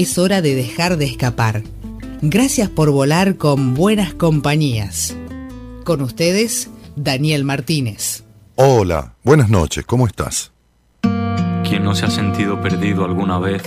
[0.00, 1.62] Es hora de dejar de escapar.
[2.22, 5.14] Gracias por volar con buenas compañías.
[5.84, 8.24] Con ustedes, Daniel Martínez.
[8.54, 10.52] Hola, buenas noches, ¿cómo estás?
[11.02, 13.62] Quien no se ha sentido perdido alguna vez,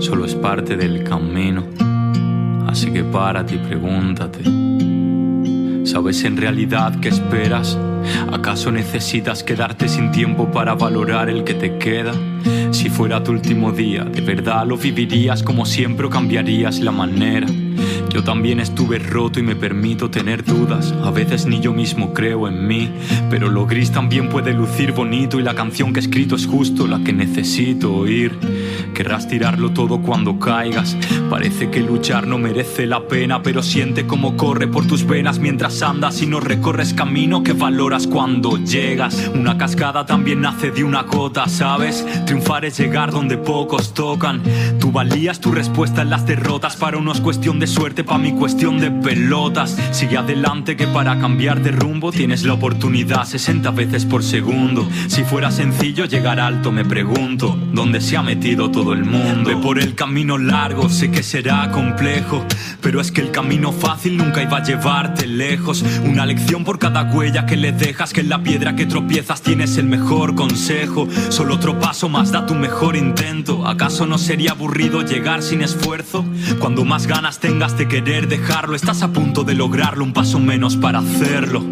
[0.00, 1.64] solo es parte del camino.
[2.66, 4.42] Así que párate y pregúntate,
[5.86, 7.78] ¿sabes en realidad qué esperas?
[8.32, 12.12] ¿Acaso necesitas quedarte sin tiempo para valorar el que te queda?
[12.72, 17.46] Si fuera tu último día, ¿de verdad lo vivirías como siempre o cambiarías la manera?
[18.16, 20.94] Yo también estuve roto y me permito tener dudas.
[21.04, 22.90] A veces ni yo mismo creo en mí.
[23.28, 26.86] Pero lo gris también puede lucir bonito y la canción que he escrito es justo
[26.86, 28.32] la que necesito oír.
[28.94, 30.96] Querrás tirarlo todo cuando caigas.
[31.28, 35.82] Parece que luchar no merece la pena, pero siente como corre por tus venas mientras
[35.82, 39.30] andas y no recorres camino que valoras cuando llegas.
[39.34, 42.06] Una cascada también nace de una gota, ¿sabes?
[42.24, 44.42] Triunfar es llegar donde pocos tocan.
[44.80, 46.76] Tu valía es tu respuesta en las derrotas.
[46.76, 49.76] Para uno es cuestión de suerte pa' mi cuestión de pelotas.
[49.90, 54.88] Sigue adelante que para cambiar de rumbo tienes la oportunidad 60 veces por segundo.
[55.08, 59.50] Si fuera sencillo llegar alto, me pregunto, ¿dónde se ha metido todo el mundo?
[59.50, 62.44] Ve por el camino largo, sé que será complejo,
[62.80, 65.84] pero es que el camino fácil nunca iba a llevarte lejos.
[66.04, 69.76] Una lección por cada huella que le dejas, que en la piedra que tropiezas tienes
[69.78, 71.08] el mejor consejo.
[71.28, 73.66] Solo otro paso más da tu mejor intento.
[73.66, 76.24] ¿Acaso no sería aburrido llegar sin esfuerzo?
[76.60, 80.98] Cuando más ganas tengas querer dejarlo, estás a punto de lograrlo, un paso menos para
[80.98, 81.62] hacerlo.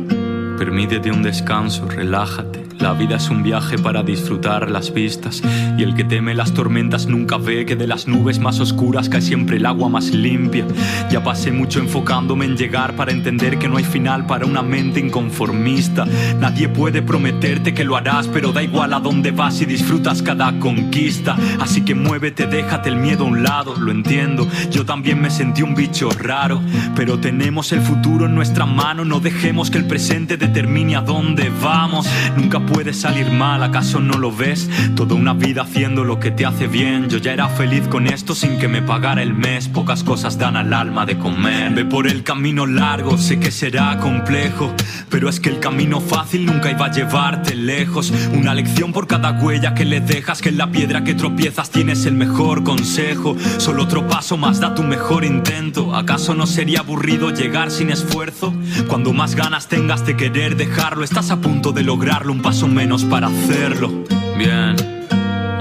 [0.59, 2.74] Permítete un descanso, relájate.
[2.79, 5.43] La vida es un viaje para disfrutar las vistas
[5.79, 9.23] y el que teme las tormentas nunca ve que de las nubes más oscuras cae
[9.23, 10.67] siempre el agua más limpia.
[11.11, 15.01] Ya pasé mucho enfocándome en llegar para entender que no hay final para una mente
[15.01, 16.07] inconformista.
[16.39, 20.59] Nadie puede prometerte que lo harás, pero da igual a dónde vas y disfrutas cada
[20.59, 21.37] conquista.
[21.61, 24.47] Así que muévete, déjate el miedo a un lado, lo entiendo.
[24.71, 26.61] Yo también me sentí un bicho raro,
[26.95, 31.51] pero tenemos el futuro en nuestra mano, no dejemos que el presente determine a dónde
[31.63, 32.07] vamos.
[32.37, 34.69] Nunca puede salir mal, ¿acaso no lo ves?
[34.97, 37.09] Toda una vida haciendo lo que te hace bien.
[37.09, 39.69] Yo ya era feliz con esto sin que me pagara el mes.
[39.69, 41.73] Pocas cosas dan al alma de comer.
[41.75, 44.75] Ve por el camino largo, sé que será complejo.
[45.11, 48.13] Pero es que el camino fácil nunca iba a llevarte lejos.
[48.33, 50.41] Una lección por cada huella que le dejas.
[50.41, 53.37] Que en la piedra que tropiezas tienes el mejor consejo.
[53.59, 55.95] Solo otro paso más da tu mejor intento.
[55.95, 58.55] ¿Acaso no sería aburrido llegar sin esfuerzo?
[58.89, 62.33] Cuando más ganas tengas de querer dejarlo, estás a punto de lograrlo.
[62.33, 63.91] Un paso menos para hacerlo.
[64.39, 64.77] Bien,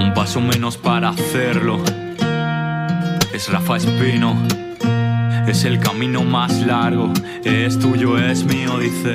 [0.00, 1.82] un paso menos para hacerlo.
[3.34, 4.36] Es Rafa Espino.
[5.48, 7.12] Es el camino más largo.
[7.42, 9.14] Es tuyo, es mío, dice.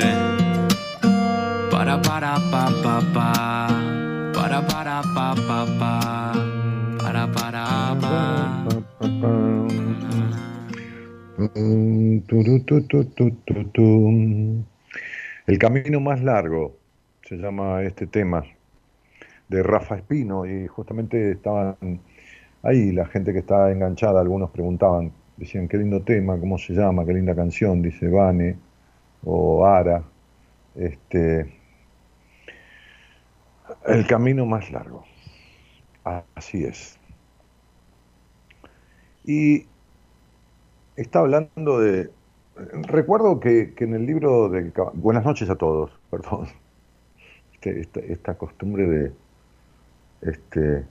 [1.71, 3.67] Para, para, pa, pa, pa.
[4.33, 6.33] Para, para, pa, pa, pa.
[6.97, 8.65] Para, para, pa.
[15.47, 16.78] El camino más largo
[17.29, 18.43] se llama este tema
[19.49, 21.77] de Rafa Espino y justamente estaban
[22.63, 27.05] ahí la gente que estaba enganchada, algunos preguntaban, decían qué lindo tema, cómo se llama,
[27.05, 28.57] qué linda canción, dice Vane
[29.23, 30.03] o Ara,
[30.73, 31.53] este
[33.85, 35.05] el camino más largo.
[36.33, 36.97] Así es.
[39.23, 39.67] Y
[40.95, 42.09] está hablando de
[42.87, 46.47] recuerdo que, que en el libro de Buenas noches a todos, perdón
[47.61, 49.11] este, esta, costumbre de
[50.21, 50.85] este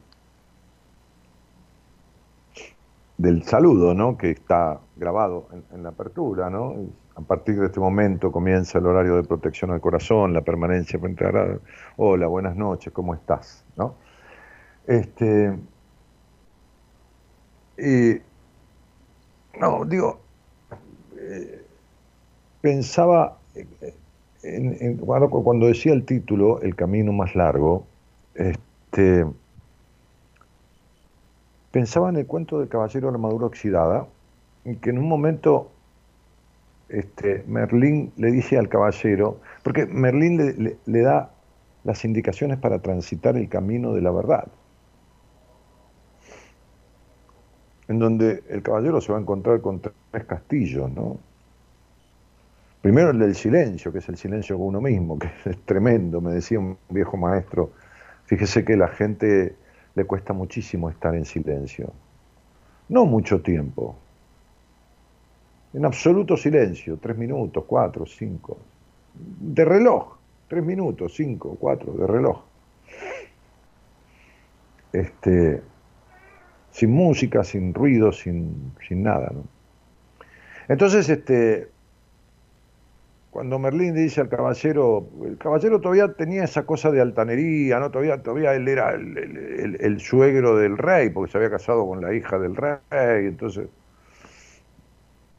[3.17, 4.17] del saludo, ¿no?
[4.17, 6.77] Que está grabado en, la apertura, ¿no?
[7.17, 11.25] A partir de este momento comienza el horario de protección al corazón, la permanencia frente
[11.27, 11.59] a la...
[11.97, 13.65] Hola, buenas noches, ¿cómo estás?
[13.77, 13.97] ¿No?
[14.87, 15.59] Este...
[17.77, 18.21] Y...
[19.59, 20.21] No, digo,
[21.17, 21.65] eh,
[22.61, 23.95] pensaba, eh,
[25.43, 27.85] cuando decía el título, El camino más largo,
[28.35, 29.27] este,
[31.71, 34.07] pensaba en el cuento del caballero armadura oxidada,
[34.81, 35.71] que en un momento
[36.89, 41.31] este, Merlín le dice al caballero, porque Merlín le, da
[41.85, 44.49] las indicaciones para transitar el camino de la verdad.
[47.89, 51.17] en donde el caballero se va a encontrar con tres castillos, ¿no?
[52.81, 56.33] Primero el del silencio, que es el silencio con uno mismo, que es tremendo, me
[56.33, 57.73] decía un viejo maestro,
[58.27, 59.57] fíjese que la gente
[59.95, 61.93] le cuesta muchísimo estar en silencio,
[62.89, 63.97] no mucho tiempo,
[65.75, 68.59] en absoluto silencio, tres minutos, cuatro, cinco,
[69.15, 70.17] de reloj,
[70.49, 72.41] tres minutos, cinco, cuatro, de reloj.
[74.93, 75.63] Este,
[76.71, 79.31] sin música, sin ruido, sin, sin nada.
[79.35, 79.45] ¿no?
[80.69, 81.69] Entonces, este,
[83.39, 87.89] cuando Merlín dice al caballero, el caballero todavía tenía esa cosa de altanería, ¿no?
[87.89, 92.37] Todavía, todavía él era el, suegro del rey, porque se había casado con la hija
[92.41, 93.69] del rey, entonces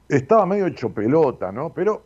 [0.07, 1.73] estaba medio hecho pelota, ¿no?
[1.73, 2.05] Pero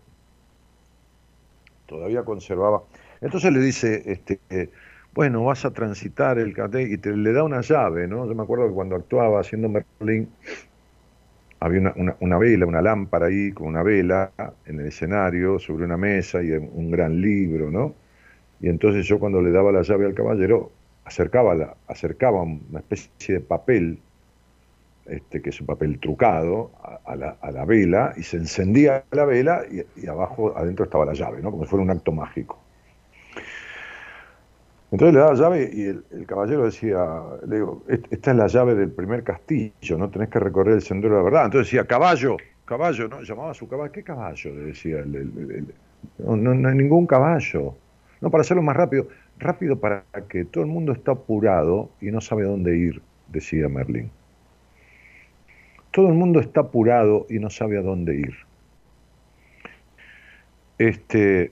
[1.85, 2.81] todavía conservaba.
[3.21, 4.71] Entonces le dice, este,
[5.13, 6.55] bueno, vas a transitar el
[6.89, 8.25] y te le da una llave, ¿no?
[8.25, 10.27] Yo me acuerdo que cuando actuaba haciendo Merlín,
[11.63, 14.31] había una, vela, una lámpara ahí con una vela
[14.65, 17.95] en el escenario, sobre una mesa y un gran libro, ¿no?
[18.59, 20.71] Y entonces yo cuando le daba la llave al caballero,
[21.05, 23.99] acercaba, la, acercaba una especie de papel,
[25.05, 26.71] este, que es un papel trucado,
[27.05, 31.41] a, la, vela, y se encendía la vela y, y abajo, adentro estaba la llave,
[31.41, 31.51] ¿no?
[31.51, 32.62] Como si fuera un acto mágico.
[34.93, 37.03] Entonces le daba la llave y el, caballero decía,
[37.47, 41.15] le digo, esta es la llave del primer castillo, no tenés que recorrer el sendero
[41.15, 41.45] de la verdad.
[41.45, 43.23] Entonces decía, caballo, caballo, ¿no?
[43.23, 44.53] Llamaba a su caballo, ¿qué caballo?
[44.53, 45.65] Le decía, el,
[46.19, 47.73] no, no, hay ningún caballo.
[48.21, 49.07] No, para hacerlo más rápido,
[49.39, 54.11] rápido para que todo el mundo está apurado y no sabe dónde ir, decía Merlín.
[55.89, 58.35] Todo el mundo está apurado y no sabe a dónde ir.
[60.77, 61.51] Este,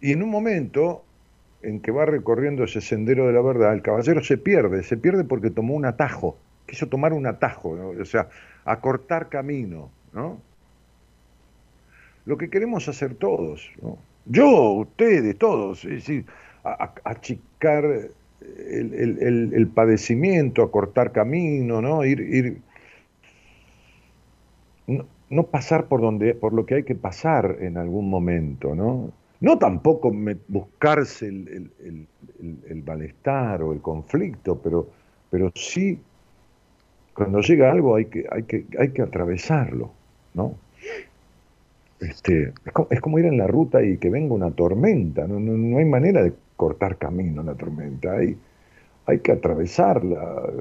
[0.00, 1.04] y en un momento
[1.62, 5.24] en que va recorriendo ese sendero de la verdad, el caballero se pierde, se pierde
[5.24, 8.28] porque tomó un atajo, quiso tomar un atajo, o sea,
[8.64, 10.40] acortar camino, ¿no?
[12.24, 13.70] Lo que queremos hacer todos.
[14.26, 16.26] Yo, ustedes, todos, es decir,
[17.04, 22.04] achicar el, el, padecimiento, acortar camino, ¿no?
[22.04, 22.58] Ir, ir
[24.88, 29.12] no, no pasar por donde, por lo que hay que pasar en algún momento, ¿no?
[29.40, 30.12] No tampoco
[30.48, 32.08] buscarse el,
[32.84, 34.88] malestar o el conflicto, pero,
[35.30, 35.98] pero sí,
[37.14, 39.90] cuando llega algo hay que, hay que, hay que atravesarlo,
[40.34, 40.54] ¿no?
[42.00, 42.52] Este,
[42.90, 46.22] es, como, ir en la ruta y que venga una tormenta, no, no, hay manera
[46.22, 48.36] de cortar camino la tormenta, hay,
[49.06, 50.52] hay que atravesarla.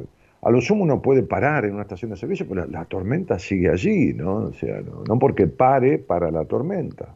[0.41, 3.69] A lo sumo uno puede parar en una estación de servicio, pero la, tormenta sigue
[3.69, 4.35] allí, ¿no?
[4.35, 7.15] O sea, no porque pare para la tormenta.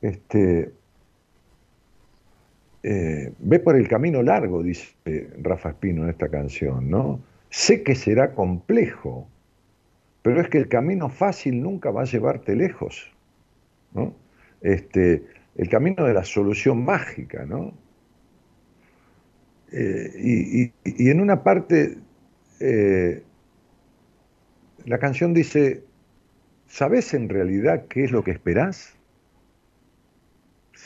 [0.00, 0.72] Este,
[2.82, 4.94] eh, ve por el camino largo, dice
[5.42, 7.20] Rafa Espino en esta canción, ¿no?
[7.50, 9.28] Sé que será complejo,
[10.22, 13.10] pero es que el camino fácil nunca va a llevarte lejos,
[13.92, 14.14] ¿no?
[14.60, 15.24] Este,
[15.56, 17.72] el camino de la solución mágica, ¿no?
[19.72, 21.98] Eh, y, en una parte,
[22.60, 23.22] eh,
[24.84, 25.82] la canción dice,
[26.66, 28.95] ¿sabes en realidad qué es lo que esperás?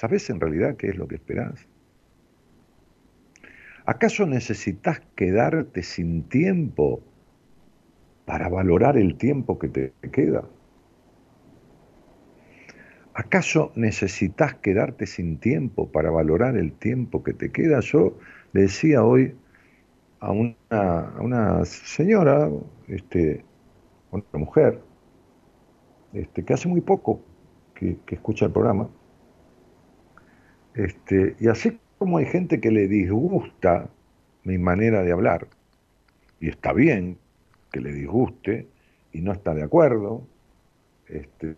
[0.00, 1.68] ¿Sabes en realidad qué es lo que esperás?
[3.84, 7.02] ¿Acaso necesitas quedarte sin tiempo
[8.24, 10.44] para valorar el tiempo que te queda?
[13.12, 17.80] ¿Acaso necesitas quedarte sin tiempo para valorar el tiempo que te queda?
[17.80, 18.16] Yo
[18.54, 19.36] le decía hoy
[20.20, 22.48] a una, señora,
[22.88, 23.44] este,
[24.10, 24.80] una mujer,
[26.14, 27.20] este, que hace muy poco
[27.74, 28.88] que escucha el programa,
[30.74, 33.88] este, y así como hay gente que le disgusta
[34.44, 35.46] mi manera de hablar,
[36.40, 37.18] y está bien
[37.70, 38.66] que le disguste
[39.12, 40.26] y no está de acuerdo,
[41.08, 41.56] este,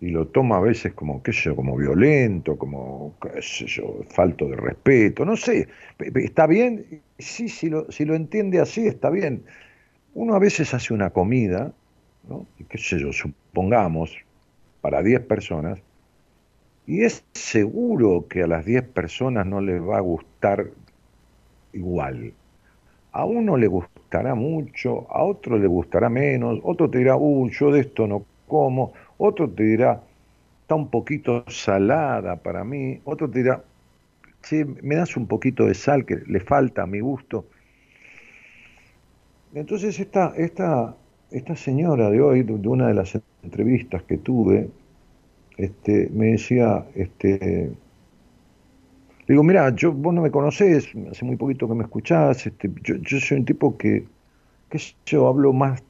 [0.00, 4.00] y lo toma a veces como, qué sé yo, como violento, como, qué sé yo,
[4.08, 5.68] falto de respeto, no sé,
[5.98, 9.44] está bien, sí, si lo, si lo entiende así, está bien.
[10.14, 11.72] Uno a veces hace una comida,
[12.28, 12.46] ¿no?
[12.58, 14.16] y qué sé yo, supongamos,
[14.80, 15.80] para 10 personas,
[16.86, 20.70] y es seguro que a las 10 personas no les va a gustar
[21.72, 22.32] igual.
[23.12, 27.70] A uno le gustará mucho, a otro le gustará menos, otro te dirá, uy, yo
[27.72, 30.02] de esto no como, otro te dirá,
[30.62, 33.62] está un poquito salada para mí, otro te dirá,
[34.42, 37.46] sí, me das un poquito de sal que le falta a mi gusto.
[39.54, 40.96] Entonces esta, esta,
[41.30, 44.68] esta señora de hoy, de una de las entrevistas que tuve,
[45.56, 47.70] este, me decía, este,
[49.28, 52.96] digo, mira, yo, vos no me conocés, hace muy poquito que me escuchás, este, yo,
[52.96, 54.06] yo soy un tipo que,
[54.68, 55.82] que yo hablo más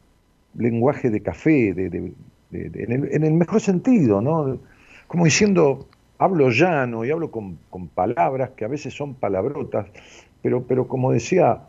[0.54, 2.12] lenguaje de café, de, de,
[2.52, 4.58] en, el, en, el, mejor sentido, ¿no?
[5.06, 5.86] Como diciendo,
[6.18, 9.86] hablo llano y hablo con, con, palabras que a veces son palabrotas,
[10.42, 11.62] pero, pero como decía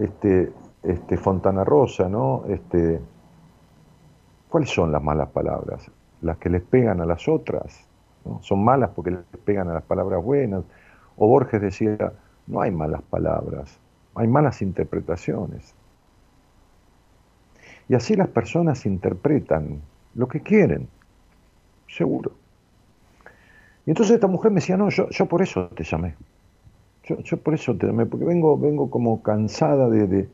[0.00, 0.50] este,
[0.82, 2.44] este Fontana Rosa, ¿no?
[2.48, 3.00] Este,
[4.54, 5.90] ¿Cuáles son las malas palabras?
[6.22, 7.88] Las que les pegan a las otras.
[8.40, 10.62] Son malas porque les pegan a las palabras buenas.
[11.16, 12.12] O Borges decía,
[12.46, 13.80] no hay malas palabras,
[14.14, 15.74] hay malas interpretaciones.
[17.88, 19.82] Y así las personas interpretan
[20.14, 20.86] lo que quieren,
[21.88, 22.30] seguro.
[23.86, 26.14] Y entonces esta mujer me decía, no, yo, por eso te llamé.
[27.02, 30.28] Yo, por eso te llamé, porque vengo, vengo como cansada de,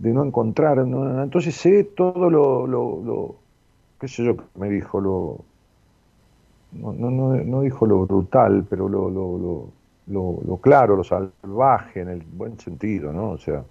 [0.00, 0.78] de no encontrar.
[0.78, 3.36] Entonces sé todo lo, lo, lo,
[4.00, 5.44] qué sé yo, me dijo, lo,
[6.72, 9.68] no, no, no, dijo lo brutal, pero lo, lo,
[10.06, 13.30] lo, claro, lo salvaje, en el buen sentido, ¿no?
[13.30, 13.62] O sea,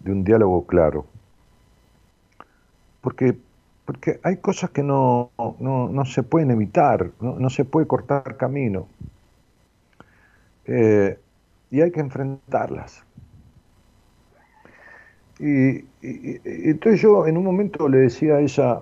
[0.00, 1.04] de un diálogo claro.
[3.00, 3.36] Porque
[3.84, 8.86] porque hay cosas que no, no, se pueden evitar, no, no, se puede cortar camino.
[10.64, 11.18] Eh,
[11.70, 13.03] y hay que enfrentarlas.
[15.46, 18.80] Y, entonces yo en un momento le decía a ella,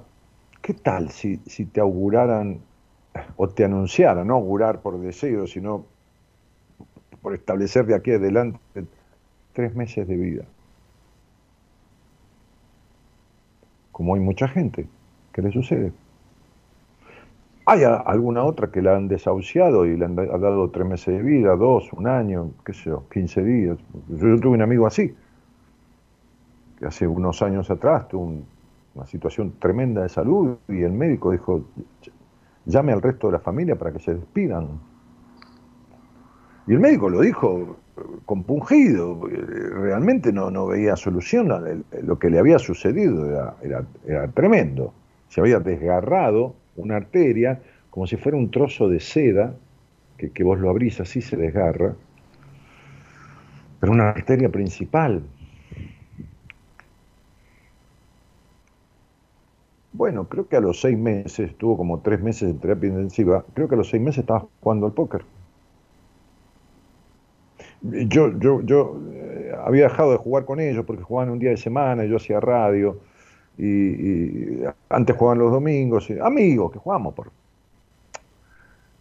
[0.61, 2.61] ¿qué tal si, si te auguraran
[3.37, 5.85] o te anunciaran, no augurar por deseo, sino
[7.21, 8.59] por establecer de aquí adelante
[9.53, 10.45] tres meses de vida?
[13.93, 14.89] como hay mucha gente
[15.33, 15.93] que le sucede.
[17.65, 21.55] Hay alguna otra que la han desahuciado y le han dado tres meses de vida,
[21.55, 23.79] dos, un año, qué sé yo, 15 días.
[24.09, 25.15] Yo, tuve un amigo así,
[26.85, 28.43] hace unos años atrás tuvo
[28.95, 31.65] una situación tremenda de salud y el médico dijo,
[32.67, 34.81] llame al resto de la familia para que se despidan.
[36.67, 37.77] Y el médico lo dijo
[38.25, 44.95] compungido, realmente no, no veía solución, lo que le había sucedido era, era, tremendo.
[45.29, 47.61] Se había desgarrado una arteria
[47.91, 49.55] como si fuera un trozo de seda,
[50.17, 51.95] que, que vos lo abrís así se desgarra,
[53.81, 55.23] pero una arteria principal.
[59.93, 63.69] Bueno, creo que a los seis meses, estuvo como tres meses en terapia intensiva, creo
[63.69, 65.23] que a los seis meses estaba jugando al póker.
[67.83, 71.57] Yo, yo, yo eh, había dejado de jugar con ellos porque jugaban un día de
[71.57, 73.01] semana, yo hacía radio,
[73.59, 77.31] y, antes jugaban los domingos, amigos que jugamos por...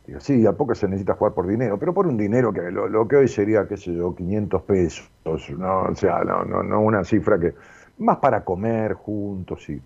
[0.07, 3.07] Digo, sí, a poco se necesita jugar por dinero, pero por un dinero que lo,
[3.07, 5.09] que hoy sería, qué sé yo, 500 pesos,
[5.57, 7.53] no, o sea, no, no, no una cifra que...
[7.99, 9.79] Más para comer juntos, y...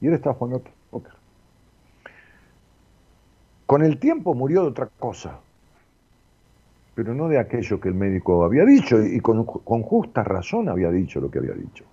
[0.00, 1.12] Y él estaba jugando póker.
[3.66, 5.38] Con el tiempo murió de otra cosa,
[6.94, 11.20] pero no de aquello que el médico había dicho, y con, justa razón había dicho
[11.20, 11.84] lo que había dicho.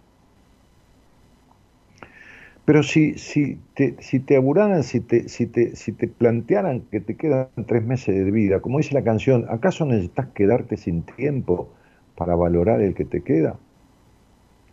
[2.66, 7.00] Pero si, si, te, si te auguraran, si te, si, te, si te plantearan que
[7.00, 11.70] te quedan tres meses de vida, como dice la canción, ¿acaso necesitas quedarte sin tiempo
[12.16, 13.56] para valorar el que te queda?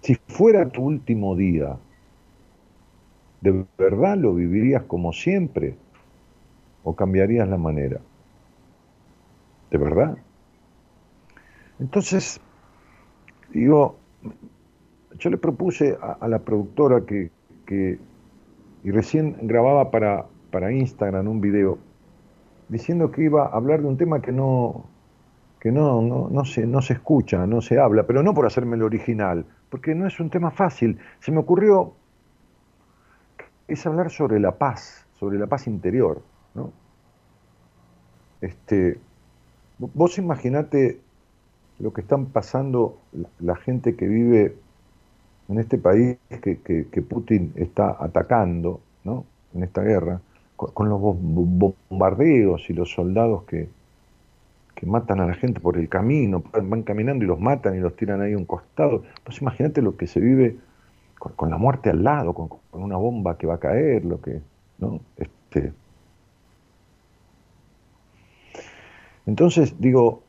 [0.00, 1.76] Si fuera tu último día,
[3.44, 5.76] ¿de verdad lo vivirías como siempre?
[6.82, 8.00] ¿O cambiarías la manera?
[9.70, 10.16] ¿De verdad?
[11.78, 12.40] Entonces,
[13.52, 13.96] digo,
[15.18, 17.30] yo le propuse a, la productora que,
[18.82, 21.78] y recién grababa para, para Instagram un video,
[22.70, 24.86] diciendo que iba a hablar de un tema que no,
[25.60, 28.76] que no, no, no, se, no se escucha, no se habla, pero no por hacerme
[28.76, 30.98] el original, porque no es un tema fácil.
[31.20, 31.94] Se me ocurrió,
[33.68, 36.22] es hablar sobre la paz, sobre la paz interior.
[36.54, 36.72] ¿no?
[38.40, 38.98] Este,
[39.78, 41.00] Vos imaginate
[41.80, 42.98] lo que están pasando
[43.40, 44.54] la gente que vive
[45.48, 49.24] en este país que, que, Putin está atacando ¿no?
[49.52, 50.20] en esta guerra,
[50.56, 53.68] con, los bombardeos y los soldados que,
[54.76, 57.96] que matan a la gente por el camino, van caminando y los matan y los
[57.96, 59.02] tiran ahí a un costado.
[59.24, 60.56] Pues imagínate lo que se vive
[61.18, 64.40] con, la muerte al lado, con, una bomba que va a caer, lo que,
[64.78, 65.00] ¿no?
[65.16, 65.72] Este,
[69.26, 70.22] Entonces, digo,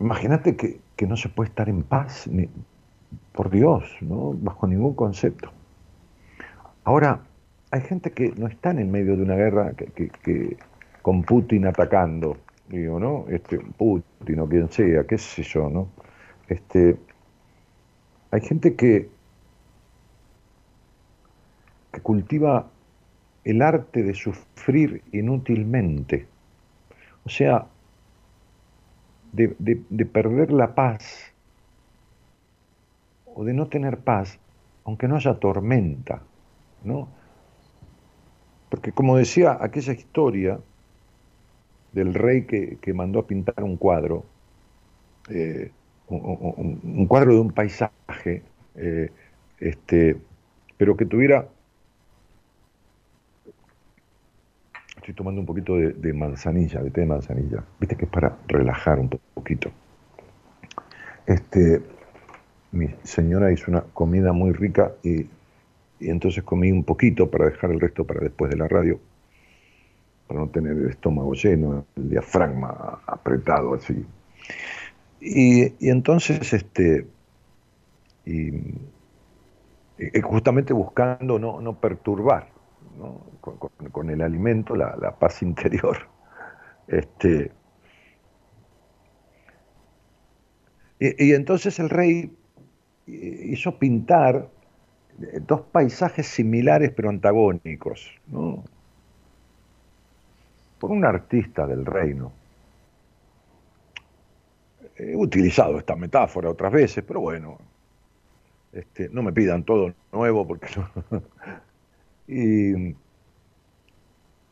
[0.00, 2.48] imagínate que, no se puede estar en paz, ni,
[3.32, 4.34] por Dios, ¿no?
[4.34, 5.50] bajo ningún concepto.
[6.84, 7.20] Ahora,
[7.70, 10.56] hay gente que no está en el medio de una guerra que,
[11.02, 12.36] con Putin atacando,
[12.68, 13.26] digo, ¿no?
[13.28, 15.88] Este, Putin o quien sea, qué sé yo, ¿no?
[16.48, 16.96] Este,
[18.36, 19.08] hay gente que,
[22.02, 22.68] cultiva
[23.44, 26.28] el arte de sufrir inútilmente
[27.26, 27.66] o sea,
[29.32, 29.48] de,
[30.06, 31.32] perder la paz
[33.26, 34.38] o de no tener paz,
[34.84, 36.22] aunque no haya tormenta,
[36.84, 37.08] ¿no?
[38.70, 40.60] Porque como decía aquella historia
[41.92, 44.24] del rey que, mandó a pintar un cuadro,
[45.28, 45.72] eh,
[46.08, 48.42] un, cuadro de un paisaje,
[48.76, 49.10] eh,
[49.58, 50.16] este,
[50.76, 51.48] pero que tuviera
[55.06, 57.62] estoy tomando un poquito de, manzanilla, de té de manzanilla.
[57.78, 59.70] Viste que es para relajar un poquito.
[61.24, 61.80] Este,
[62.72, 65.26] mi señora hizo una comida muy rica y,
[66.00, 68.98] entonces comí un poquito para dejar el resto para después de la radio,
[70.26, 74.04] para no tener el estómago lleno, el diafragma apretado así.
[75.28, 77.04] Y, entonces, este,
[78.24, 78.52] y,
[80.22, 82.48] justamente buscando no, no perturbar
[83.90, 85.98] con, el alimento, la, paz interior.
[86.88, 87.50] Este,
[91.00, 92.32] y, entonces el rey
[93.08, 94.48] hizo pintar
[95.40, 98.08] dos paisajes similares pero antagónicos,
[100.78, 102.30] por un artista del reino.
[104.98, 107.58] He utilizado esta metáfora otras veces, pero bueno,
[108.72, 111.20] este, no me pidan todo nuevo porque no,
[112.28, 112.94] y,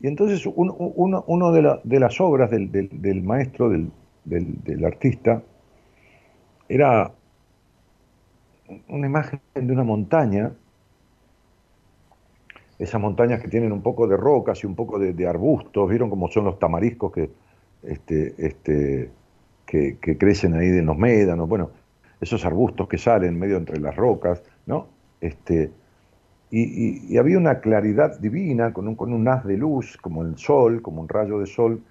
[0.01, 5.41] entonces uno, de, las obras del, maestro, del, artista,
[6.69, 7.11] era
[8.87, 10.51] una imagen de una montaña,
[12.77, 16.29] esas montañas que tienen un poco de rocas y un poco de, arbustos, vieron cómo
[16.29, 17.29] son los tamariscos que,
[17.83, 19.11] este, este,
[19.65, 21.71] que, crecen ahí de los médanos, bueno,
[22.21, 24.87] esos arbustos que salen medio entre las rocas, ¿no?
[25.21, 25.71] Este,
[26.51, 30.81] y, había una claridad divina con un, con un haz de luz, como el sol,
[30.81, 31.81] como un rayo de sol,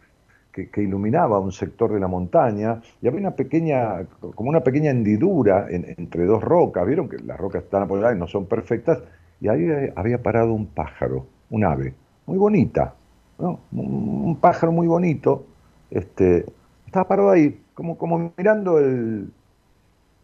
[0.54, 5.66] que, iluminaba un sector de la montaña, y había una pequeña, como una pequeña hendidura
[5.68, 9.02] entre dos rocas, vieron que las rocas están apoyadas y no son perfectas,
[9.40, 11.94] y ahí había parado un pájaro, un ave,
[12.26, 12.94] muy bonita,
[13.38, 15.44] un, pájaro muy bonito,
[15.90, 16.46] este,
[16.86, 19.30] estaba parado ahí, como, como mirando el,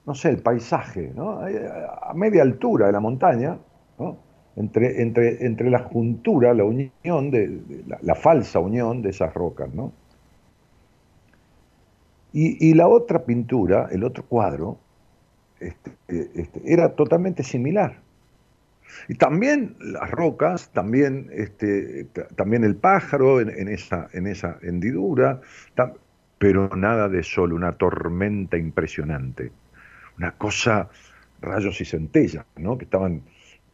[0.07, 1.41] no sé, el paisaje, ¿no?
[1.41, 3.59] a media altura de la montaña,
[4.57, 7.61] entre, entre, entre, la juntura, la unión, de,
[8.03, 9.73] la, falsa unión de esas rocas.
[9.73, 9.93] ¿no?
[12.33, 14.79] Y, la otra pintura, el otro cuadro,
[15.61, 17.99] este, este, era totalmente similar.
[19.09, 25.41] Y también las rocas, también, este, también el pájaro en, esa, en esa hendidura,
[26.41, 29.53] pero nada de sol, una tormenta impresionante,
[30.17, 30.89] una cosa,
[31.41, 32.79] rayos y centellas, ¿no?
[32.79, 33.23] que estaban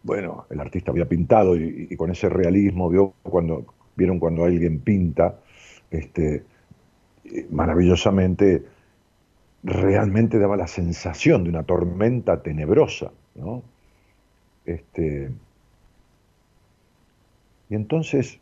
[0.06, 5.40] bueno, el artista había pintado y, con ese realismo vio cuando, vieron cuando alguien pinta,
[5.90, 6.44] este,
[7.50, 8.64] maravillosamente,
[9.64, 13.64] realmente daba la sensación de una tormenta tenebrosa, ¿no?
[14.64, 15.32] Este,
[17.68, 18.38] y entonces,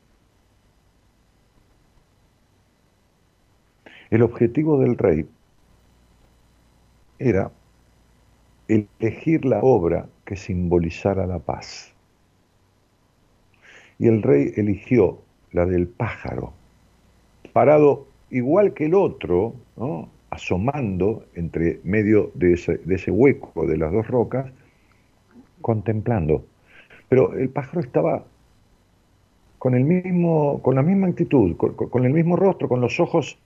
[4.15, 5.27] el objetivo del rey
[7.19, 7.51] era
[8.69, 11.93] elegir la obra que simbolizara la paz.
[13.99, 15.19] Y el rey eligió
[15.53, 16.53] la del pájaro,
[17.53, 19.55] parado igual que el otro,
[20.31, 24.51] asomando entre medio de ese, de ese hueco de las dos rocas,
[25.61, 26.45] contemplando.
[27.09, 28.25] Pero el pájaro estaba
[29.59, 33.39] con, el mismo, con la misma actitud, con, el mismo rostro, con los ojos,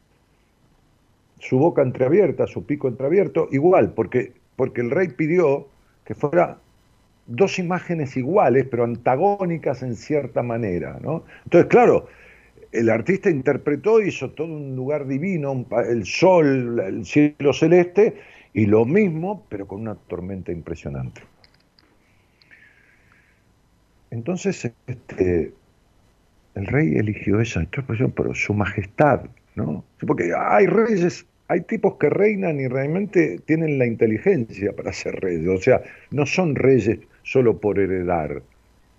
[1.38, 5.68] su boca entreabierta, su pico entreabierto, igual, porque, porque el rey pidió
[6.05, 6.59] que fuera
[7.27, 10.98] dos imágenes iguales, pero antagónicas en cierta manera.
[11.03, 11.24] ¿no?
[11.44, 12.09] Entonces, claro,
[12.72, 18.16] el artista interpretó, hizo todo un lugar divino, el sol, el cielo celeste,
[18.55, 21.20] y lo mismo, pero con una tormenta impresionante.
[24.11, 25.53] Entonces, este,
[26.55, 29.20] el rey eligió esa interpretación, pero su majestad,
[29.58, 29.84] ¿no?
[30.06, 35.48] Porque hay reyes hay tipos que reinan y realmente tienen la inteligencia para ser reyes.
[35.48, 38.42] O sea, no son reyes solo por heredar,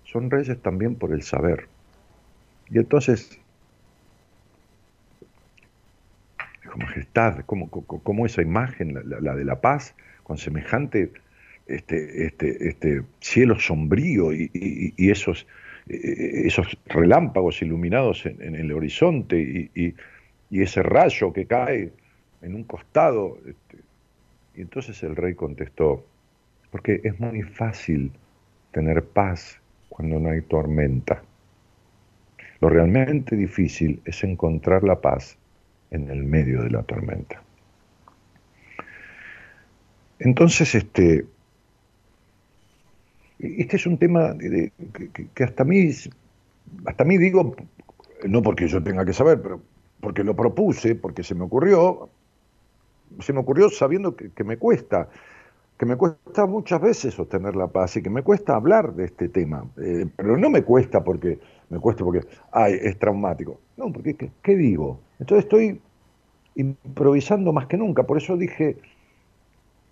[0.04, 1.68] son reyes también por el saber.
[2.68, 3.38] Y entonces,
[6.62, 9.94] dijo, majestad, como, esa imagen, la, de la paz,
[10.24, 11.12] con semejante
[11.68, 14.50] este, este, este cielo sombrío y,
[14.96, 15.46] esos,
[15.88, 19.94] e, esos relámpagos iluminados en, el horizonte y,
[20.50, 21.92] ese rayo que cae
[22.42, 23.38] en un costado.
[23.46, 23.78] Este,
[24.56, 26.04] y entonces el rey contestó,
[26.70, 28.12] porque es muy fácil
[28.72, 31.22] tener paz cuando no hay tormenta.
[32.60, 35.38] Lo realmente difícil es encontrar la paz
[35.90, 37.42] en el medio de la tormenta.
[40.18, 41.24] entonces, este,
[43.38, 44.36] este es un tema
[45.34, 45.90] que, hasta mí,
[46.84, 47.56] hasta mí digo,
[48.28, 49.62] no porque yo tenga que saber, pero
[50.00, 52.08] porque lo propuse, porque se me ocurrió,
[53.20, 55.08] se me ocurrió sabiendo que, me cuesta,
[55.78, 59.28] que me cuesta muchas veces sostener la paz y que me cuesta hablar de este
[59.28, 62.20] tema, eh, pero no me cuesta porque me cuesta porque
[62.52, 65.00] ay, es traumático, no, porque ¿qué, digo?
[65.18, 65.80] Entonces estoy
[66.54, 68.76] improvisando más que nunca, por eso dije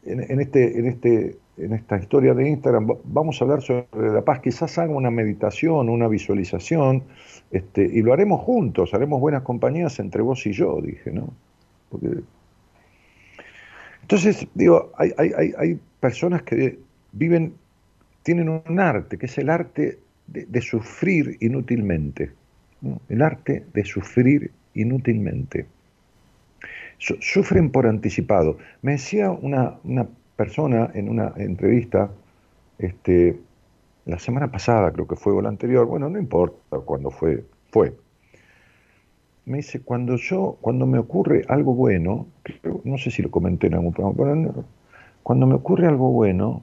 [0.05, 4.41] en, este, en, este, en esta historia de Instagram, vamos a hablar sobre la paz,
[4.41, 7.03] quizás haga una meditación, una visualización,
[7.51, 11.33] este, y lo haremos juntos, haremos buenas compañías entre vos y yo, dije, ¿no?
[14.03, 16.79] Entonces, digo, hay, hay, hay, personas que
[17.13, 17.55] viven,
[18.23, 22.31] tienen un arte, que es el arte de, sufrir inútilmente,
[23.09, 25.67] el arte de sufrir inútilmente.
[26.99, 28.59] sufren por anticipado.
[28.83, 30.07] Me decía una, una
[30.39, 32.13] persona en una entrevista,
[32.79, 33.41] este,
[34.07, 37.93] la semana pasada creo que fue o la anterior, bueno, no importa cuándo fue, fue.
[39.47, 42.29] Me dice, cuando yo, cuando me ocurre algo bueno,
[42.85, 44.53] no sé si lo comenté en algún programa,
[45.25, 46.63] cuando me ocurre algo bueno,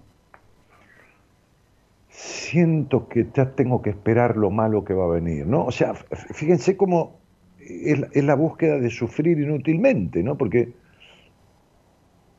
[2.07, 5.65] siento que ya tengo que esperar lo malo que va a venir, ¿no?
[5.65, 7.17] O sea, fíjense cómo
[7.59, 10.37] es la búsqueda de sufrir inútilmente, ¿no?
[10.37, 10.71] Porque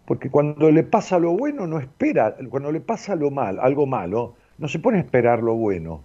[0.06, 4.34] porque cuando le pasa lo bueno no espera, cuando le pasa lo mal, algo malo,
[4.58, 6.02] no se pone a esperar lo bueno,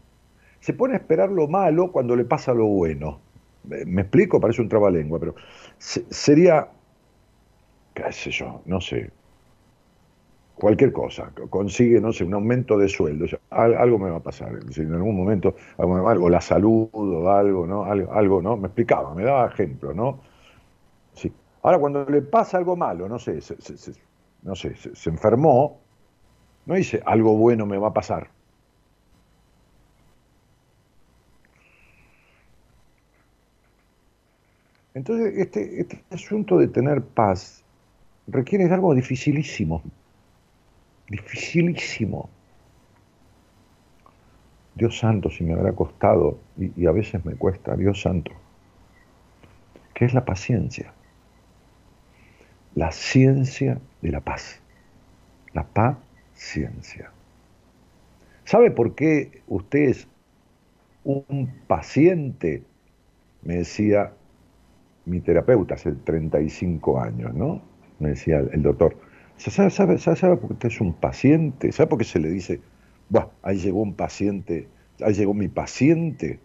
[0.60, 3.20] se pone a esperar lo malo cuando le pasa lo bueno.
[3.64, 5.36] Me explico, parece un trabalengua, pero
[5.78, 6.68] sería,
[7.94, 9.12] qué sé yo, no sé,
[10.56, 14.94] cualquier cosa, consigue, no sé, un aumento de sueldo, algo me va a pasar, en
[14.94, 17.84] algún momento, algo, la salud o algo, ¿no?
[17.86, 18.58] Algo, ¿no?
[18.58, 20.20] Me explicaba, me daba ejemplo, ¿no?
[21.64, 23.40] Ahora, cuando le pasa algo malo, no sé,
[24.44, 25.80] no sé, se enfermó,
[26.66, 28.30] no dice algo bueno me va a pasar.
[34.94, 37.64] Entonces, este, este asunto de tener paz
[38.28, 39.82] requiere algo dificilísimo,
[41.10, 42.30] dificilísimo.
[44.76, 48.32] Dios santo, si me habrá costado, y, a veces me cuesta, Dios santo,
[49.94, 50.94] que es la paciencia,
[52.76, 54.60] la ciencia de la paz,
[55.54, 57.12] la paciencia.
[58.46, 60.08] ¿Sabe por qué usted es
[61.04, 62.64] un paciente?
[63.44, 64.14] Me decía
[65.06, 67.62] mi terapeuta hace 35 años, ¿no?
[68.00, 68.98] Me decía el, doctor.
[69.38, 71.72] ¿Sabe, sabe, sabe, por qué es un paciente?
[71.72, 72.60] ¿Sabe por qué se le dice,
[73.10, 74.68] Buah, ahí llegó un paciente,
[75.02, 76.40] ahí llegó mi paciente?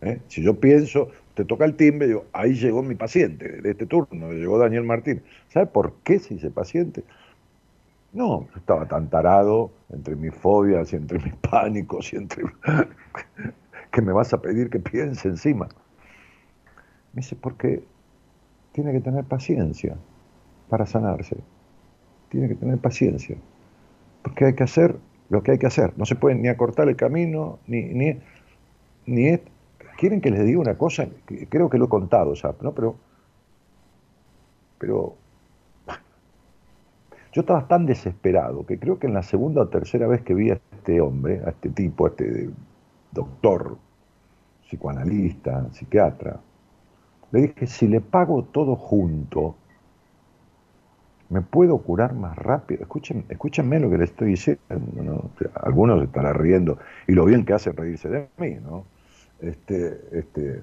[0.00, 0.20] ¿Eh?
[0.28, 4.32] Si yo pienso, te toca el timbre, digo, ahí llegó mi paciente de este turno,
[4.32, 5.22] llegó Daniel Martín.
[5.48, 7.02] ¿Sabe por qué se dice paciente?
[8.12, 12.44] No, estaba tan tarado entre mis fobias y entre mis pánicos y entre...
[13.90, 15.68] que me vas a pedir que piense encima.
[17.12, 17.82] Me dice, porque
[18.72, 19.96] tiene que tener paciencia
[20.68, 21.36] para sanarse.
[22.28, 23.36] Tiene que tener paciencia.
[24.22, 24.96] Porque hay que hacer
[25.30, 25.92] lo que hay que hacer.
[25.96, 27.82] No se puede ni acortar el camino, ni...
[27.82, 28.20] ni,
[29.06, 29.38] ni
[30.04, 31.08] ¿Quieren que les diga una cosa?
[31.48, 32.72] Creo que lo he contado ya, ¿no?
[32.72, 32.94] Pero...
[34.76, 35.14] Pero...
[37.32, 40.50] Yo estaba tan desesperado que creo que en la segunda o tercera vez que vi
[40.50, 42.50] a este hombre, a este tipo, a este
[43.12, 43.78] doctor,
[44.66, 46.38] psicoanalista, psiquiatra,
[47.30, 49.54] le dije, si le pago todo junto,
[51.30, 52.82] ¿me puedo curar más rápido?
[52.82, 55.30] Escuchen, escúchenme lo que le estoy diciendo.
[55.54, 58.84] algunos estarán riendo y lo bien que hace reírse de mí, ¿no?
[59.40, 60.62] Este, este,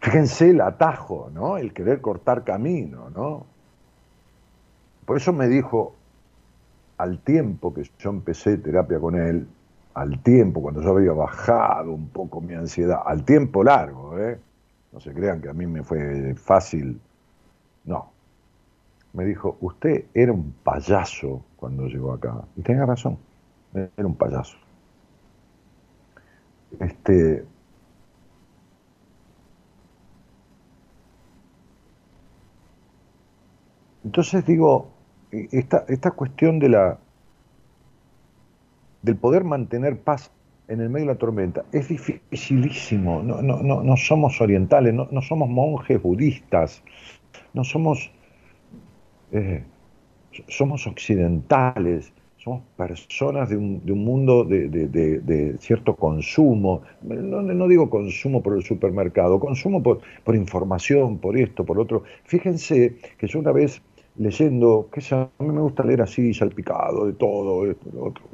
[0.00, 1.56] fíjense el atajo, ¿no?
[1.56, 3.46] El querer cortar camino, ¿no?
[5.04, 5.94] Por eso me dijo,
[6.98, 9.46] al tiempo que yo empecé terapia con él,
[9.94, 14.38] al tiempo, cuando yo había bajado un poco mi ansiedad, al tiempo largo, ¿eh?
[14.92, 17.00] no se crean que a mí me fue fácil,
[17.84, 18.10] no.
[19.12, 22.44] Me dijo, usted era un payaso cuando llegó acá.
[22.56, 23.16] Y tenía razón,
[23.72, 24.58] era un payaso.
[26.80, 27.44] Este,
[34.04, 34.90] entonces digo,
[35.30, 36.98] esta, esta cuestión de la,
[39.02, 40.30] del poder mantener paz
[40.68, 43.22] en el medio de la tormenta es dificilísimo.
[43.22, 46.82] No, no, no, no somos orientales, no, somos monjes budistas,
[47.54, 48.10] no somos,
[49.32, 49.64] eh,
[50.48, 52.12] somos occidentales,
[52.46, 56.82] somos personas de un, de un mundo de, cierto consumo.
[57.02, 62.04] No, no, digo consumo por el supermercado, consumo por, información, por esto, por otro.
[62.22, 63.82] Fíjense que yo una vez
[64.16, 68.24] leyendo, sé, a mí me gusta leer así, salpicado de todo, esto, lo otro,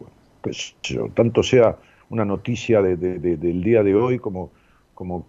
[0.83, 1.79] yo, tanto sea
[2.11, 4.51] una noticia de, de, del día de hoy como,
[4.95, 5.25] como,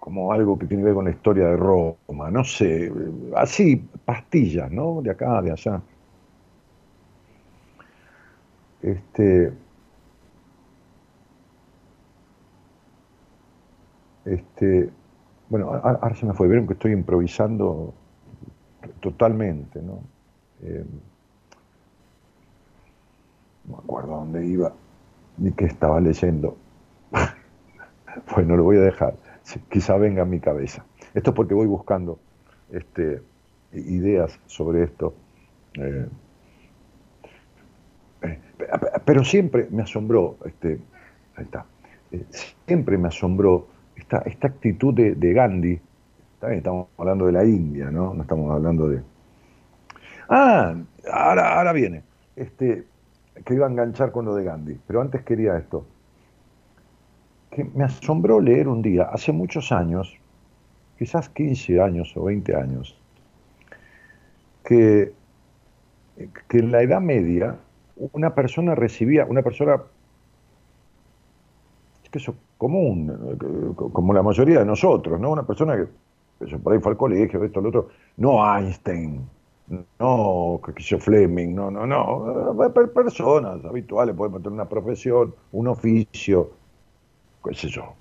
[0.00, 2.90] como algo que tiene que ver con la historia de Roma, no sé,
[3.36, 5.00] así, pastillas, ¿no?
[5.02, 5.80] De acá, de allá.
[8.86, 9.52] Este,
[14.24, 14.90] este,
[15.48, 17.92] bueno, ahora se me fue, vieron que estoy improvisando
[19.00, 19.98] totalmente, ¿no?
[20.62, 20.84] Eh,
[23.64, 24.72] no me acuerdo a dónde iba
[25.38, 26.56] ni qué estaba leyendo.
[28.32, 29.16] pues no lo voy a dejar,
[29.68, 30.84] quizá venga a mi cabeza.
[31.12, 32.20] Esto es porque voy buscando
[32.70, 33.20] este,
[33.72, 35.12] ideas sobre esto.
[35.74, 36.06] Eh,
[39.04, 40.78] pero siempre me asombró, este,
[41.36, 41.66] ahí está,
[42.66, 45.80] siempre me asombró esta, esta actitud de, de Gandhi,
[46.54, 48.14] estamos hablando de la India, ¿no?
[48.14, 49.02] No estamos hablando de...
[50.28, 50.74] Ah,
[51.10, 52.02] ahora, ahora viene.
[52.36, 52.84] Este,
[53.44, 55.86] que iba a enganchar con lo de Gandhi, pero antes quería esto.
[57.50, 60.18] Que me asombró leer un día, hace muchos años,
[60.98, 63.00] quizás 15 años o 20 años,
[64.64, 65.12] que,
[66.48, 67.56] que en la Edad Media
[67.96, 69.80] una persona recibía, una persona
[72.10, 73.36] que eso común,
[73.76, 75.30] como la mayoría de nosotros, ¿no?
[75.30, 75.86] Una persona que
[76.44, 77.88] eso por ahí fue al colegio, esto, lo otro.
[78.16, 79.26] No Einstein,
[79.98, 82.62] no que Fleming, no, no, no.
[82.64, 86.50] Eh, personas habituales, pueden tener una profesión, un oficio,
[87.44, 87.94] qué sé yo.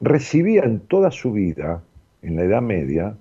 [0.00, 1.82] Recibían toda su vida,
[2.22, 3.16] en la Edad Media,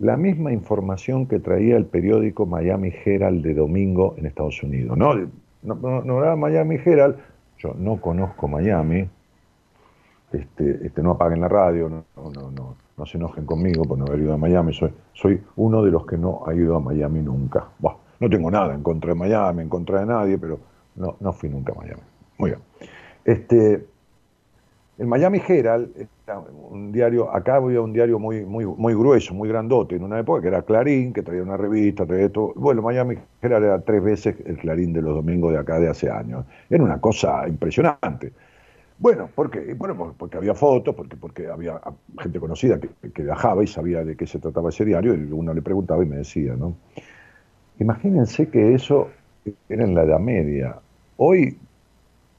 [0.00, 4.96] la misma información que traía el periódico Miami Herald de domingo en Estados Unidos.
[4.96, 5.14] No,
[5.62, 7.16] no, era Miami Herald,
[7.58, 9.08] yo no conozco Miami,
[10.32, 14.04] este, este, no apaguen la radio, no, no, no, no, se enojen conmigo por no
[14.06, 17.20] haber ido a Miami, soy, soy uno de los que no ha ido a Miami
[17.20, 17.66] nunca.
[18.20, 20.60] no tengo nada en contra de Miami, en contra de nadie, pero
[20.94, 22.02] no, no fui nunca a Miami.
[22.38, 22.62] Muy bien.
[23.24, 23.84] Este,
[24.98, 29.96] el Miami Herald, un diario, acá había un diario muy, muy, muy grueso, muy grandote,
[29.96, 32.52] en una época que era Clarín, que traía una revista, traía esto.
[32.56, 36.10] Bueno, Miami Herald era tres veces el Clarín de los domingos de acá de hace
[36.10, 36.44] años.
[36.68, 38.32] Era una cosa impresionante.
[38.98, 39.74] Bueno, ¿por qué?
[39.74, 41.80] Bueno, porque había fotos, porque, porque había
[42.18, 45.54] gente conocida que, que, viajaba y sabía de qué se trataba ese diario, y uno
[45.54, 46.74] le preguntaba y me decía, ¿no?
[47.78, 49.08] Imagínense que eso
[49.68, 50.76] era en la Edad Media.
[51.16, 51.56] Hoy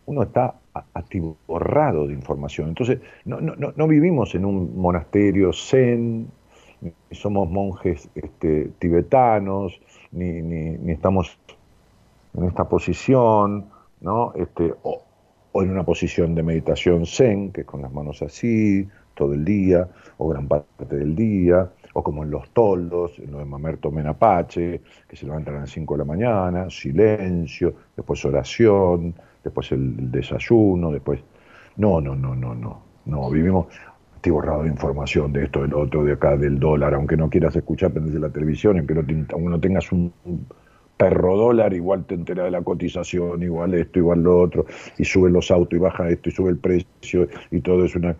[0.05, 0.58] uno está
[0.93, 2.69] atiborrado de información.
[2.69, 6.27] Entonces, no, no, no vivimos en un monasterio zen,
[6.81, 9.79] ni somos monjes este, tibetanos,
[10.11, 11.37] ni, ni, estamos
[12.35, 13.65] en esta posición,
[14.01, 14.33] ¿no?
[14.35, 15.03] Este, o
[15.53, 19.89] en una posición de meditación zen, que es con las manos así, todo el día,
[20.17, 24.81] o gran parte del día, o como en los toldos, en lo de Mamerto Menapache,
[25.07, 30.91] que se levantan a las 5 de la mañana, silencio, después oración, después el desayuno,
[30.91, 31.21] después...
[31.77, 33.67] No, no, no, no, no, no, vivimos,
[34.29, 37.91] borrado de información de esto, del otro, de acá, del dólar, aunque no quieras escuchar,
[37.91, 40.11] prendes de la televisión, aunque no, aunque no tengas un
[40.99, 44.65] perro dólar, igual te entera de la cotización, igual esto, igual lo otro,
[44.97, 48.17] y suben los autos y baja esto y sube el precio y todo es una...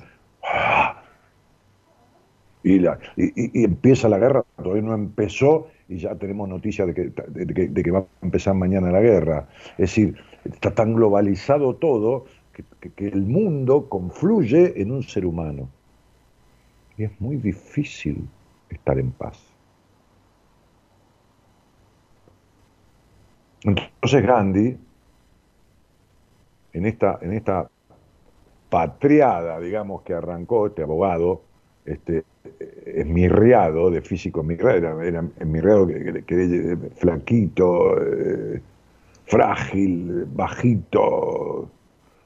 [2.64, 7.10] Y, la, y, empieza la guerra, todavía no empezó y ya tenemos noticias de que,
[7.10, 9.50] de, que, va a empezar mañana la guerra.
[9.72, 15.68] Es decir, está tan globalizado todo que, que el mundo confluye en un ser humano.
[16.96, 18.30] Y es muy difícil
[18.70, 19.44] estar en paz.
[23.64, 24.78] Entonces Gandhi,
[26.74, 27.68] en esta, en esta
[28.70, 31.42] patriada, digamos, que arrancó este abogado,
[31.86, 32.24] este,
[32.86, 38.62] esmirriado, de físico esmirriado, era, esmirriado, que, que, flaquito, eh,
[39.26, 41.70] frágil, bajito,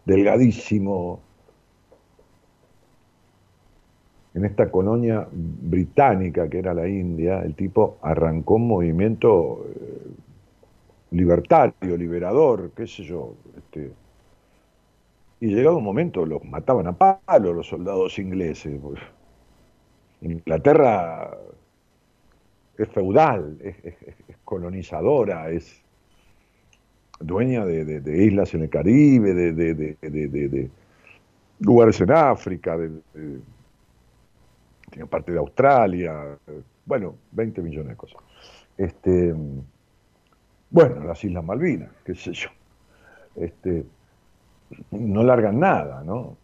[0.05, 1.19] delgadísimo.
[4.33, 10.11] En esta colonia británica que era la India, el tipo arrancó un movimiento eh,
[11.11, 13.35] libertario, liberador, qué sé yo.
[13.55, 13.91] Este,
[15.39, 18.79] y llegado un momento los mataban a palo los soldados ingleses.
[20.23, 21.37] Inglaterra
[22.77, 23.75] es feudal, es,
[24.43, 25.81] colonizadora, es
[27.19, 30.69] dueña de, islas en el Caribe, de,
[31.59, 32.77] lugares en África,
[34.89, 36.37] tiene parte de Australia,
[36.85, 38.21] bueno, 20 millones de cosas.
[38.77, 39.33] Este,
[40.69, 42.49] bueno, las Islas Malvinas, qué sé yo.
[43.35, 43.85] Este,
[44.91, 46.37] no largan nada, ¿no?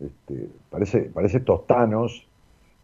[0.00, 2.26] Este, parece, parece tostanos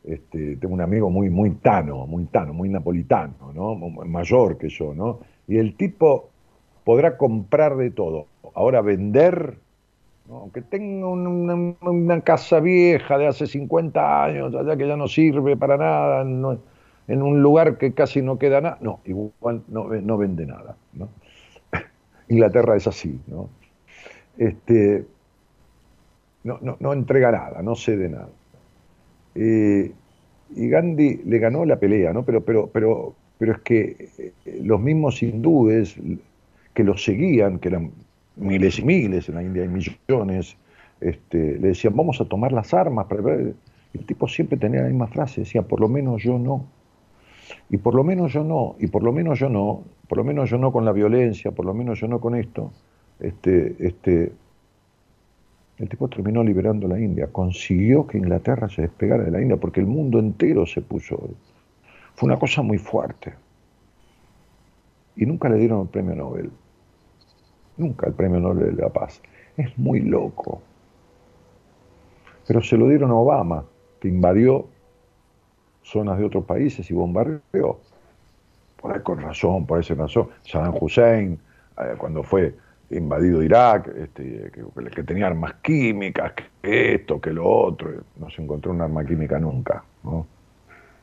[0.04, 3.74] este, tengo un amigo muy, muy tano, muy tano, muy napolitano, ¿no?
[3.74, 5.20] Mayor que yo, ¿no?
[5.46, 6.30] Y el tipo
[6.84, 8.26] podrá comprar de todo.
[8.54, 9.58] Ahora vender,
[10.30, 15.76] aunque tenga una, casa vieja de hace 50 años, allá que ya no sirve para
[15.76, 20.76] nada, en un lugar que casi no queda nada, no, igual no, vende nada.
[22.28, 23.50] Inglaterra es así, ¿no?
[24.38, 25.04] Este,
[26.44, 28.28] no, no, no entrega nada, no cede nada.
[29.34, 29.92] Eh,
[30.56, 32.24] y Gandhi le ganó la pelea, ¿no?
[32.24, 35.96] Pero, pero, pero, pero es que eh, los mismos hindúes
[36.74, 37.92] que los seguían, que eran
[38.36, 40.56] miles y miles, en la India hay millones,
[41.00, 43.06] este, le decían, vamos a tomar las armas.
[43.10, 46.66] El tipo siempre tenía la misma frase, decía, por lo menos yo no.
[47.68, 50.50] Y por lo menos yo no, y por lo menos yo no, por lo menos
[50.50, 52.72] yo no con la violencia, por lo menos yo no con esto.
[53.18, 54.32] Este, este,
[55.80, 59.80] el tipo terminó liberando la India, consiguió que Inglaterra se despegara de la India, porque
[59.80, 61.18] el mundo entero se puso.
[62.14, 63.32] Fue una cosa muy fuerte.
[65.16, 66.50] Y nunca le dieron el premio Nobel.
[67.78, 69.22] Nunca el premio Nobel de la Paz.
[69.56, 70.60] Es muy loco.
[72.46, 73.64] Pero se lo dieron a Obama,
[74.00, 74.66] que invadió
[75.82, 77.80] zonas de otros países y bombardeó.
[78.76, 80.28] Por ahí con razón, por esa razón.
[80.42, 81.38] Saddam Hussein,
[81.78, 82.54] eh, cuando fue
[82.90, 84.50] invadido Irak, este,
[84.94, 89.38] que, tenía armas químicas, que esto, que lo otro, no se encontró un arma química
[89.38, 90.26] nunca, ¿no?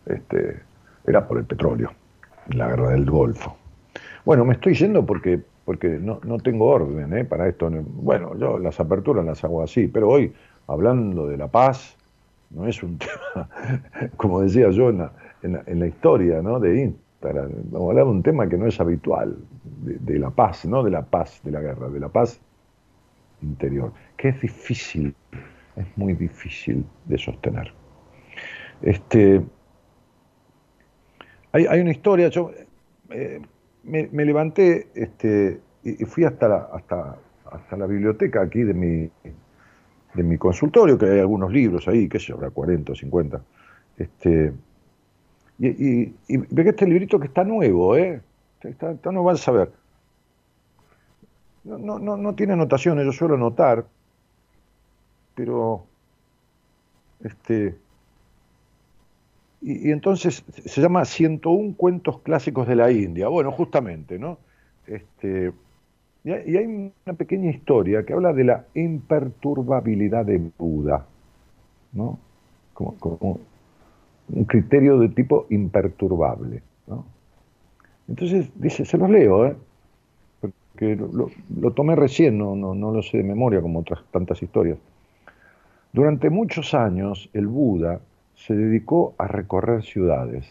[0.06, 0.62] Este,
[1.06, 1.92] era por el petróleo,
[2.50, 3.58] la guerra del Golfo.
[4.26, 7.24] Bueno, me estoy yendo porque, porque no, no tengo orden ¿eh?
[7.24, 7.70] para esto.
[7.72, 10.34] Bueno, yo las aperturas las hago así, pero hoy,
[10.68, 11.96] hablando de la paz,
[12.50, 12.98] no es un
[13.34, 13.50] tema,
[14.18, 15.12] como decía yo en la,
[15.44, 16.60] en la, historia ¿no?
[16.60, 16.74] de
[17.22, 20.92] Vamos a hablar de un tema que no es habitual, de, la paz, no de
[20.92, 22.40] la paz de la guerra, de la paz
[23.42, 25.16] interior, que es difícil,
[25.76, 27.74] es muy difícil de sostener.
[28.84, 29.42] Este,
[31.52, 32.52] hay, una historia, yo
[33.10, 33.42] eh,
[33.84, 37.18] me, levanté este, y, fui hasta la, hasta,
[37.52, 39.10] hasta la biblioteca aquí de mi,
[40.14, 43.42] de mi consultorio, que hay algunos libros ahí, qué sé, habrá 40 o 50.
[43.98, 44.54] Este,
[45.60, 48.22] y, ve que este librito que está nuevo, ¿eh?
[48.62, 49.72] Está, no vas a ver.
[51.64, 53.86] No, no, no, tiene anotaciones, yo suelo anotar,
[55.36, 55.86] pero
[57.22, 57.76] este
[59.62, 63.28] y, entonces se llama 101 cuentos clásicos de la India.
[63.28, 64.38] Bueno, justamente, ¿no?
[64.86, 65.52] Este,
[66.24, 66.66] y hay
[67.06, 71.06] una pequeña historia que habla de la imperturbabilidad de Buda,
[71.94, 72.20] ¿no?
[72.74, 73.40] Como,
[74.30, 76.62] un criterio de tipo imperturbable.
[78.08, 79.56] Entonces, dice, se los leo, ¿eh?
[80.40, 84.78] porque lo, tomé recién, no, no, no, lo sé de memoria como otras tantas historias.
[85.92, 88.00] Durante muchos años el Buda
[88.36, 90.48] se dedicó a recorrer ciudades,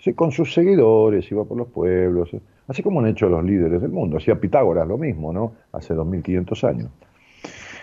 [0.00, 2.30] sí, con sus seguidores, iba por los pueblos,
[2.68, 4.18] así como han hecho los líderes del mundo.
[4.18, 5.52] Hacía Pitágoras lo mismo, ¿no?
[5.72, 6.90] Hace 2500 años.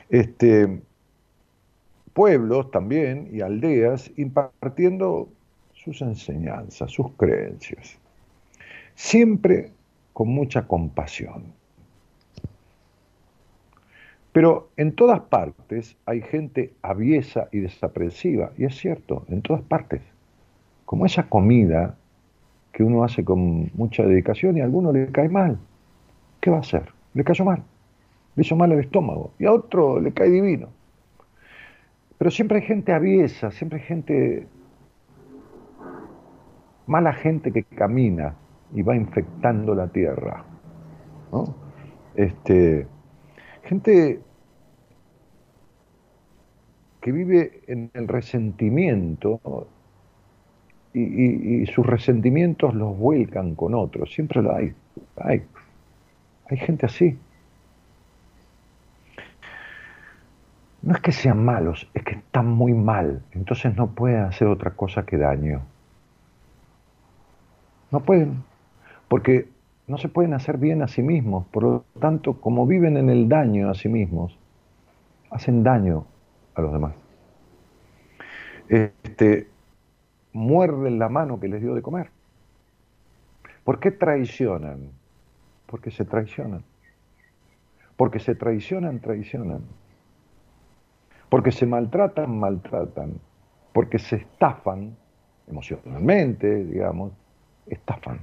[0.10, 0.82] Este,
[2.20, 5.30] pueblos también y aldeas impartiendo
[5.72, 7.98] sus enseñanzas, sus creencias,
[8.94, 9.72] siempre
[10.12, 11.54] con mucha compasión.
[14.34, 20.02] Pero en todas partes hay gente aviesa y desaprensiva, y es cierto, en todas partes.
[20.84, 21.96] Como esa comida
[22.74, 25.58] que uno hace con mucha dedicación y a alguno le cae mal.
[26.42, 26.84] ¿Qué va a hacer?
[27.14, 27.64] Le cayó mal.
[28.36, 29.32] Le hizo mal el estómago.
[29.40, 30.78] Y a otro le cae divino.
[32.20, 34.48] Pero siempre hay gente aviesa, siempre hay gente,
[36.86, 38.36] mala gente que camina
[38.74, 40.44] y va infectando la tierra.
[42.16, 42.88] Este,
[43.64, 44.20] gente
[47.00, 49.40] que vive en el resentimiento
[50.94, 54.14] y, sus resentimientos los vuelcan con otros.
[54.14, 54.74] Siempre lo hay.
[55.16, 55.44] Hay,
[56.50, 57.18] hay gente así.
[60.82, 64.72] No es que sean malos, es que están muy mal, entonces no pueden hacer otra
[64.72, 65.62] cosa que daño.
[67.92, 68.44] No pueden,
[69.08, 69.50] porque
[69.88, 73.28] no se pueden hacer bien a sí mismos, por lo tanto, como viven en el
[73.28, 74.38] daño a sí mismos,
[75.32, 76.06] hacen daño
[76.56, 76.94] a los demás.
[78.70, 79.48] Este,
[80.32, 82.12] muerden la mano que les dio de comer.
[83.64, 84.92] ¿Por qué traicionan?
[85.66, 86.64] Porque se traicionan.
[87.98, 89.64] Porque se traicionan, traicionan
[91.30, 93.14] porque se maltratan, maltratan,
[93.74, 94.96] porque se estafan
[95.48, 97.12] emocionalmente, digamos,
[97.68, 98.20] estafan.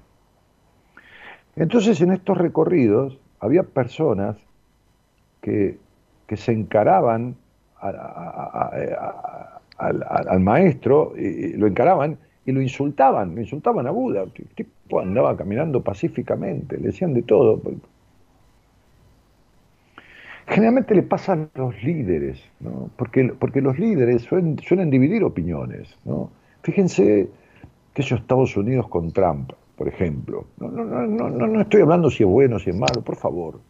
[1.55, 4.37] Entonces en estos recorridos había personas
[5.41, 5.79] que,
[6.35, 7.37] se encaraban
[7.81, 14.23] a, al, maestro, lo encaraban y lo insultaban, lo insultaban a Buda.
[14.23, 17.61] El tipo andaba caminando pacíficamente, le decían de todo.
[20.47, 22.91] Generalmente le pasa a los líderes, ¿no?
[22.97, 25.99] porque, porque los líderes suelen, suelen dividir opiniones.
[26.05, 26.31] ¿no?
[26.63, 27.29] Fíjense
[27.93, 30.47] que eso Estados Unidos con Trump, por ejemplo.
[30.59, 33.61] No, no, no, no, no estoy hablando si es bueno, si es malo, por favor.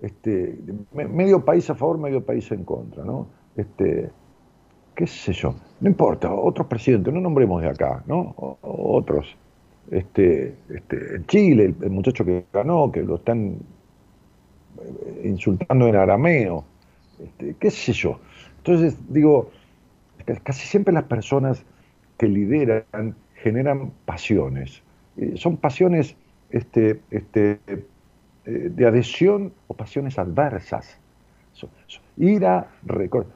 [0.00, 0.58] Este,
[0.92, 3.26] medio país a favor, medio país en contra, ¿no?
[3.56, 4.10] Este,
[4.94, 8.34] qué sé yo, no importa, otros presidentes, no nombremos de acá, ¿no?
[8.62, 9.36] otros.
[9.90, 13.58] Este, este, Chile, el, muchacho que ganó, que lo están
[15.24, 16.64] insultando en arameo,
[17.22, 18.20] este, qué sé yo.
[18.58, 19.50] Entonces, digo,
[20.42, 21.64] casi siempre las personas
[22.18, 24.82] que lideran generan pasiones.
[25.36, 26.16] son pasiones
[26.50, 30.98] este, este, eh, de adhesión o pasiones adversas.
[32.16, 33.26] ira, record.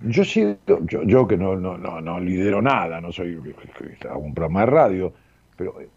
[0.00, 4.60] Yo, siento, yo, yo que no, no, no, no, lidero nada, no soy un programa
[4.60, 5.12] de radio,
[5.56, 5.88] pero eh,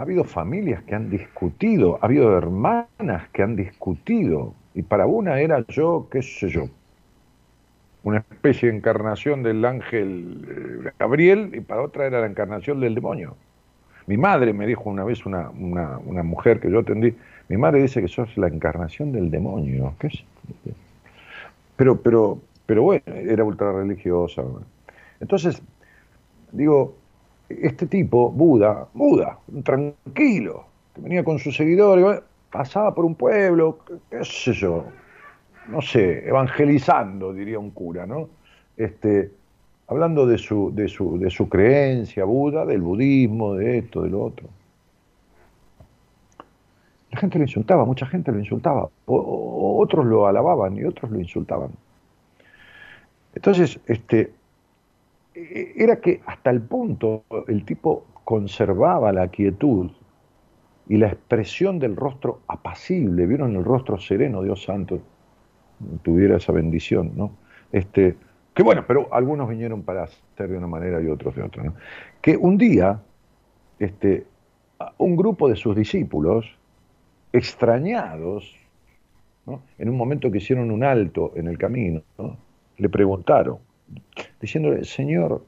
[0.00, 5.40] ha habido familias que han discutido, ha habido hermanas que han discutido, y para una
[5.40, 6.70] era yo, qué sé yo,
[8.02, 12.94] una especie de encarnación del ángel eh, Gabriel, y para otra era la encarnación del
[12.94, 13.36] demonio.
[14.06, 17.14] Mi madre me dijo una vez, una, una, mujer que yo atendí,
[17.50, 19.92] mi madre dice que sos la encarnación del demonio.
[19.98, 20.24] ¿Qué es?
[21.76, 24.42] Pero, pero, pero bueno, era ultra religiosa.
[25.20, 25.60] Entonces,
[26.52, 26.96] digo,
[27.62, 33.78] este tipo, Buda, Buda, tranquilo, que venía con sus seguidores, pasaba por un pueblo,
[34.10, 34.84] qué sé yo,
[35.68, 38.28] no sé, evangelizando, diría un cura, ¿no?
[38.76, 39.30] Este,
[39.88, 44.22] hablando de su, de su, de su creencia Buda, del budismo, de esto, de lo
[44.22, 44.48] otro.
[47.10, 51.70] La gente lo insultaba, mucha gente lo insultaba, otros lo alababan y otros lo insultaban.
[53.34, 54.32] Entonces, este,
[55.76, 59.90] era que hasta el punto el tipo conservaba la quietud
[60.88, 65.00] y la expresión del rostro apacible, vieron el rostro sereno, Dios santo,
[66.02, 67.32] tuviera esa bendición, ¿no?
[67.72, 68.16] Este,
[68.54, 71.72] que bueno, pero algunos vinieron para hacer de una manera y otros de otra.
[72.20, 73.00] Que un día,
[73.78, 74.26] este,
[74.98, 76.46] un grupo de sus discípulos,
[77.32, 78.56] extrañados,
[79.78, 82.02] en un momento que hicieron un alto en el camino,
[82.76, 83.58] le preguntaron,
[84.40, 85.44] diciéndole, Señor,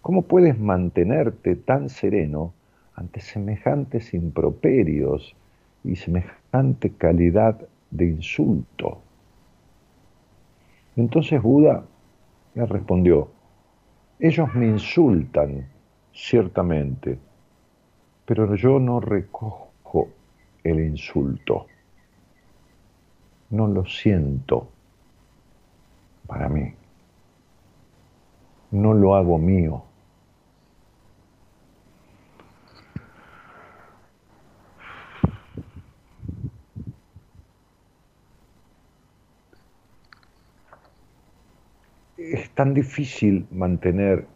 [0.00, 2.52] ¿cómo puedes mantenerte tan sereno
[2.94, 5.34] ante semejantes improperios
[5.84, 7.60] y semejante calidad
[7.90, 9.00] de insulto?
[10.96, 11.84] Entonces Buda
[12.54, 13.28] le respondió,
[14.18, 15.66] ellos me insultan,
[16.12, 17.18] ciertamente,
[18.26, 20.08] pero yo no recojo
[20.62, 21.66] el insulto,
[23.50, 24.68] no lo siento
[26.26, 26.72] para mí,
[28.72, 29.84] no lo hago mío.
[42.32, 44.26] es tan difícil mantener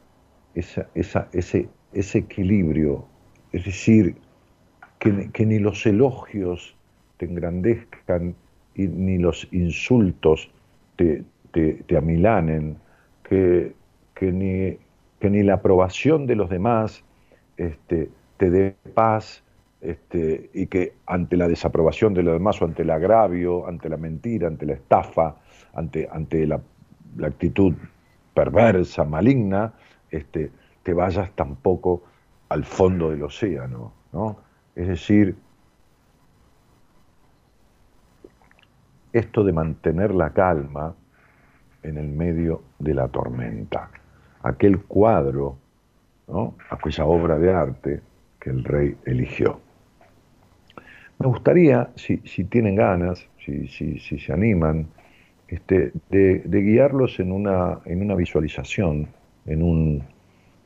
[0.54, 0.86] ese,
[1.32, 3.06] ese, equilibrio,
[3.52, 4.16] es decir,
[4.98, 6.74] que, ni los elogios
[7.16, 8.34] te engrandezcan
[8.74, 10.50] y ni los insultos
[10.96, 11.24] te,
[11.96, 12.76] amilanen,
[13.22, 13.74] que,
[14.20, 14.78] ni,
[15.20, 17.04] que ni la aprobación de los demás
[17.56, 19.44] este, te dé paz
[19.80, 23.96] este, y que ante la desaprobación de los demás o ante el agravio, ante la
[23.96, 25.36] mentira, ante la estafa,
[25.74, 26.60] ante, ante la
[27.16, 27.74] la actitud
[28.34, 29.72] perversa, maligna,
[30.10, 30.50] este,
[30.82, 32.02] te vayas tampoco
[32.48, 33.92] al fondo del océano.
[34.12, 34.36] ¿no?
[34.74, 35.36] Es decir,
[39.12, 40.94] esto de mantener la calma
[41.82, 43.90] en el medio de la tormenta.
[44.46, 45.56] Aquel cuadro,
[46.28, 46.54] ¿no?
[46.70, 48.00] aquella obra de arte
[48.38, 49.60] que el rey eligió.
[51.18, 54.86] Me gustaría, si, tienen ganas, si, si, si se animan,
[55.48, 59.08] este, de, guiarlos en una, en una visualización,
[59.46, 60.02] en, un,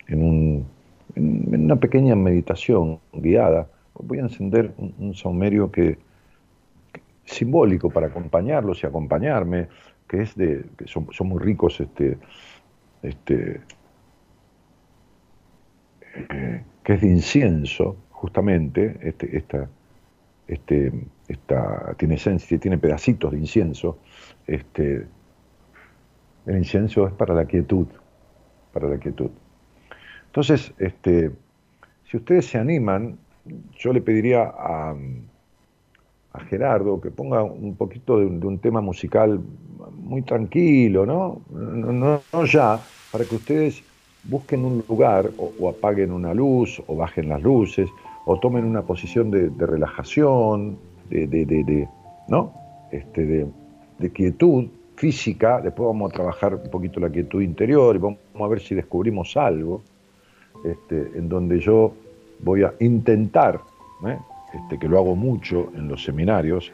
[0.08, 0.66] en, un,
[1.14, 3.68] en una pequeña meditación guiada.
[3.94, 5.98] Voy a encender un, saumerio que,
[7.24, 9.68] simbólico para acompañarlos y acompañarme,
[10.08, 12.18] que es de, que son, muy ricos, este,
[13.02, 13.60] este,
[16.14, 19.68] eh, que es de incienso, justamente, este, esta,
[20.48, 20.92] este,
[21.28, 23.98] esta, tiene pedacitos de incienso,
[24.46, 25.06] el
[26.56, 27.86] incienso es para la quietud,
[28.72, 29.30] para la quietud.
[30.26, 31.30] Entonces, este,
[32.04, 33.18] si ustedes se animan,
[33.78, 34.96] yo le pediría a,
[36.32, 39.40] a Gerardo que ponga un poquito de, un tema musical
[40.02, 41.40] muy tranquilo, ¿no?
[41.50, 43.82] No, no ya, para que ustedes
[44.24, 47.88] busquen un lugar o, apaguen una luz o bajen las luces
[48.26, 50.78] o tomen una posición de, relajación,
[51.08, 51.88] de, de,
[52.28, 52.52] ¿no?
[52.90, 53.46] este,
[53.98, 54.66] de, quietud
[54.96, 58.74] física, después vamos a trabajar un poquito la quietud interior y vamos a ver si
[58.74, 59.82] descubrimos algo
[60.64, 61.92] este, en donde yo
[62.40, 63.60] voy a intentar,
[64.06, 64.18] ¿eh?
[64.52, 66.72] Este, que lo hago mucho en los seminarios,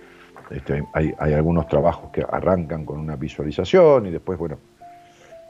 [0.50, 4.58] este, hay, algunos trabajos que arrancan con una visualización y después, bueno,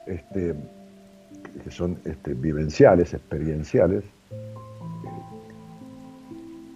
[0.06, 0.54] este,
[1.62, 4.04] que son vivenciales, experienciales.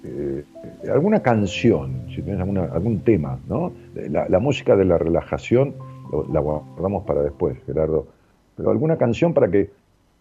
[0.05, 0.45] Eh,
[0.83, 3.73] eh, alguna canción, si tienes algún tema, ¿no?
[3.95, 5.75] La, música de la relajación
[6.33, 8.07] la guardamos para después, Gerardo.
[8.57, 9.71] Pero alguna canción para que,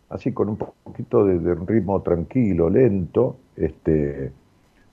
[0.09, 4.31] así con un poquito de, ritmo tranquilo, lento, este,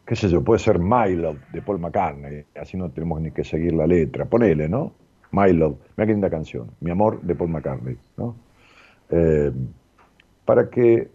[0.06, 3.44] qué sé yo, puede ser My Love de Paul McCartney, así no tenemos ni que
[3.44, 4.24] seguir la letra.
[4.24, 4.92] Ponele, ¿no?
[5.32, 8.36] My Love, mira qué linda canción, Mi amor de Paul McCartney, ¿no?
[9.10, 9.52] Eh,
[10.44, 11.08] para que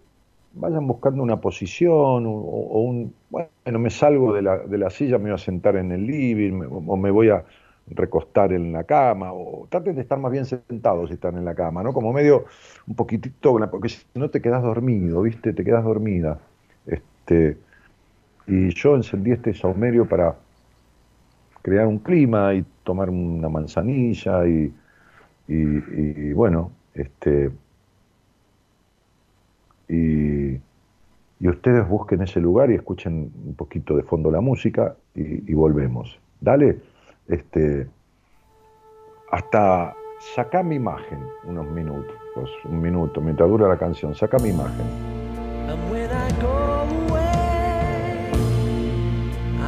[0.54, 5.26] vayan buscando una posición o, un, bueno, me salgo de la, de la, silla, me
[5.26, 7.46] voy a sentar en el living o me voy a
[7.88, 11.56] recostar en la cama, o traten de estar más bien sentados si están en la
[11.56, 11.94] cama, ¿no?
[11.94, 12.46] Como medio,
[12.88, 15.54] un poquitito, porque si no te quedas dormido, ¿viste?
[15.54, 16.40] Te quedas dormida.
[16.86, 17.58] Este,
[18.52, 20.36] y yo encendí este saumerio para
[21.62, 24.74] crear un clima y tomar una manzanilla y,
[25.48, 27.52] y bueno, este,
[29.92, 30.60] y,
[31.48, 36.20] ustedes busquen ese lugar y escuchen un poquito de fondo la música y, volvemos.
[36.40, 36.78] Dale,
[37.28, 37.88] este,
[39.32, 39.94] hasta
[40.36, 42.16] saca mi imagen unos minutos,
[42.66, 44.86] un minuto, mientras dura la canción, saca mi imagen.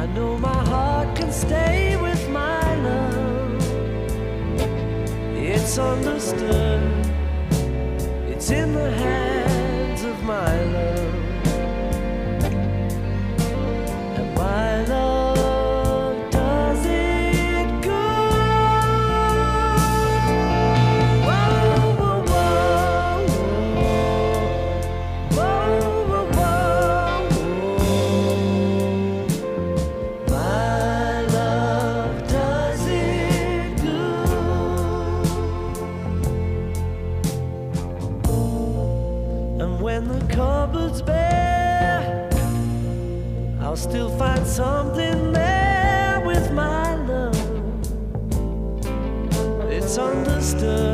[0.04, 3.62] I know my heart can stay with my love.
[5.34, 6.82] It's understood,
[8.28, 11.14] it's in the hands of my love.
[14.18, 15.23] And my love.
[44.54, 47.34] Something there with my love.
[49.68, 50.93] It's understood,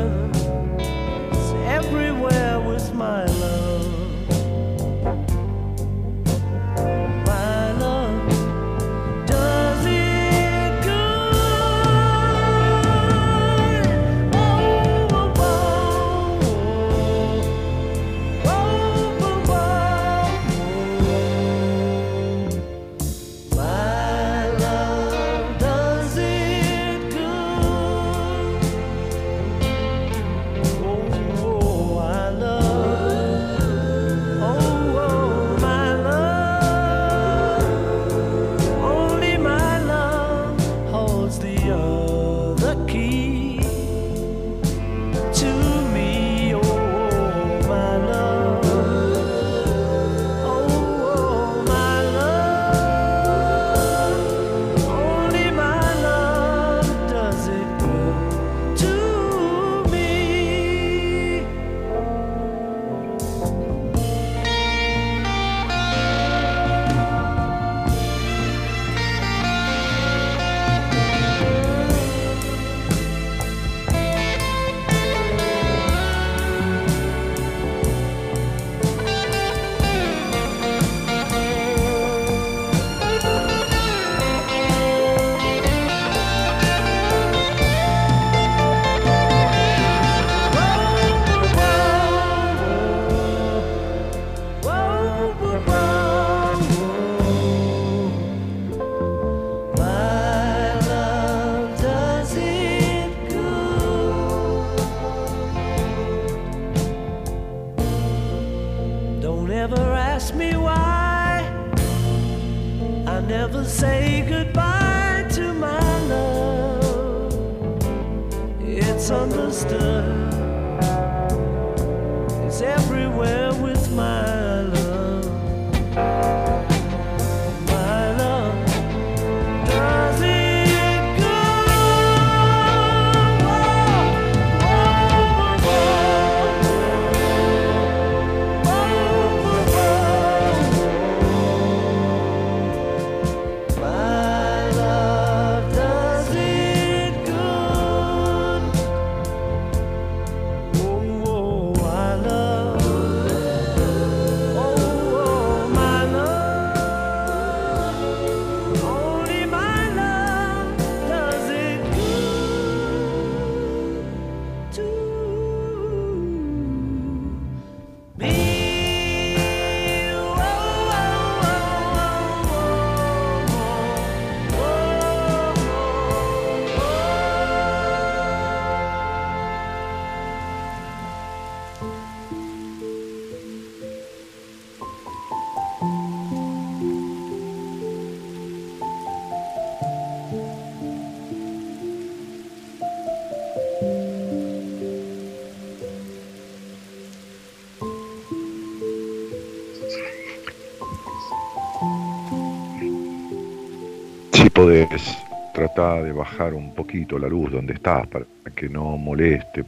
[206.11, 209.63] bajar un poquito la luz donde estás para que no moleste,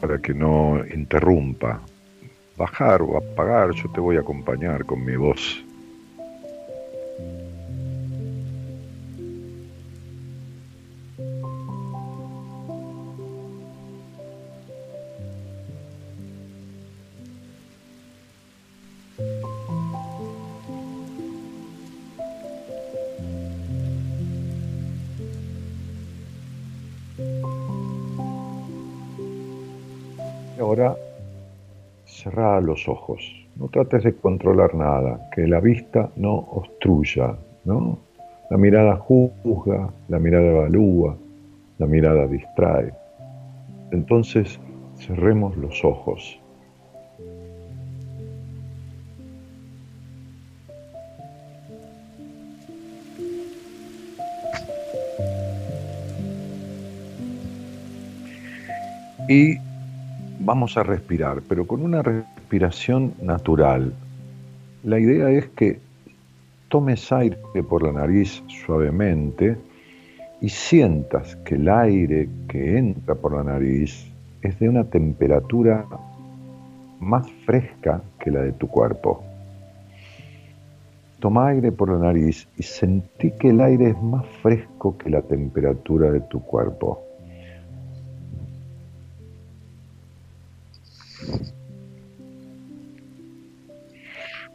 [0.00, 1.80] para que no interrumpa.
[2.56, 5.57] Bajar o apagar, yo te voy a acompañar con mi voz.
[32.62, 33.20] Los ojos.
[33.56, 37.98] No trates de controlar nada, que la vista no obstruya, ¿no?
[38.50, 41.16] La mirada juzga, la mirada evalúa,
[41.78, 42.92] la mirada distrae.
[43.90, 44.58] Entonces,
[44.96, 46.40] cerremos los ojos.
[59.28, 59.58] Y
[60.48, 63.92] vamos a respirar, pero con una respiración natural.
[64.82, 65.78] La idea es que
[66.68, 67.36] tomes aire
[67.68, 69.58] por la nariz suavemente
[70.40, 75.84] y sientas que el aire que entra por la nariz es de una temperatura
[76.98, 79.22] más fresca que la de tu cuerpo.
[81.20, 85.20] Toma aire por la nariz y sentí que el aire es más fresco que la
[85.20, 87.07] temperatura de tu cuerpo.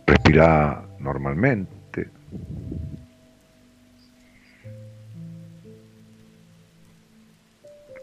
[0.05, 2.07] Respira normalmente.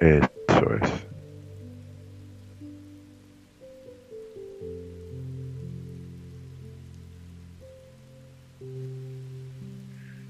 [0.01, 1.07] Eso es.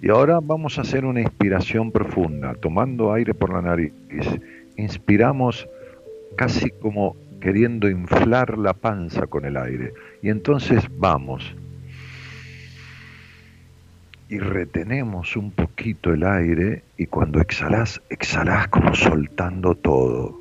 [0.03, 3.93] Y ahora vamos a hacer una inspiración profunda, tomando aire por la nariz.
[4.77, 5.69] Inspiramos
[6.37, 9.93] casi como queriendo inflar la panza con el aire.
[10.23, 11.55] Y entonces vamos
[14.31, 20.41] y retenemos un poquito el aire y cuando exhalás, exhalás como soltando todo.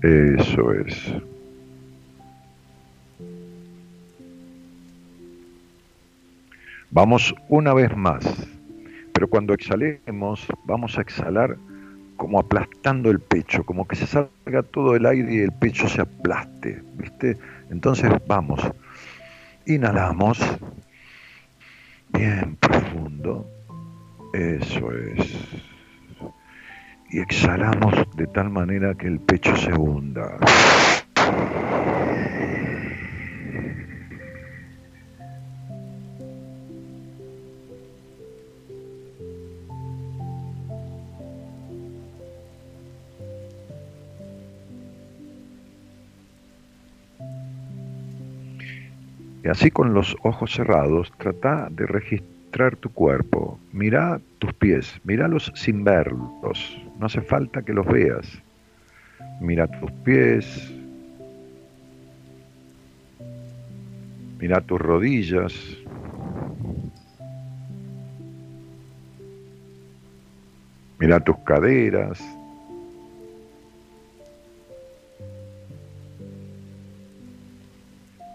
[0.00, 1.12] Eso es.
[6.90, 8.57] Vamos una vez más.
[9.18, 11.56] Pero cuando exhalemos, vamos a exhalar
[12.16, 16.02] como aplastando el pecho, como que se salga todo el aire y el pecho se
[16.02, 17.36] aplaste, ¿viste?
[17.68, 18.60] Entonces vamos,
[19.66, 20.38] inhalamos,
[22.12, 23.44] bien profundo,
[24.34, 25.36] eso es,
[27.10, 30.38] y exhalamos de tal manera que el pecho se hunda.
[49.44, 53.58] Y así con los ojos cerrados, trata de registrar tu cuerpo.
[53.72, 56.78] Mira tus pies, míralos sin verlos.
[56.98, 58.26] No hace falta que los veas.
[59.40, 60.72] Mira tus pies.
[64.38, 65.54] Mira tus rodillas.
[70.98, 72.20] Mira tus caderas,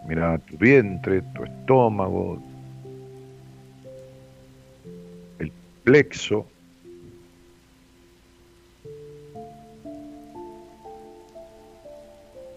[0.07, 2.41] Mira tu vientre, tu estómago,
[5.39, 5.51] el
[5.83, 6.45] plexo.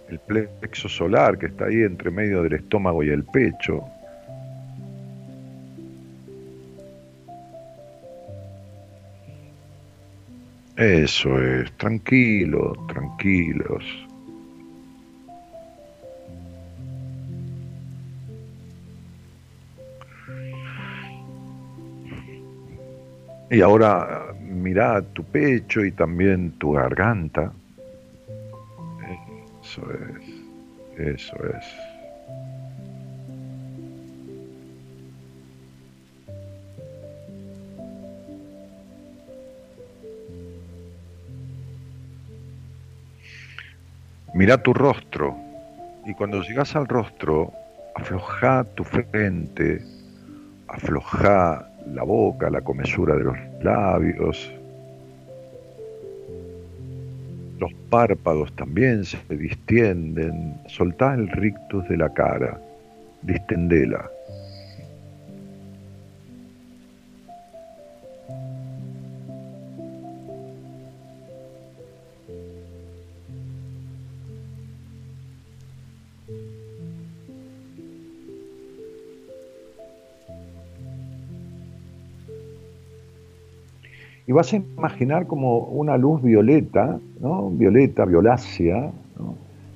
[0.08, 3.84] El plexo solar que está ahí entre medio del estómago y el pecho.
[10.76, 14.05] Eso es, tranquilo, tranquilos.
[23.50, 27.52] Y ahora mira tu pecho y también tu garganta.
[29.62, 31.64] Eso es, eso es.
[44.34, 45.34] Mira tu rostro
[46.04, 47.52] y cuando llegas al rostro,
[47.94, 49.82] afloja tu frente,
[50.68, 54.52] afloja la boca, la comesura de los labios.
[57.58, 60.54] Los párpados también se distienden.
[60.66, 62.60] Soltá el rictus de la cara.
[63.22, 64.08] distendela.
[84.36, 87.50] Vas a imaginar como una luz violeta, ¿no?
[87.50, 88.92] violeta, violácea,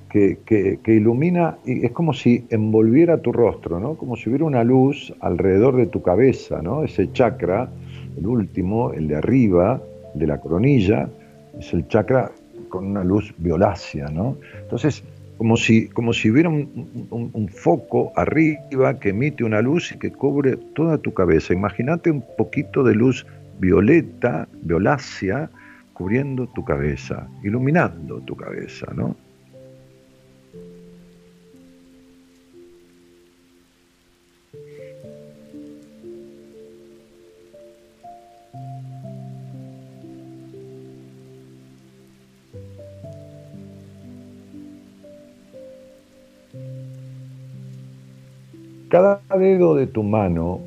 [0.09, 3.95] que, que, ilumina, y es como si envolviera tu rostro, ¿no?
[3.95, 6.83] como si hubiera una luz alrededor de tu cabeza, ¿no?
[6.83, 7.69] ese chakra,
[8.17, 9.81] el último, el de arriba,
[10.13, 11.09] de la coronilla,
[11.57, 12.31] es el chakra
[12.69, 14.09] con una luz violácea.
[14.09, 14.35] ¿no?
[14.61, 15.03] Entonces,
[15.37, 20.11] como si, como si hubiera un, un, foco arriba que emite una luz y que
[20.11, 21.53] cubre toda tu cabeza.
[21.53, 23.25] Imagínate un poquito de luz
[23.59, 25.49] violeta, violácea,
[25.93, 29.15] cubriendo tu cabeza, iluminando tu cabeza, ¿no?
[48.89, 50.59] Cada dedo de tu mano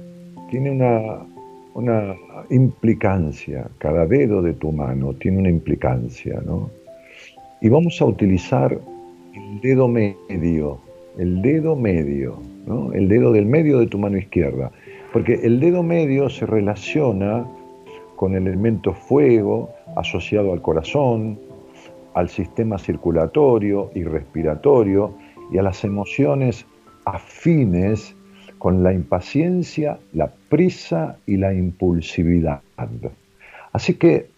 [0.49, 1.34] tiene una
[1.75, 2.17] una
[2.51, 6.71] implicancia, cada dedo de tu mano tiene una implicancia, ¿no?
[7.61, 8.79] Y vamos a utilizar
[9.35, 10.79] el dedo medio,
[11.19, 12.93] el dedo medio, ¿no?
[12.93, 14.71] El dedo del medio de tu mano izquierda,
[15.13, 17.45] porque el dedo medio se relaciona
[18.17, 21.39] con el elemento fuego asociado al corazón,
[22.15, 25.13] al sistema circulatorio y respiratorio
[25.51, 26.65] y a las emociones
[27.05, 28.17] afines
[28.65, 32.63] con la impaciencia, la prisa y la impulsividad.
[33.75, 34.31] Así que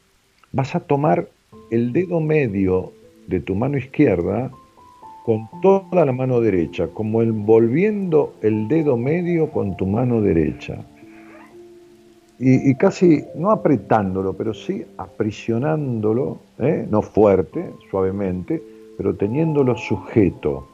[0.50, 1.28] vas a tomar
[1.70, 2.92] el dedo medio
[3.28, 4.50] de tu mano izquierda
[5.24, 10.84] con toda la mano derecha, como envolviendo el dedo medio con tu mano derecha.
[12.40, 16.84] Y, casi, no apretándolo, pero sí aprisionándolo, ¿eh?
[16.90, 18.60] no fuerte, suavemente,
[18.98, 20.66] pero teniéndolo sujeto.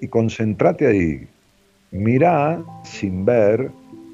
[0.00, 1.26] Y concéntrate ahí.
[1.90, 3.70] Mira sin ver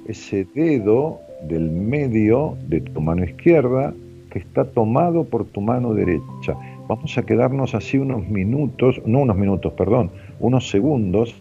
[0.06, 3.92] ese dedo del medio de tu mano izquierda
[4.30, 6.56] que está tomado por tu mano derecha.
[6.88, 10.10] Vamos a quedarnos así unos minutos, no unos minutos, perdón,
[10.40, 11.34] unos segundos,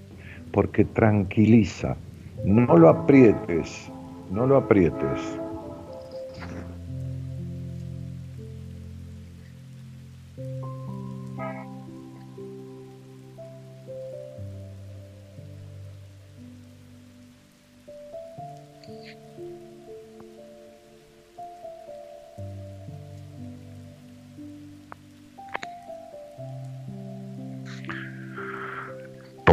[0.52, 1.96] porque tranquiliza.
[2.44, 3.92] No lo aprietes,
[4.32, 5.41] no lo aprietes.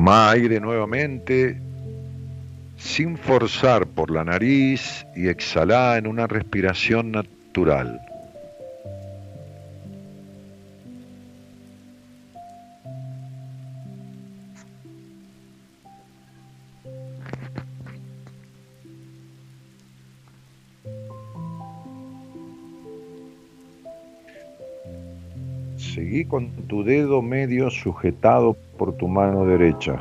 [0.09, 1.61] Toma aire nuevamente
[2.78, 8.00] sin forzar por la nariz y exhala en una respiración natural.
[26.69, 30.01] Tu dedo medio sujetado por tu mano derecha.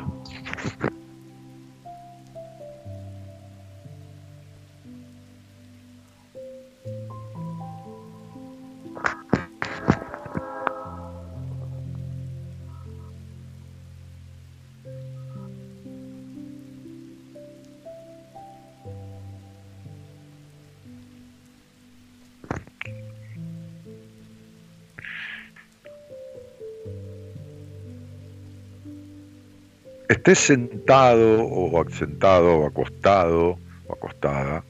[30.32, 34.62] Estés sentado o sentado o acostado o acostada,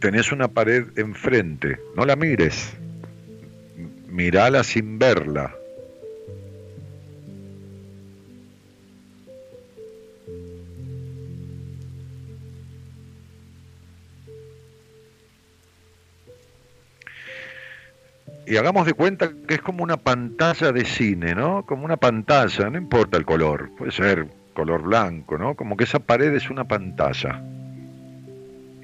[0.00, 2.72] tenés una pared enfrente, no la mires,
[4.08, 5.54] mirala sin verla.
[18.50, 21.64] Y hagamos de cuenta que es como una pantalla de cine, ¿no?
[21.64, 25.54] Como una pantalla, no importa el color, puede ser color blanco, ¿no?
[25.54, 27.40] Como que esa pared es una pantalla.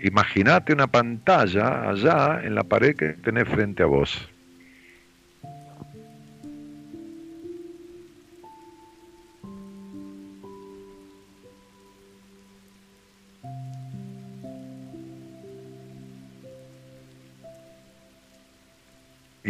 [0.00, 4.30] Imagínate una pantalla allá en la pared que tenés frente a vos.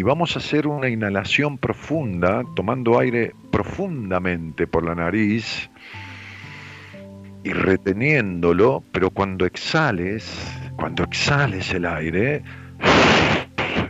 [0.07, 5.68] Vamos a hacer una inhalación profunda, tomando aire profundamente por la nariz
[7.42, 10.32] y reteniéndolo, pero cuando exhales,
[10.76, 12.44] cuando exhales el aire,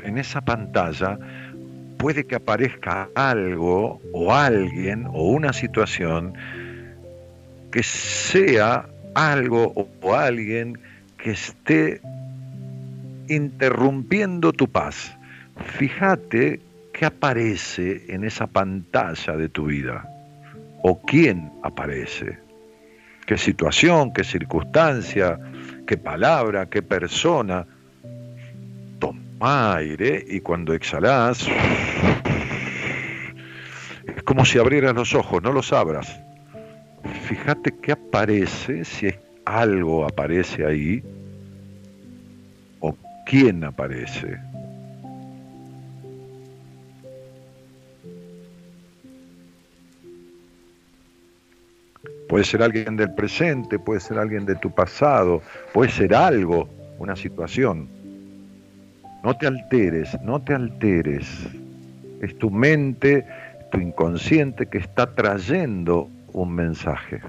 [0.05, 1.19] en esa pantalla
[1.99, 6.33] puede que aparezca algo o alguien o una situación
[7.71, 10.79] que sea algo o alguien
[11.19, 12.01] que esté
[13.29, 15.15] interrumpiendo tu paz.
[15.65, 16.61] Fíjate
[16.93, 20.09] qué aparece en esa pantalla de tu vida
[20.83, 22.39] o quién aparece,
[23.27, 25.39] qué situación, qué circunstancia,
[25.87, 27.67] qué palabra, qué persona.
[28.99, 31.47] Toma aire y cuando exhalas
[34.07, 36.21] es como si abrieras los ojos, no los abras.
[37.29, 39.13] Fíjate qué aparece, si
[39.45, 41.03] algo aparece ahí
[42.81, 42.97] o
[43.27, 44.39] quién aparece.
[52.29, 56.69] Puede ser alguien del presente, puede ser alguien de tu pasado, puede ser algo,
[56.99, 57.89] una situación.
[59.23, 61.27] No te alteres, no te alteres.
[62.21, 63.25] Es tu mente,
[63.71, 67.21] tu inconsciente que está trayendo un mensaje.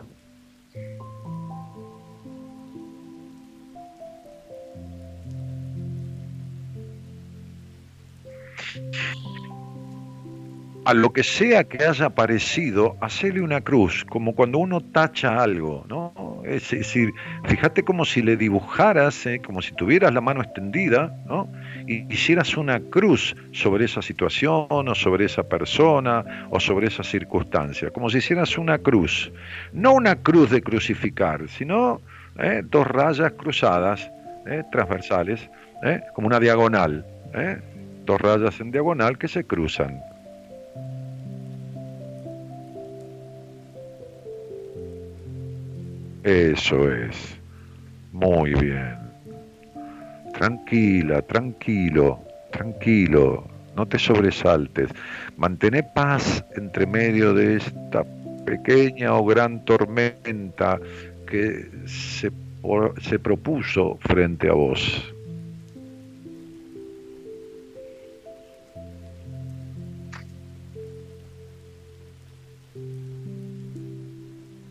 [10.87, 15.85] A lo que sea que haya aparecido, hacerle una cruz, como cuando uno tacha algo,
[15.89, 16.41] ¿no?
[16.45, 17.11] Es decir,
[17.43, 19.41] fíjate como si le dibujaras, ¿eh?
[19.45, 21.51] como si tuvieras la mano extendida, ¿no?
[21.87, 27.91] Y hicieras una cruz sobre esa situación, o sobre esa persona, o sobre esa circunstancia,
[27.91, 29.29] como si hicieras una cruz.
[29.73, 31.99] No una cruz de crucificar, sino
[32.39, 32.61] ¿eh?
[32.63, 34.09] dos rayas cruzadas,
[34.45, 34.63] ¿eh?
[34.71, 35.49] transversales,
[36.15, 37.05] como una diagonal,
[38.05, 40.01] dos rayas en diagonal que se cruzan.
[46.27, 47.39] Eso es.
[48.11, 48.97] Muy bien.
[50.33, 52.19] Tranquila, tranquilo,
[52.51, 53.47] tranquilo.
[53.77, 54.91] No te sobresaltes.
[55.37, 58.03] Mantén paz entre medio de esta
[58.43, 60.77] pequeña o gran tormenta
[61.31, 62.29] que se,
[62.99, 64.83] se propuso frente a vos.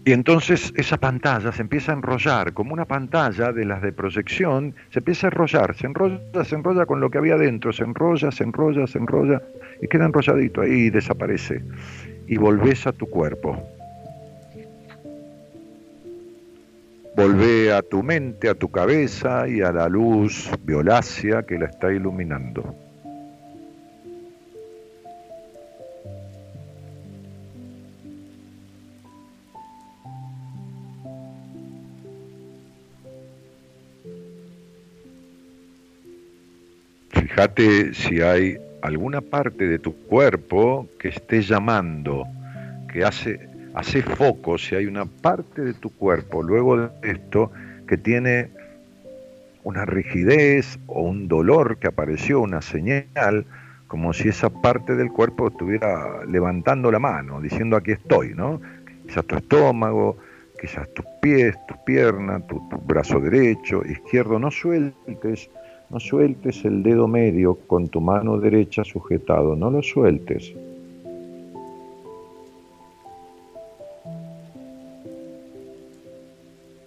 [0.06, 4.72] Y entonces esa pantalla se empieza a enrollar, como una pantalla de las de proyección,
[4.90, 8.30] se empieza a enrollar, se enrolla, se enrolla con lo que había dentro, se enrolla,
[8.30, 9.42] se enrolla, se enrolla,
[9.82, 11.60] y queda enrolladito ahí y desaparece.
[12.28, 13.60] Y volvés a tu cuerpo.
[17.16, 21.92] Volvé a tu mente, a tu cabeza y a la luz violácea que la está
[21.92, 22.76] iluminando.
[37.36, 42.24] Fíjate si hay alguna parte de tu cuerpo que esté llamando,
[42.90, 47.52] que hace, hace foco, si hay una parte de tu cuerpo luego de esto
[47.86, 48.48] que tiene
[49.64, 53.44] una rigidez o un dolor que apareció, una señal,
[53.86, 58.62] como si esa parte del cuerpo estuviera levantando la mano, diciendo aquí estoy, ¿no?
[59.06, 60.16] Quizás tu estómago,
[60.58, 65.50] quizás tus pies, tus piernas, tu, tu brazo derecho, izquierdo, no sueltes
[65.90, 70.54] no sueltes el dedo medio con tu mano derecha sujetado, no lo sueltes.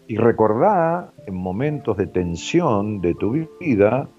[0.08, 4.10] Y recordá en momentos de tensión de tu vida,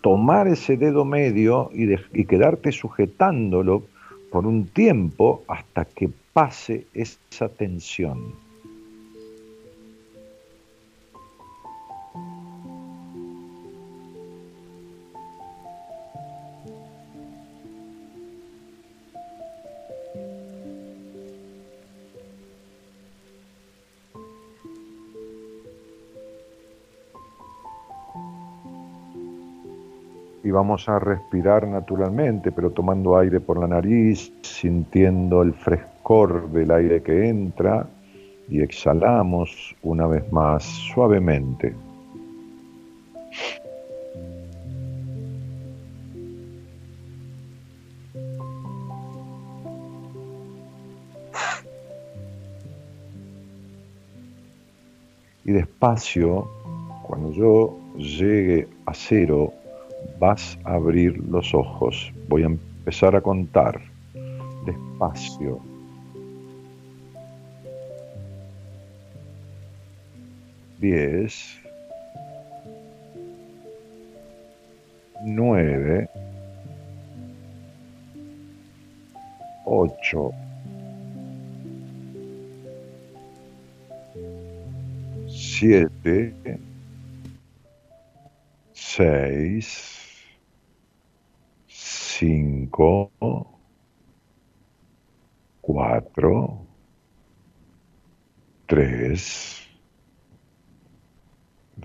[0.00, 3.82] tomar ese dedo medio y, y quedarte sujetándolo
[4.30, 8.41] por un tiempo hasta que pase esa tensión.
[30.44, 36.70] Y vamos a respirar naturalmente, pero tomando aire por la nariz, sintiendo el frescor del
[36.72, 37.86] aire que entra
[38.48, 41.74] y exhalamos una vez más suavemente.
[55.44, 56.48] Y despacio,
[57.02, 59.52] cuando yo llegue a cero,
[60.18, 62.12] vas a abrir los ojos.
[62.28, 63.80] Voy a empezar a contar
[64.64, 65.60] despacio.
[70.78, 71.58] Diez.
[75.24, 76.08] Nueve.
[79.64, 80.32] Ocho.
[85.28, 86.34] Siete
[88.94, 90.28] seis,
[91.66, 93.10] cinco,
[95.62, 96.66] cuatro,
[98.66, 99.66] tres,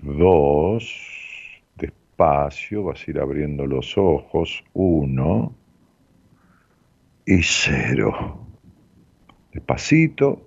[0.02, 0.84] dos,
[1.76, 5.54] despacio, vas a ir abriendo los ojos, uno
[7.24, 8.46] y cero.
[9.54, 10.46] Despacito,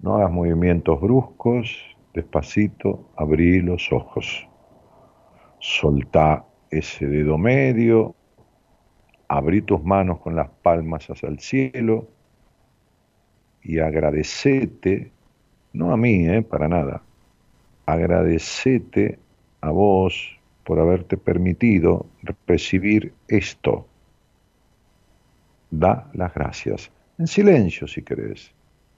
[0.00, 1.68] no hagas movimientos bruscos,
[2.14, 4.48] despacito, abrí los ojos
[5.62, 8.16] soltá ese dedo medio,
[9.28, 12.08] abrí tus manos con las palmas hacia el cielo
[13.62, 15.12] y agradecete,
[15.72, 17.02] no a mí, eh, para nada,
[17.86, 19.20] agradecete
[19.60, 22.06] a vos por haberte permitido
[22.46, 23.86] recibir esto.
[25.70, 28.52] Da las gracias, en silencio si querés,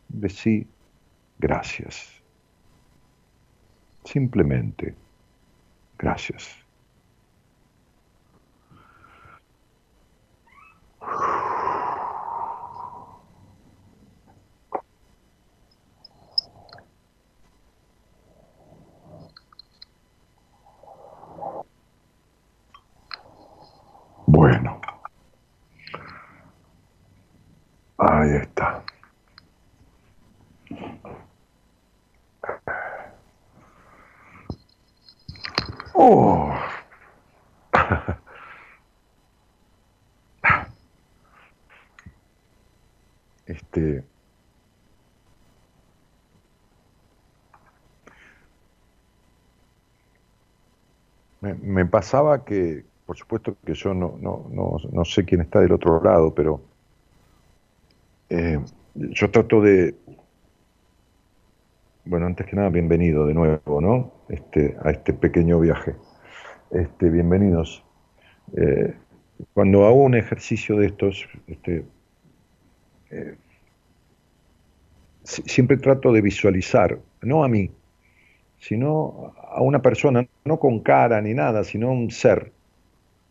[0.09, 0.67] decí
[1.39, 2.23] gracias.
[4.05, 5.04] Simplemente.
[5.99, 6.65] Gracias.
[24.27, 24.81] Bueno,
[27.99, 28.83] ahí está.
[35.95, 36.53] Oh.
[43.47, 44.05] Este.
[51.65, 55.73] Me, pasaba que, por supuesto que yo no, no, no, no, sé quién está del
[55.73, 56.61] otro lado, pero
[58.29, 58.61] eh,
[58.95, 59.95] yo trato de,
[62.05, 64.13] bueno, antes que nada, bienvenido de nuevo, ¿no?
[64.29, 65.95] Este, a este pequeño viaje.
[66.71, 67.83] Este, bienvenidos.
[68.57, 68.95] Eh,
[69.55, 71.87] cuando hago un ejercicio de estos, este,
[73.11, 73.37] eh,
[75.23, 77.71] siempre trato de visualizar, no a mí,
[78.67, 82.53] sino a una persona, no con cara ni nada, sino un ser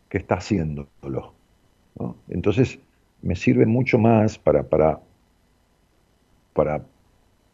[0.08, 1.32] que está haciéndolo.
[2.28, 2.78] Entonces,
[3.22, 5.00] me sirve mucho más para, para,
[6.52, 6.82] para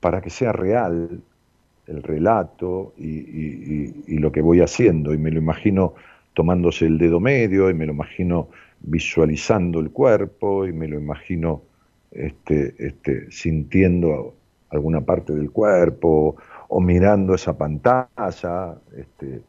[0.01, 1.20] para que sea real
[1.87, 5.14] el relato y, lo que voy haciendo.
[5.14, 5.95] Y me lo imagino
[6.35, 8.49] tomándose el dedo medio, y me lo imagino
[8.81, 11.62] visualizando el cuerpo, y me lo imagino
[12.12, 14.35] este, este, sintiendo
[14.70, 16.37] alguna parte del cuerpo,
[16.73, 19.43] o mirando esa pantalla, este,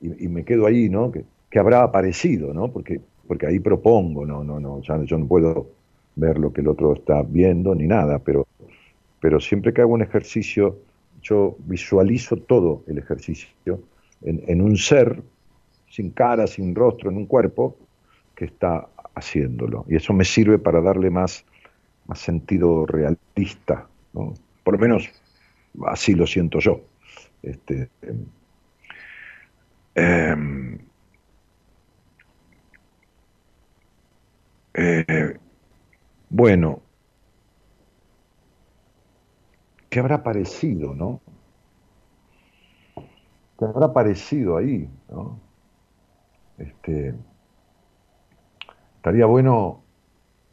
[0.00, 1.10] y, me quedo ahí, ¿no?
[1.10, 1.24] Que,
[1.58, 2.70] habrá aparecido, ¿no?
[2.70, 5.68] Porque, porque ahí propongo, no, no, no, ya yo no puedo
[6.14, 8.46] ver lo que el otro está viendo ni nada, pero
[9.20, 10.78] pero siempre que hago un ejercicio,
[11.20, 13.80] yo visualizo todo el ejercicio
[14.22, 15.20] en, un ser,
[15.88, 17.76] sin cara, sin rostro, en un cuerpo,
[18.34, 19.84] que está haciéndolo.
[19.88, 21.44] Y eso me sirve para darle más,
[22.06, 25.10] más sentido realista, por lo menos
[25.86, 26.80] así lo siento yo.
[27.42, 27.88] Este,
[29.94, 30.78] em,
[34.74, 35.38] eh,
[36.28, 36.82] bueno,
[39.96, 41.22] ¿Qué habrá parecido, no?
[43.58, 45.40] ¿Qué habrá parecido ahí, no?
[46.58, 47.14] Este,
[48.96, 49.80] estaría bueno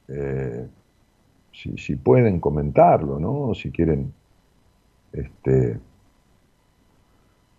[0.08, 0.66] eh,
[1.52, 3.54] si, pueden comentarlo, ¿no?
[3.54, 4.14] Si quieren
[5.14, 5.80] este,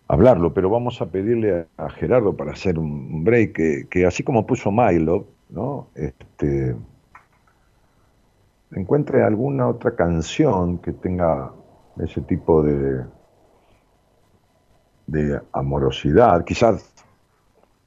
[0.07, 4.71] hablarlo, pero vamos a pedirle a, Gerardo para hacer un break que, así como puso
[4.71, 5.87] Milo, ¿no?
[5.95, 6.75] Este,
[8.71, 11.51] encuentre alguna otra canción que tenga
[11.97, 13.05] ese tipo de,
[15.07, 16.93] de amorosidad, quizás,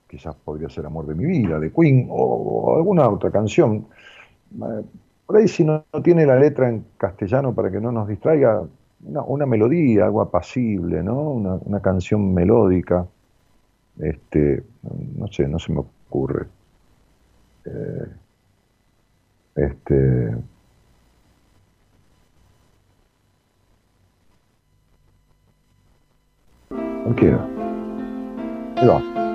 [0.09, 3.87] quizás podría ser Amor de mi vida, de Queen, o, alguna otra canción.
[4.55, 4.85] Eh,
[5.27, 8.63] por ahí si no, tiene la letra en castellano para que no nos distraiga,
[9.01, 11.31] una, melodía, algo apacible, ¿no?
[11.65, 13.07] Una, canción melódica.
[13.99, 14.65] Este,
[15.17, 16.47] no sé, no se me ocurre.
[17.65, 18.07] Eh,
[19.57, 20.37] este.
[28.77, 29.28] Ahí va.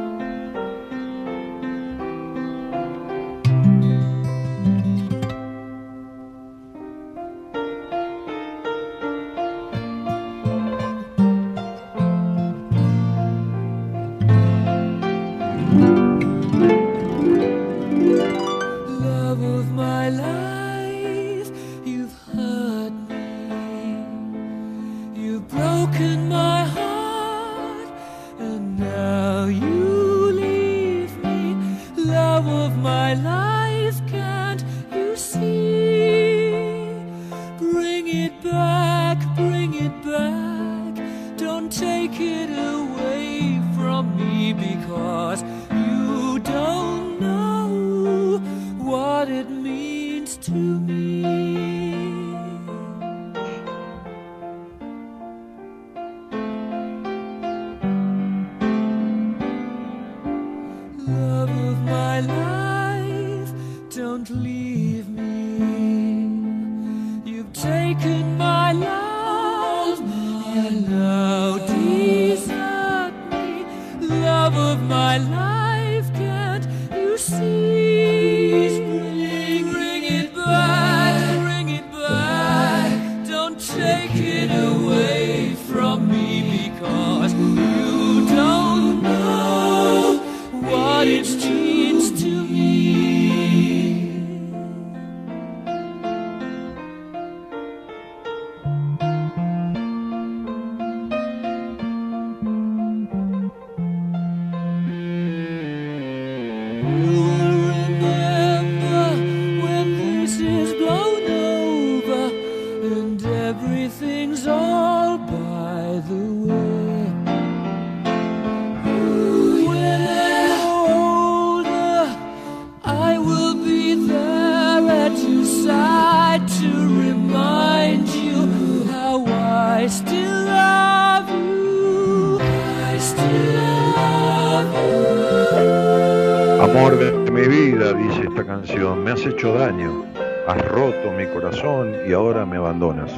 [136.75, 140.03] Amor de mi vida, dice esta canción, me has hecho daño,
[140.47, 143.11] has roto mi corazón y ahora me abandonas.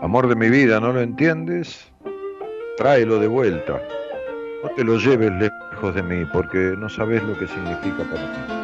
[0.00, 1.86] Amor de mi vida, ¿no lo entiendes?
[2.78, 3.82] Tráelo de vuelta.
[4.62, 8.63] No te lo lleves lejos de mí porque no sabes lo que significa para mí.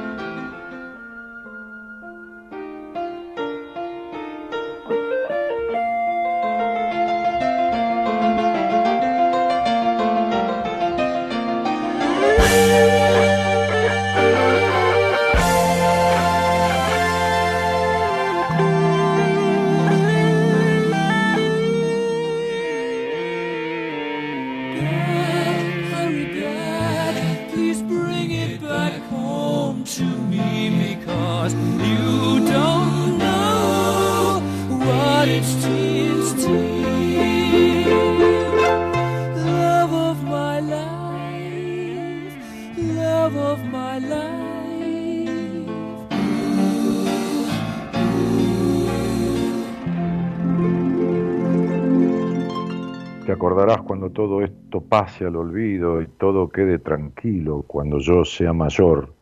[54.91, 59.15] Pase al olvido y todo quede tranquilo, cuando yo sea mayor,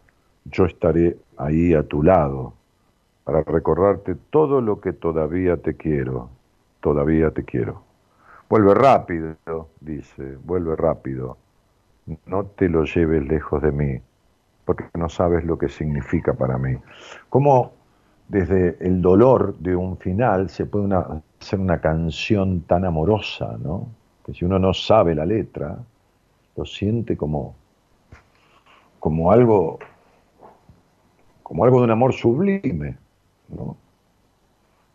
[0.46, 2.54] yo estaré ahí a tu lado
[3.24, 6.30] para recordarte todo lo que todavía te quiero,
[6.80, 7.82] todavía te quiero.
[8.50, 9.36] Vuelve rápido,
[9.80, 11.38] dice, vuelve rápido.
[12.26, 14.00] No te lo lleves lejos de mí,
[14.66, 16.76] porque no sabes lo que significa para mí.
[17.30, 17.72] Cómo
[18.28, 23.97] desde el dolor de un final se puede una- hacer una canción tan amorosa, ¿no?
[24.28, 25.78] Que si uno no sabe la letra,
[26.54, 27.54] lo siente como,
[28.98, 29.78] como algo,
[31.42, 32.98] como algo de un amor sublime,
[33.48, 33.74] ¿no?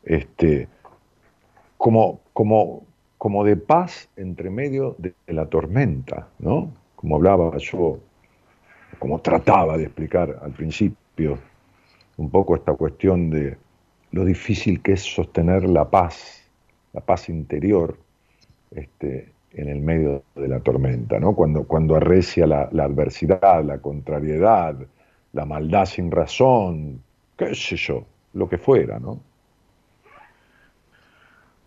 [0.03, 0.67] Este,
[1.77, 2.83] como, como,
[3.17, 6.71] como de paz entre medio de la tormenta, ¿no?
[6.95, 7.97] Como hablaba yo,
[8.99, 11.39] como trataba de explicar al principio,
[12.17, 13.57] un poco esta cuestión de
[14.11, 16.47] lo difícil que es sostener la paz,
[16.93, 17.97] la paz interior,
[18.75, 21.35] este, en el medio de la tormenta, ¿no?
[21.35, 24.75] Cuando, cuando arrecia la, la adversidad, la contrariedad,
[25.33, 27.01] la maldad sin razón,
[27.37, 29.19] qué sé yo, lo que fuera, ¿no?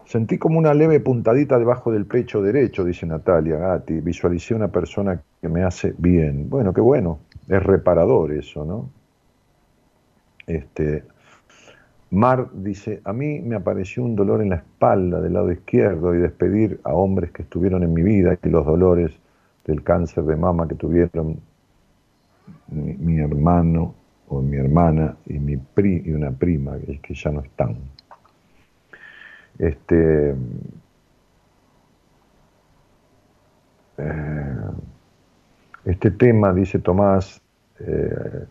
[0.06, 4.00] Sentí como una leve puntadita debajo del pecho derecho, dice Natalia Gatti.
[4.00, 6.48] Visualicé una persona que me hace bien.
[6.48, 7.18] Bueno, qué bueno.
[7.48, 8.88] Es reparador eso, ¿no?
[10.46, 11.02] Este,
[12.10, 16.18] Mar dice, a mí me apareció un dolor en la espalda del lado izquierdo y
[16.18, 19.12] despedir a hombres que estuvieron en mi vida y los dolores
[19.64, 21.40] del cáncer de mama que tuvieron
[22.68, 23.94] mi, hermano
[24.28, 27.76] o mi hermana y, mi pri, y una prima que, que ya no están.
[29.58, 30.34] Este,
[33.98, 34.56] eh,
[35.84, 37.40] este tema, dice Tomás,
[37.80, 38.46] eh,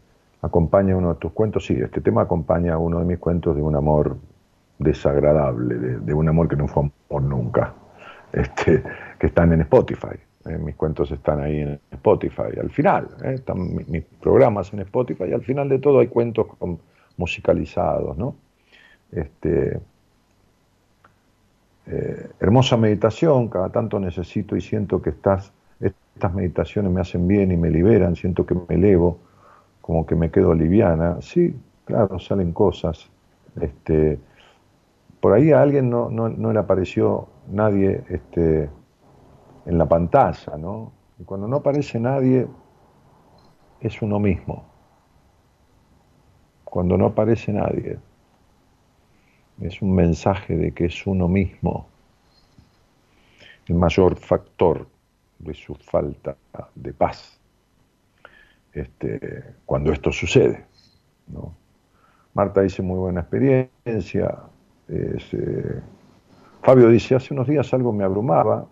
[0.45, 1.65] acompaña uno de tus cuentos.
[1.65, 4.17] Sí, este tema acompaña uno de mis cuentos de un amor
[4.79, 7.73] desagradable, de, un amor que no fue amor nunca,
[8.33, 8.83] este,
[9.19, 10.17] que están en Spotify.
[10.45, 12.51] eh, mis cuentos están ahí en Spotify.
[12.61, 15.25] Al final, eh, están mi- mis programas en Spotify.
[15.29, 16.45] Y al final de todo hay cuentos
[17.17, 18.35] musicalizados, ¿no?
[19.11, 19.79] Este,
[21.87, 25.53] Eh, hermosa meditación, cada tanto necesito y siento que estas
[26.33, 29.19] meditaciones me hacen bien y me liberan, siento que me elevo,
[29.85, 31.21] como que me quedo liviana.
[31.21, 31.55] Sí,
[31.85, 33.07] claro, salen cosas.
[33.61, 34.17] Este,
[35.19, 38.67] por ahí a alguien no, no, le apareció nadie este,
[39.67, 40.91] en la pantalla, ¿no?
[41.19, 42.47] Y cuando no aparece nadie,
[43.79, 44.65] es uno mismo.
[46.63, 47.99] Cuando no aparece nadie,
[49.61, 51.85] es un mensaje de que es uno mismo
[53.67, 54.87] el mayor factor
[55.37, 56.35] de su falta
[56.73, 57.34] de paz
[58.75, 60.65] este, cuando esto sucede.
[62.33, 64.37] Marta dice muy buena experiencia.
[64.89, 65.81] Eh,
[66.61, 68.67] Fabio dice, hace unos días algo me abrumaba,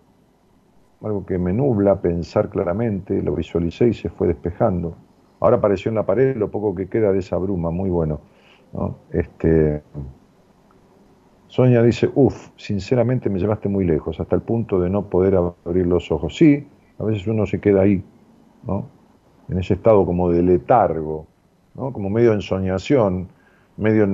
[1.02, 4.96] algo que me nubla pensar claramente, lo visualicé y se fue despejando.
[5.40, 8.20] Ahora apareció en la pared lo poco que queda de esa bruma, muy bueno.
[9.10, 9.82] Este,
[11.48, 15.86] Sonia dice, uff, sinceramente me llevaste muy lejos, hasta el punto de no poder abrir
[15.86, 16.36] los ojos.
[16.36, 16.66] Sí,
[16.98, 18.02] a veces uno se queda ahí,
[18.66, 18.93] ¿no?
[19.48, 21.26] En ese estado como de letargo,
[21.74, 21.92] ¿no?
[21.92, 23.28] Como medio de ensoñación,
[23.76, 24.04] medio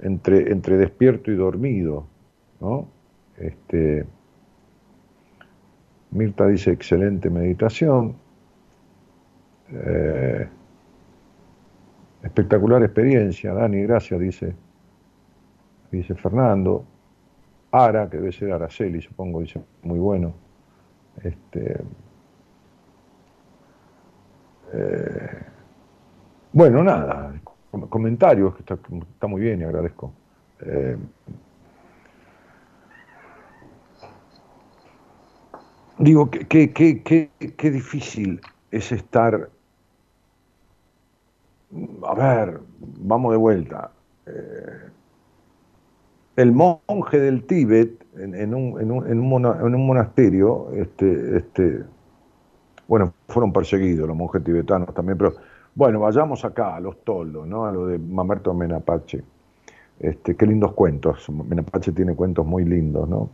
[0.00, 2.06] entre, entre despierto y dormido,
[2.60, 2.86] ¿no?
[3.36, 4.06] Este,
[6.12, 8.14] Mirta dice, excelente meditación.
[9.70, 10.48] Eh,
[12.22, 14.54] espectacular experiencia, Dani, gracias, dice,
[15.90, 16.84] dice Fernando.
[17.70, 20.34] Ara, que debe ser Araceli, supongo, dice, muy bueno.
[21.22, 21.78] Este,
[24.72, 25.42] eh,
[26.52, 27.34] bueno, nada,
[27.88, 30.12] comentarios, que está, muy bien y agradezco.
[30.60, 30.96] Eh,
[35.98, 38.40] digo, qué, qué difícil
[38.70, 39.50] es estar
[42.06, 42.60] a ver,
[43.00, 43.90] vamos de vuelta.
[44.26, 44.90] Eh,
[46.36, 51.84] el monje del Tíbet, en, un, monasterio, este, este,
[52.88, 55.34] bueno, fueron perseguidos los monjes tibetanos también, pero
[55.74, 57.64] bueno, vayamos acá, a los toldos, ¿no?
[57.64, 59.22] A lo de Mamerto Menapache.
[59.98, 61.28] Este, qué lindos cuentos.
[61.30, 63.30] Menapache tiene cuentos muy lindos, ¿no?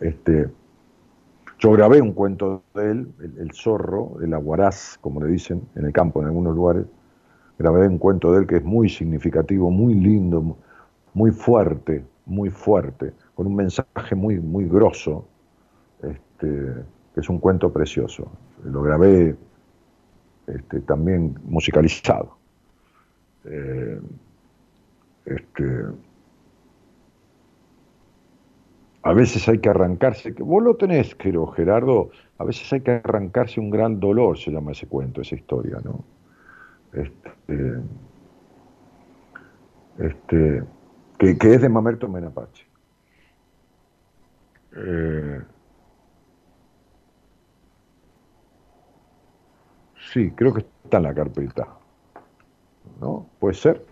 [0.00, 0.48] Este,
[1.58, 5.86] yo grabé un cuento de él, el, el zorro, el aguaraz, como le dicen en
[5.86, 6.86] el campo en algunos lugares,
[7.58, 10.56] grabé un cuento de él que es muy significativo, muy lindo,
[11.14, 15.26] muy fuerte, muy fuerte, con un mensaje muy, muy grosso,
[16.02, 16.84] este,
[17.16, 18.30] es un cuento precioso.
[18.64, 19.34] Lo grabé
[20.46, 22.36] este, también musicalizado.
[23.44, 24.00] Eh,
[25.24, 25.84] este,
[29.02, 32.90] a veces hay que arrancarse, que vos lo tenés, creo, Gerardo, a veces hay que
[32.90, 36.04] arrancarse un gran dolor, se llama ese cuento, esa historia, ¿no?
[36.92, 37.80] este,
[39.98, 40.62] este
[41.18, 42.66] que, es de Mamerto Menapache.
[44.76, 45.40] Eh,
[50.12, 51.68] sí, creo que está en la carpeta.
[53.00, 53.26] ¿No?
[53.38, 53.84] ¿Puede ser?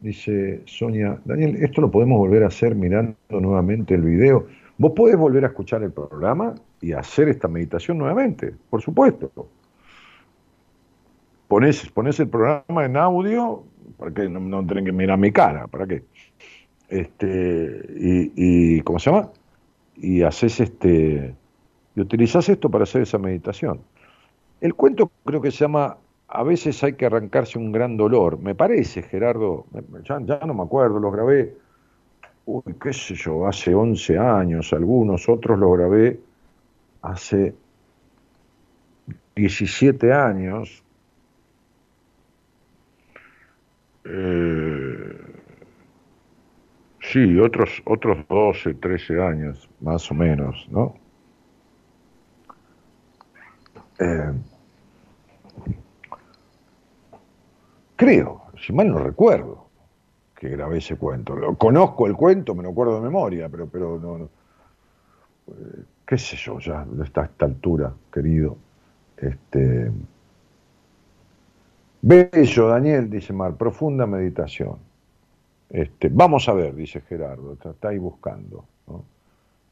[0.00, 4.46] Dice Sonia, Daniel, ¿esto lo podemos volver a hacer mirando nuevamente el video?
[4.78, 9.30] Vos podés volver a escuchar el programa y hacer esta meditación nuevamente, por supuesto.
[11.48, 13.64] Pones el programa en audio,
[13.98, 16.04] para que no, no que mirar mi cara, ¿para qué?
[16.88, 19.30] Este, y, ¿cómo se llama?
[20.00, 21.34] Y haces este,
[21.94, 23.80] y utilizás esto para hacer esa meditación.
[24.60, 25.96] El cuento creo que se llama
[26.28, 28.38] A veces hay que arrancarse un gran dolor.
[28.38, 29.66] Me parece, Gerardo,
[30.08, 31.54] ya, ya no me acuerdo, los grabé,
[32.46, 36.20] uy, qué sé yo, hace 11 años, algunos, otros los grabé
[37.02, 37.54] hace
[39.34, 40.82] 17 años,
[44.04, 44.49] eh,
[47.12, 50.94] sí, otros, otros 12, 13 años, más o menos, ¿no?
[53.98, 54.32] Eh,
[57.96, 59.66] creo, si mal no recuerdo,
[60.34, 61.34] que grabé ese cuento.
[61.58, 64.30] Conozco el cuento, me lo acuerdo de memoria, pero, pero no,
[65.48, 68.56] eh, qué sé yo, ya está a esta altura, querido.
[69.18, 69.92] Este,
[72.00, 74.89] bello, Daniel, dice Mar, profunda meditación.
[75.70, 78.64] Este, vamos a ver, dice Gerardo, está, ahí buscando.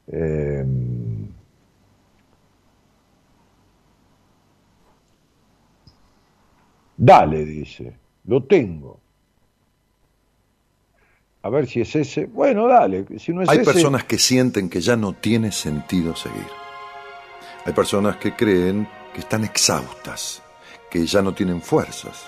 [0.07, 1.27] Em,
[6.95, 7.93] dale, dice,
[8.25, 8.99] lo tengo.
[11.41, 12.25] A ver si es ese.
[12.25, 13.05] Bueno, dale.
[13.17, 16.47] Si no es Hay personas que sienten que ya no tiene sentido seguir.
[17.65, 20.41] Hay personas que creen que están exhaustas,
[20.89, 22.25] que ya no tienen fuerzas,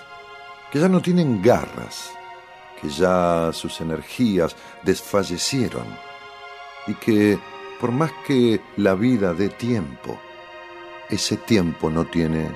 [0.70, 2.12] que ya no tienen garras,
[2.82, 5.86] que ya sus energías desfallecieron
[6.88, 7.38] y que
[7.80, 10.18] por más que la vida dé tiempo,
[11.08, 12.50] ese tiempo no tiene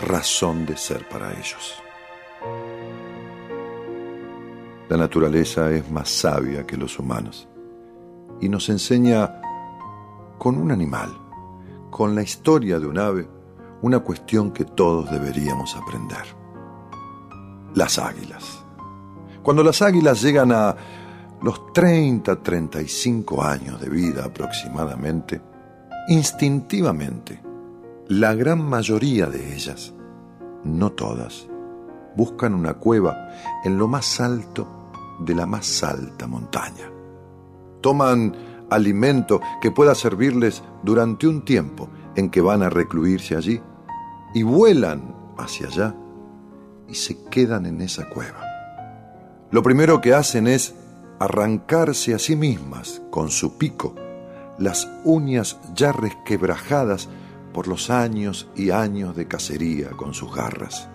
[0.00, 1.74] razón de ser para ellos.
[4.88, 7.48] La naturaleza es más sabia que los humanos
[8.40, 9.40] y nos enseña
[10.38, 11.10] con un animal,
[11.90, 13.28] con la historia de un ave,
[13.82, 16.24] una cuestión que todos deberíamos aprender.
[17.74, 18.55] Las águilas.
[19.46, 20.74] Cuando las águilas llegan a
[21.40, 25.40] los 30, 35 años de vida aproximadamente,
[26.08, 27.40] instintivamente,
[28.08, 29.94] la gran mayoría de ellas,
[30.64, 31.46] no todas,
[32.16, 33.28] buscan una cueva
[33.62, 34.90] en lo más alto
[35.20, 36.90] de la más alta montaña.
[37.80, 38.34] Toman
[38.68, 43.62] alimento que pueda servirles durante un tiempo en que van a recluirse allí
[44.34, 45.94] y vuelan hacia allá
[46.88, 48.45] y se quedan en esa cueva.
[49.50, 50.74] Lo primero que hacen es
[51.18, 53.94] arrancarse a sí mismas con su pico
[54.58, 57.08] las uñas ya resquebrajadas
[57.52, 60.88] por los años y años de cacería con sus garras.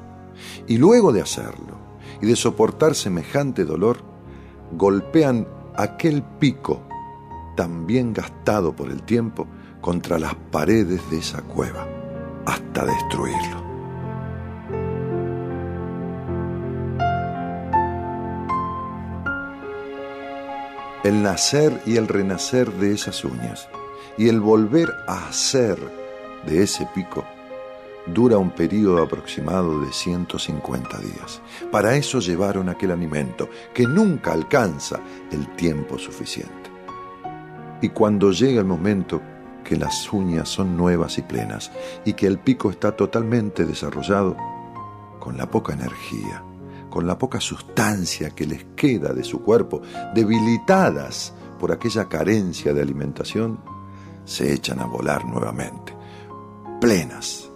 [0.68, 1.78] Y luego de hacerlo
[2.22, 3.99] y de soportar semejante dolor,
[4.72, 6.82] golpean aquel pico
[7.56, 9.48] tan bien gastado por el tiempo
[9.82, 11.88] contra las paredes de esa cueva
[12.45, 13.60] hasta destruirlo.
[21.03, 23.68] El nacer y el renacer de esas uñas
[24.18, 25.80] y el volver a hacer
[26.45, 27.26] de ese pico
[28.06, 31.41] dura un periodo aproximado de 150 días.
[31.72, 34.99] Para eso llevaron aquel alimento que nunca alcanza
[35.32, 36.69] el tiempo suficiente.
[37.82, 39.22] Y cuando llega el momento
[39.64, 41.72] que las uñas son nuevas y plenas
[42.06, 44.38] y que el pico está totalmente desarrollado,
[45.19, 46.44] con la poca energía,
[46.91, 49.81] con la poca sustancia que les queda de su cuerpo,
[50.13, 53.59] debilitadas por aquella carencia de alimentación,
[54.26, 55.95] se echan a volar nuevamente,
[56.80, 57.49] plenas,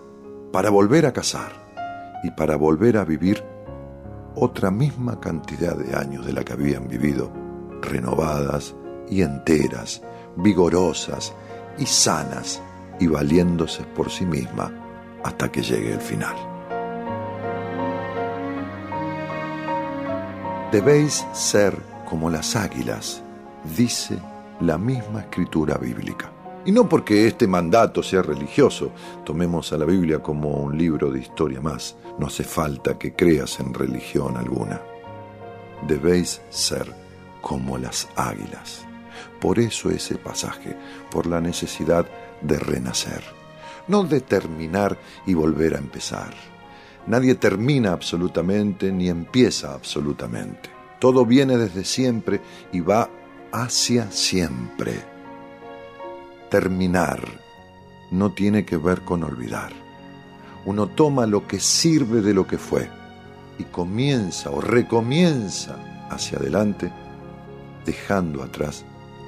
[0.51, 1.51] para volver a cazar
[2.23, 3.43] y para volver a vivir
[4.35, 7.31] otra misma cantidad de años de la que habían vivido,
[7.81, 8.73] renovadas
[9.09, 10.01] y enteras,
[10.37, 11.33] vigorosas
[11.77, 12.61] y sanas
[12.99, 14.71] y valiéndose por sí misma
[15.23, 16.54] hasta que llegue el final.
[20.75, 21.73] Debéis ser
[22.03, 23.23] como las águilas,
[23.77, 24.19] dice
[24.59, 26.29] la misma escritura bíblica.
[26.65, 28.91] Y no porque este mandato sea religioso,
[29.23, 33.61] tomemos a la Biblia como un libro de historia más, no hace falta que creas
[33.61, 34.81] en religión alguna.
[35.87, 36.93] Debéis ser
[37.39, 38.85] como las águilas.
[39.39, 40.75] Por eso ese pasaje,
[41.09, 42.05] por la necesidad
[42.41, 43.23] de renacer,
[43.87, 46.33] no de terminar y volver a empezar.
[47.07, 50.69] Nadie termina absolutamente ni empieza absolutamente.
[50.99, 52.41] Todo viene desde siempre
[52.71, 53.09] y va
[53.51, 55.03] hacia siempre.
[56.49, 57.21] Terminar
[58.09, 59.71] no tiene que ver con olvidar.
[60.65, 62.89] Uno toma lo que sirve de lo que fue
[63.59, 66.91] y comienza o recomienza hacia adelante,
[67.85, 68.83] dejando atrás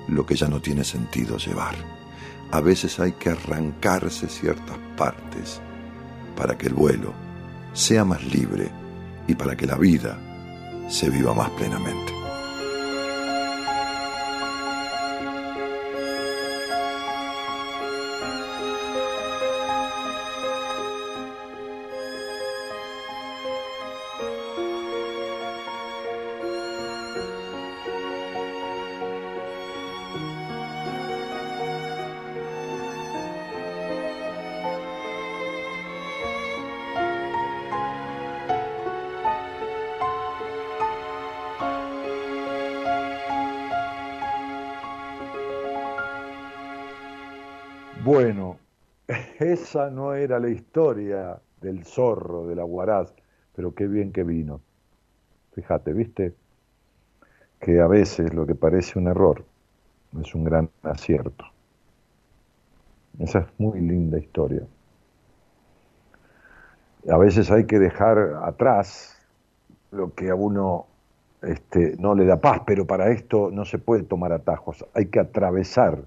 [0.08, 1.76] lo que ya no tiene sentido llevar.
[2.50, 5.62] A veces hay que arrancarse ciertas partes
[6.36, 7.27] para que el vuelo
[7.78, 8.72] sea más libre
[9.28, 10.18] y para que la vida
[10.90, 12.12] se viva más plenamente.
[49.68, 53.14] Esa no era la historia del zorro, de la guaraz,
[53.54, 54.62] pero qué bien que vino.
[55.52, 56.34] Fíjate, viste
[57.60, 59.44] que a veces lo que parece un error
[60.22, 61.44] es un gran acierto.
[63.20, 64.62] Esa es muy linda historia.
[67.12, 69.18] A veces hay que dejar atrás
[69.92, 70.86] lo que a uno
[71.42, 75.20] este, no le da paz, pero para esto no se puede tomar atajos, hay que
[75.20, 76.04] atravesar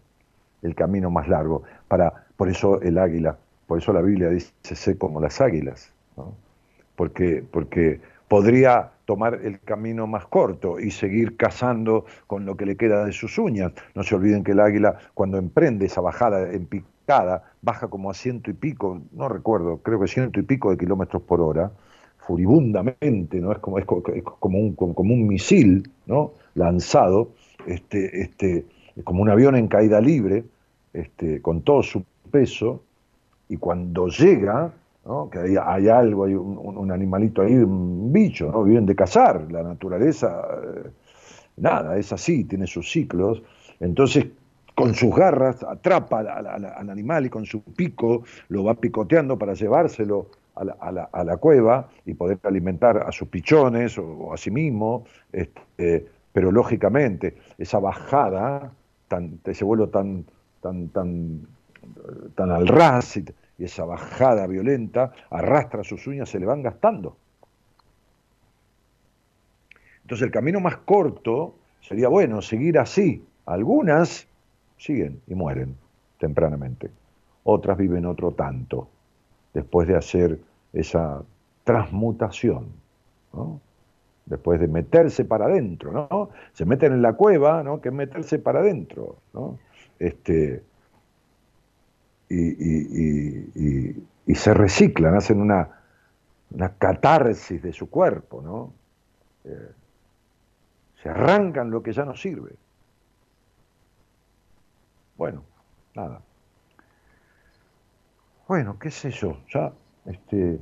[0.62, 1.64] el camino más largo.
[1.88, 3.36] Para, por eso el águila,
[3.70, 5.92] por eso la Biblia dice, sé como las águilas,
[6.96, 12.76] porque, porque podría tomar el camino más corto y seguir cazando con lo que le
[12.76, 13.70] queda de sus uñas.
[13.94, 18.14] No se olviden que el águila cuando emprende esa bajada en picada, baja como a
[18.14, 21.70] ciento y pico, no recuerdo, creo que ciento y pico de kilómetros por hora,
[22.26, 23.52] furibundamente, ¿no?
[23.52, 26.32] Es como, es como, un, como un misil, ¿no?
[26.54, 27.30] Lanzado,
[27.68, 28.66] este, este,
[29.04, 30.42] como un avión en caída libre,
[30.92, 32.02] este, con todo su
[32.32, 32.82] peso,
[33.50, 34.72] y cuando llega,
[35.04, 35.28] ¿no?
[35.28, 38.62] que hay, algo, hay un, animalito ahí, un bicho, ¿no?
[38.62, 40.90] viven de cazar, la naturaleza, eh,
[41.56, 43.42] nada, es así, tiene sus ciclos,
[43.80, 44.26] entonces
[44.76, 50.28] con sus garras atrapa al, animal y con su pico lo va picoteando para llevárselo
[50.54, 56.52] a la, cueva y poder alimentar a sus pichones o, a sí mismo, este, pero
[56.52, 58.72] lógicamente esa bajada
[59.08, 60.24] tan, se vuelve tan,
[60.62, 61.46] tan, tan,
[62.34, 63.24] tan al ras y,
[63.58, 67.18] esa bajada violenta arrastra sus uñas, se le van gastando.
[70.02, 73.22] Entonces el camino más corto sería bueno seguir así.
[73.44, 74.26] Algunas
[74.78, 75.76] siguen y mueren
[76.18, 76.90] tempranamente.
[77.44, 78.88] Otras viven otro tanto
[79.52, 80.38] después de hacer
[80.72, 81.22] esa
[81.64, 82.68] transmutación,
[84.26, 86.30] después de meterse para adentro, ¿no?
[86.52, 87.80] Se meten en la cueva, ¿no?
[87.80, 89.58] Que es meterse para adentro, ¿no?
[89.98, 90.62] Este,
[92.30, 95.68] y, se reciclan, hacen una,
[96.50, 98.72] una catarsis de su cuerpo, ¿no?
[99.44, 99.72] Eh,
[101.02, 102.54] se arrancan lo que ya no sirve.
[105.16, 105.42] Bueno,
[105.94, 106.22] nada.
[108.46, 109.72] Bueno, qué sé yo, ya,
[110.06, 110.58] este,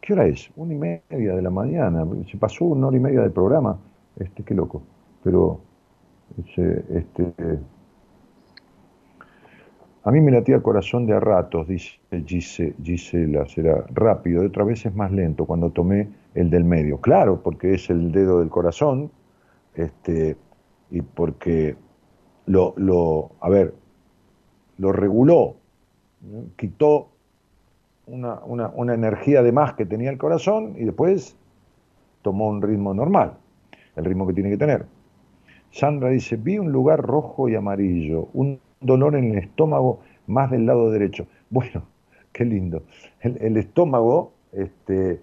[0.00, 0.50] ¿qué hora es?
[0.56, 3.78] Una y media de la mañana, se pasó una hora y media del programa,
[4.16, 4.82] este, qué loco,
[5.22, 5.60] pero,
[6.38, 7.60] este, este
[10.02, 14.64] a mí me latía el corazón de a ratos, dice Gisela, será rápido, de otra
[14.64, 16.98] vez es más lento cuando tomé el del medio.
[16.98, 19.10] Claro, porque es el dedo del corazón,
[19.74, 20.36] este,
[20.90, 21.76] y porque
[22.46, 23.74] lo, lo, a ver,
[24.78, 25.56] lo reguló,
[26.56, 27.08] quitó
[28.06, 31.36] una, una, energía de más que tenía el corazón y después
[32.22, 33.34] tomó un ritmo normal,
[33.96, 34.86] el ritmo que tiene que tener.
[35.72, 40.66] Sandra dice, vi un lugar rojo y amarillo, un dolor en el estómago más del
[40.66, 41.26] lado derecho.
[41.50, 41.84] Bueno,
[42.32, 42.82] qué lindo.
[43.20, 45.20] El, estómago, este,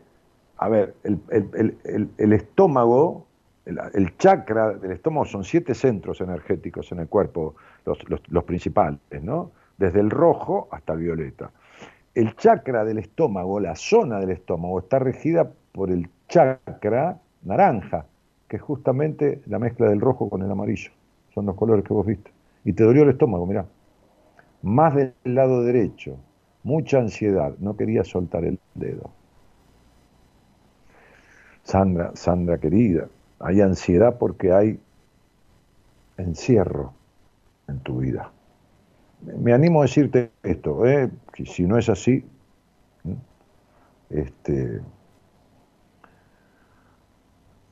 [0.58, 3.26] a ver, el, estómago,
[3.66, 7.56] el, chakra del estómago son siete centros energéticos en el cuerpo
[7.86, 9.52] los, principales, ¿no?
[9.78, 11.52] Desde el rojo hasta el violeta.
[12.14, 18.06] El chakra del estómago, la zona del estómago, está regida por el chakra naranja,
[18.48, 20.92] que es justamente la mezcla del rojo con el amarillo.
[21.34, 22.37] Son los colores que vos viste.
[22.68, 23.66] Y te dolió el estómago, mirá.
[24.62, 26.18] Más del lado derecho.
[26.64, 27.56] Mucha ansiedad.
[27.60, 29.10] No quería soltar el dedo.
[31.64, 33.08] Sandra, Sandra querida,
[33.40, 34.82] hay ansiedad porque hay
[36.18, 36.92] encierro
[37.70, 38.34] en tu vida.
[39.22, 41.10] Me animo a decirte esto, ¿eh?
[41.46, 42.26] si no es así,
[44.10, 44.82] este,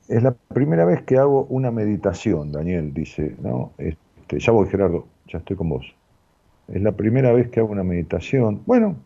[0.08, 3.72] es la primera vez que hago una meditación, Daniel dice, ¿no?
[3.76, 5.94] Este, ya voy Gerardo, ya estoy con vos.
[6.68, 8.62] Es la primera vez que hago una meditación.
[8.66, 8.96] Bueno,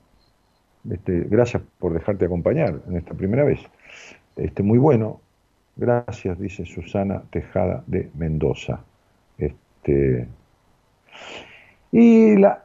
[0.89, 3.61] este, gracias por dejarte acompañar en esta primera vez.
[4.37, 5.21] Este, muy bueno.
[5.77, 8.81] Gracias, dice Susana Tejada de Mendoza.
[9.39, 10.27] Este,
[11.93, 12.65] y la,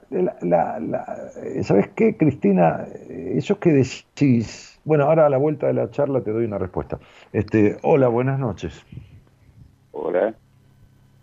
[1.63, 2.85] ¿sabes qué, Cristina?
[3.09, 6.99] Eso que decís, bueno, ahora a la vuelta de la charla te doy una respuesta.
[7.33, 8.85] Este, hola, buenas noches.
[9.91, 10.35] Hola.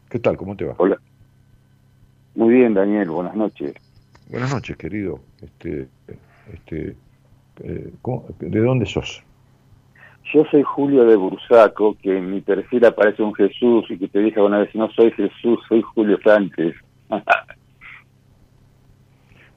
[0.09, 0.37] ¿Qué tal?
[0.37, 0.75] ¿Cómo te va?
[0.79, 0.99] Hola.
[2.35, 3.75] Muy bien, Daniel, buenas noches.
[4.31, 5.21] Buenas noches, querido.
[5.43, 5.89] Este,
[6.53, 6.97] este,
[7.63, 7.93] eh,
[8.41, 9.23] ¿De dónde sos?
[10.33, 14.21] Yo soy Julio de Bursaco, que en mi perfil aparece un Jesús y que te
[14.21, 16.75] dije una vez, no soy Jesús, soy Julio Sánchez.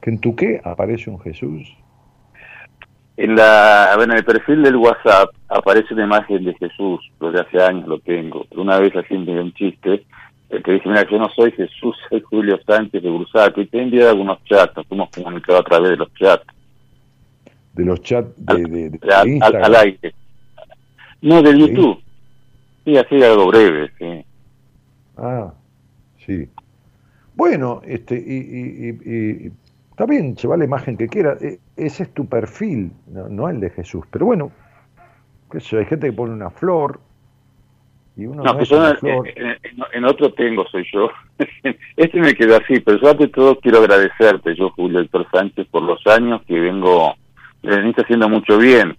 [0.01, 1.73] ¿Que en tu qué aparece un Jesús?
[3.17, 7.63] En, la, en el perfil del WhatsApp aparece una imagen de Jesús, lo de hace
[7.63, 8.45] años lo tengo.
[8.51, 10.05] Una vez dio un chiste,
[10.49, 13.77] el que dice, mira, yo no soy Jesús, soy Julio Sánchez de Bursaco, y te
[13.77, 16.45] he enviado algunos chats, nos hemos comunicado a través de los chats.
[17.73, 20.13] ¿De los chats de, de, al, aire?
[21.21, 22.01] No, de YouTube.
[22.85, 24.25] Sí, así algo breve, sí.
[25.17, 25.53] Ah,
[26.25, 26.47] sí.
[27.35, 29.51] Bueno, este, y, y,
[29.89, 31.37] está bien, lleva la imagen que quiera.
[31.41, 34.05] E, ese es tu perfil, no, el de Jesús.
[34.09, 34.51] Pero bueno,
[35.51, 36.99] qué sé, hay gente que pone una flor.
[38.15, 39.57] Y uno no, En,
[40.05, 41.09] otro tengo, soy yo.
[41.97, 45.83] este me quedó así, pero yo ante todo quiero agradecerte, yo, Julio Héctor Sánchez, por
[45.83, 47.15] los años que vengo,
[47.63, 48.95] me veniste haciendo mucho bien.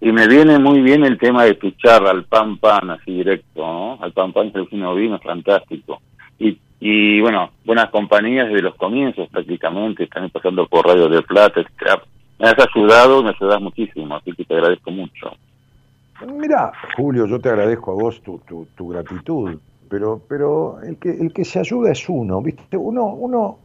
[0.00, 3.98] Y me viene muy bien el tema de escuchar al pan pan así directo, ¿no?
[4.00, 6.02] Al pan pan que vino fantástico.
[6.38, 11.60] Y y bueno, buenas compañías desde los comienzos prácticamente, están pasando por Radio de Plata,
[12.40, 15.30] Me has ayudado, me ayudas muchísimo, así que te agradezco mucho.
[16.26, 19.60] Mira, Julio, yo te agradezco a vos tu, tu, tu gratitud,
[19.92, 22.78] pero, pero el, que, el que se ayuda es uno, ¿viste?
[22.78, 23.58] Uno, uno,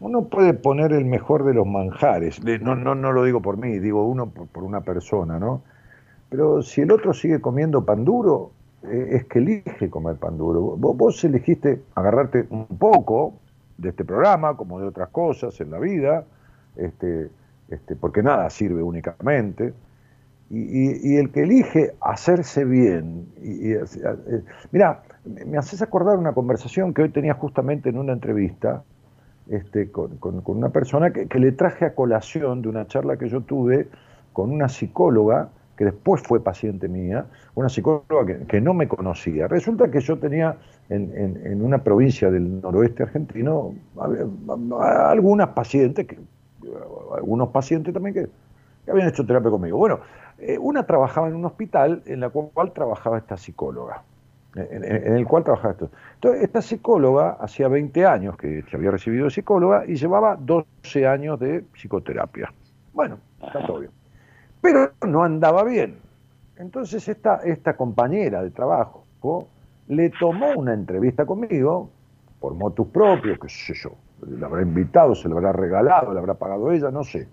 [0.00, 3.78] uno puede poner el mejor de los manjares, no, no, no lo digo por mí,
[3.78, 5.62] digo uno por, por una persona, ¿no?
[6.30, 8.50] Pero si el otro sigue comiendo pan duro,
[8.82, 10.62] eh, es que elige comer pan duro.
[10.76, 13.34] Vos, vos elegiste agarrarte un poco
[13.78, 16.24] de este programa, como de otras cosas en la vida,
[16.76, 17.30] este,
[17.68, 19.74] este, porque nada sirve únicamente.
[20.50, 26.18] Y, y- y el que elige hacerse bien, y, y- eh, mira, me haces acordar
[26.18, 28.82] una conversación que hoy tenía justamente en una entrevista
[29.50, 33.88] este, con, una persona que, le traje a colación de una charla que yo tuve
[34.32, 39.48] con una psicóloga que después fue paciente mía, una psicóloga que, no me conocía.
[39.48, 40.56] Resulta que yo tenía
[40.88, 43.74] en, en- en una provincia del noroeste argentino
[44.78, 46.18] algunas pacientes, que,
[47.16, 48.28] algunos pacientes también que,
[48.84, 49.78] que habían hecho terapia conmigo.
[49.78, 50.00] Bueno,
[50.38, 54.02] eh, una trabajaba en un hospital en la cual trabajaba esta psicóloga
[54.54, 55.90] en, el cual trabajaba esto.
[56.14, 61.06] Entonces, esta psicóloga hacía 20 años que se había recibido de psicóloga y llevaba 12
[61.06, 62.52] años de psicoterapia.
[62.92, 63.92] Bueno, está todo bien.
[64.60, 65.96] Pero no andaba bien.
[66.56, 69.04] Entonces esta, esta compañera de trabajo
[69.88, 71.90] le tomó una entrevista conmigo,
[72.40, 73.92] por motus propios, qué sé yo,
[74.26, 77.28] le habrá invitado, se le habrá regalado, le habrá pagado ella, no sé.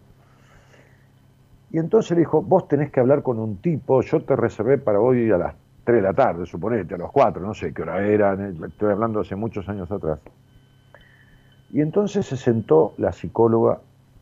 [1.71, 4.99] Y entonces le dijo, vos tenés que hablar con un tipo, yo te reservé para
[4.99, 5.55] hoy a las
[5.89, 8.37] 3 de la tarde, suponete, a las 4, no sé qué hora era,
[8.67, 10.19] estoy hablando hace muchos años atrás.
[11.71, 13.79] Y entonces se sentó la psicóloga,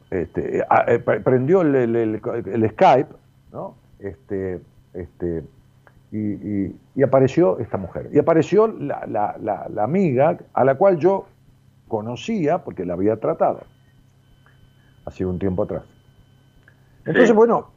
[0.10, 3.10] este, eh, eh, pre- prendió el, el- el- el Skype,
[3.52, 3.76] ¿no?
[3.99, 4.61] Este,
[4.94, 5.44] este,
[6.14, 8.10] y, y- y apareció esta mujer.
[8.14, 11.26] Y apareció la, la- la- la amiga a la cual yo
[11.89, 13.64] conocía porque la había tratado,
[15.06, 15.84] hace un tiempo atrás.
[17.06, 17.72] Entonces, bueno,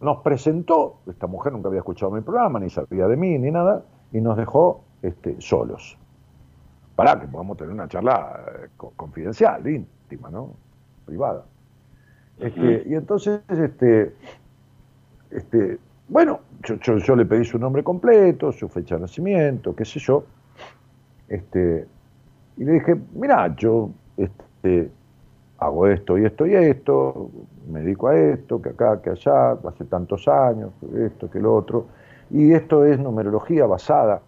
[0.00, 3.82] nos presentó, esta mujer nunca había escuchado mi programa, ni sabía de mí, ni nada,
[4.12, 5.96] y nos dejó este, solos.
[6.96, 10.50] Para que podamos tener una charla eh, co- confidencial, íntima, ¿no?
[11.06, 11.44] Privada.
[12.38, 14.14] Este, y entonces, este,
[15.30, 15.78] este,
[16.08, 20.00] bueno, yo, yo- yo le pedí su nombre completo, su fecha de nacimiento, qué sé
[20.00, 20.24] yo.
[21.28, 21.86] Este,
[22.56, 24.90] y le dije, mira, yo este,
[25.60, 27.30] hago esto y esto y esto,
[27.70, 31.86] me dedico a esto, que acá, que allá, hace tantos años, esto, que lo otro.
[32.30, 34.22] Y esto es numerología basada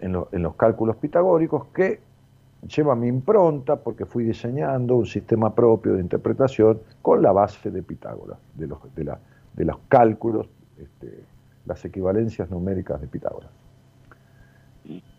[0.00, 2.00] en, en los cálculos pitagóricos que
[2.68, 7.82] lleva mi impronta porque fui diseñando un sistema propio de interpretación con la base de
[7.82, 9.18] Pitágoras, de los, de la-
[9.54, 10.46] de los cálculos,
[10.78, 11.20] este,
[11.64, 13.48] las equivalencias numéricas de Pitágoras.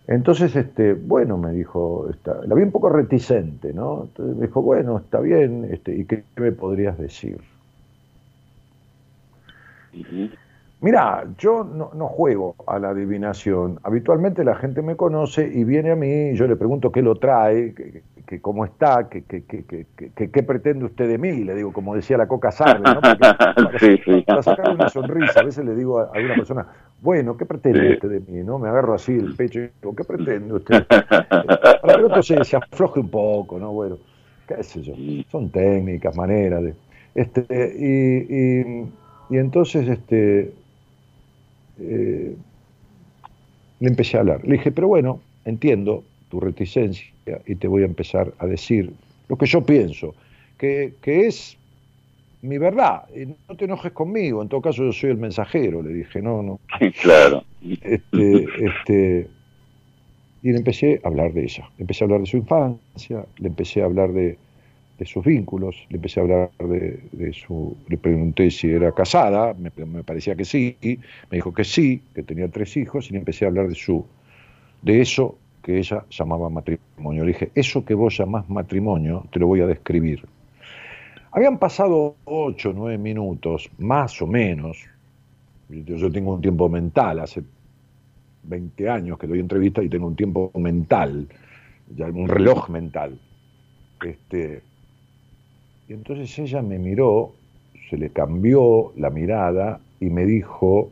[0.07, 2.09] Entonces, este, bueno, me dijo,
[2.45, 4.03] la vi un poco reticente, ¿no?
[4.05, 7.39] Entonces me dijo, bueno, está bien, este, ¿y qué me podrías decir?
[10.79, 13.79] Mira, yo no, no juego a la adivinación.
[13.83, 17.15] Habitualmente la gente me conoce y viene a mí y yo le pregunto qué lo
[17.15, 21.43] trae, que, que cómo está, que, qué pretende usted de mí.
[21.43, 23.01] Le digo, como decía la Coca Sarve, ¿no?
[23.01, 23.17] Porque
[23.55, 24.21] para, Sí, sí.
[24.27, 25.39] para sacarle una sonrisa.
[25.39, 26.67] A veces le digo a alguna persona,
[27.01, 27.93] bueno, ¿qué pretende Sí.
[27.93, 28.43] usted de mí?
[28.43, 28.59] ¿no?
[28.59, 30.85] Me agarro así el pecho y digo, ¿qué pretende usted?
[30.87, 33.71] Para que el otro se, se afloje un poco, ¿no?
[33.73, 33.97] Bueno,
[34.47, 34.93] qué sé yo.
[35.31, 36.75] Son técnicas, maneras de...
[37.15, 37.41] Este,
[37.79, 38.91] y, y,
[39.31, 40.53] y entonces, este,
[41.79, 42.35] eh,
[43.79, 44.43] le empecé a hablar.
[44.45, 47.07] Le dije, pero bueno, entiendo tu reticencia
[47.45, 48.91] y te voy a empezar a decir
[49.27, 50.15] lo que yo pienso,
[50.57, 51.57] que, que es
[52.41, 53.03] mi verdad.
[53.15, 56.41] Y no te enojes conmigo, en todo caso yo soy el mensajero, le dije, no,
[56.41, 56.59] no.
[57.01, 57.43] claro.
[57.81, 59.27] Este, este,
[60.43, 61.69] y le empecé a hablar de ella.
[61.77, 64.37] Le empecé a hablar de su infancia, le empecé a hablar de,
[64.97, 67.77] de sus vínculos, le empecé a hablar de, su...
[67.87, 69.71] Le pregunté si era casada, me,
[70.03, 73.49] parecía que sí, me dijo que sí, que tenía tres hijos, y le empecé a
[73.49, 74.05] hablar de su
[74.81, 77.25] de eso que ella llamaba matrimonio.
[77.25, 80.23] Le dije, eso que vos llamás matrimonio, te lo voy a describir.
[81.31, 84.77] Habían pasado ocho, nueve minutos, más o menos.
[85.69, 87.43] Yo, tengo un tiempo mental, hace
[88.43, 91.27] 20 años que doy entrevistas y tengo un tiempo mental,
[91.97, 93.19] un reloj mental.
[94.01, 94.61] Este,
[95.87, 97.33] y entonces ella me miró,
[97.89, 100.91] se le cambió la mirada y me dijo,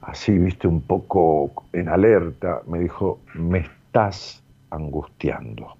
[0.00, 5.74] así, viste, un poco en alerta, me dijo, me estás angustiando.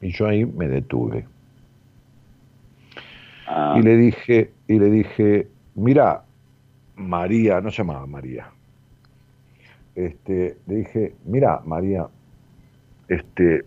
[0.00, 1.26] Y yo ahí me detuve.
[3.46, 6.24] Ah, Y le dije, y le dije, mira,
[6.96, 8.50] María, no se llamaba María.
[9.94, 12.06] Este, le dije, mira, María,
[13.08, 13.64] este,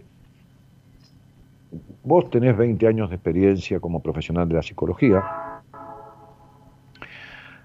[2.03, 5.23] vos tenés 20 años de experiencia como profesional de la psicología.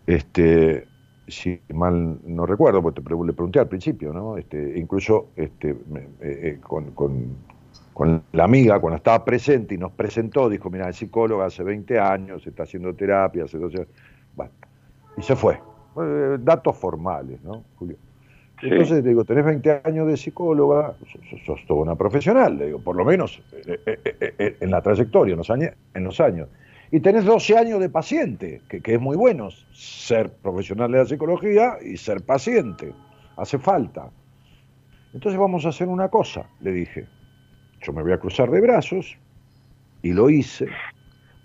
[0.07, 0.87] este,
[1.27, 4.37] si mal no recuerdo, porque te le pregunté al principio, ¿no?
[4.37, 7.37] Este, incluso este, eh, eh, con, con,
[7.95, 11.99] con, la amiga, cuando estaba presente y nos presentó, dijo, mira, es psicóloga hace 20
[11.99, 13.89] años, está haciendo terapia, hace 12 años.
[14.35, 14.53] Bueno,
[15.17, 15.61] y se fue.
[15.97, 17.97] Eh, datos formales, ¿no, Julio?
[18.65, 20.95] Entonces le digo, tenés 20 años de psicóloga,
[21.45, 25.73] sos, toda una profesional, le digo, por lo menos en la trayectoria, en los años.
[25.93, 26.49] En los años.
[26.91, 31.77] Y tenés 12 años de paciente, que, es muy bueno ser profesional de la psicología
[31.85, 32.95] y ser paciente,
[33.37, 34.11] hace falta.
[35.13, 37.07] Entonces vamos a hacer una cosa, le dije,
[37.83, 39.19] yo me voy a cruzar de brazos
[40.03, 40.69] y lo hice,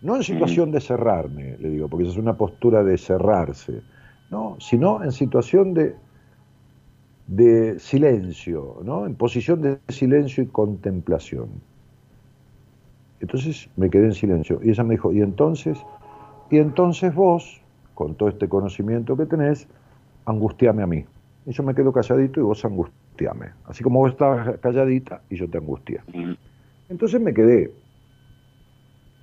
[0.01, 3.81] no en situación de cerrarme, le digo, porque esa es una postura de cerrarse,
[4.29, 5.95] no, sino en situación de,
[7.29, 9.05] de silencio, ¿no?
[9.05, 11.49] en posición de silencio y contemplación.
[13.19, 14.59] Entonces me quedé en silencio.
[14.63, 15.77] Y ella me dijo, ¿y entonces?
[16.49, 17.61] Y entonces vos,
[17.93, 19.67] con todo este conocimiento que tenés,
[20.25, 21.05] angustiame a mí.
[21.45, 23.51] Y yo me quedo calladito y vos angustiame.
[23.65, 26.01] Así como vos estabas calladita y yo te angustié.
[26.89, 27.71] Entonces me quedé.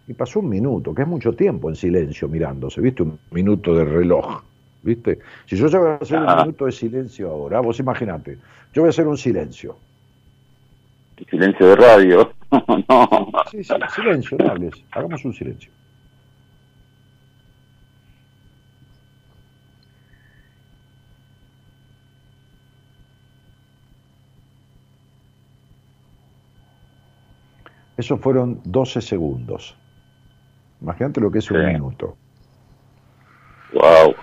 [0.07, 3.03] Y pasó un minuto, que es mucho tiempo en silencio mirándose, ¿viste?
[3.03, 4.45] Un minuto de reloj,
[4.87, 5.19] ¿viste?
[5.47, 8.39] Si yo voy a hacer un minuto de silencio ahora, vos imaginate,
[8.73, 9.77] yo voy a hacer un silencio.
[11.29, 12.33] Silencio de radio.
[12.89, 13.33] no.
[13.51, 14.75] Sí, sí, silencio, no hables.
[14.93, 15.71] Hagamos un silencio.
[27.97, 29.75] Eso fueron 12 segundos.
[30.83, 32.15] Imagínate lo que es un minuto.
[33.73, 34.15] Wow.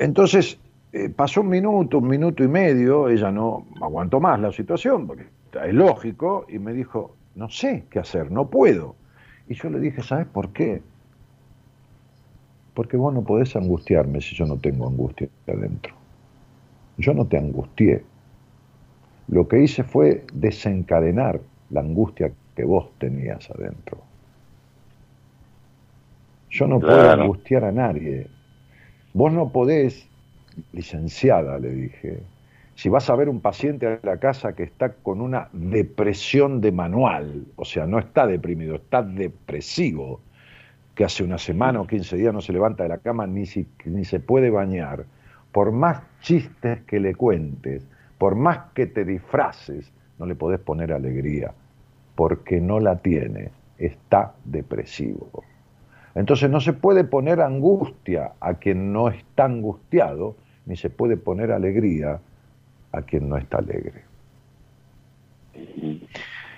[0.00, 0.58] Entonces,
[0.94, 5.26] eh, pasó un minuto, un minuto y medio, ella no aguantó más la situación, porque
[5.62, 8.96] es lógico, y me dijo, no sé qué hacer, no puedo.
[9.46, 10.80] Y yo le dije, ¿sabes por qué?
[12.72, 15.92] Porque vos no podés angustiarme si yo no tengo angustia adentro.
[16.96, 18.02] Yo no te angustié.
[19.28, 23.98] Lo que hice fue desencadenar la angustia que vos tenías adentro.
[26.48, 28.28] Yo no puedo angustiar a nadie.
[29.12, 30.08] Vos no podés,
[30.72, 32.22] licenciada, le dije,
[32.76, 36.72] si vas a ver un paciente a la casa que está con una depresión de
[36.72, 40.20] manual, o sea, no está deprimido, está depresivo,
[40.94, 43.44] que hace una semana o 15 días no se levanta de la cama ni,
[43.84, 45.04] ni se puede bañar,
[45.50, 50.92] por más chistes que le cuentes, por más que te disfraces, no le podés poner
[50.92, 51.52] alegría,
[52.14, 55.42] porque no la tiene, está depresivo.
[56.14, 60.34] Entonces no se puede poner angustia a quien no está angustiado,
[60.66, 62.20] ni se puede poner alegría
[62.92, 64.02] a quien no está alegre.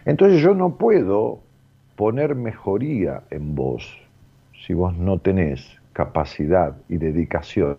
[0.04, 1.40] Entonces yo no puedo
[1.96, 3.98] poner mejoría en vos
[4.66, 7.76] si vos no tenés capacidad y dedicación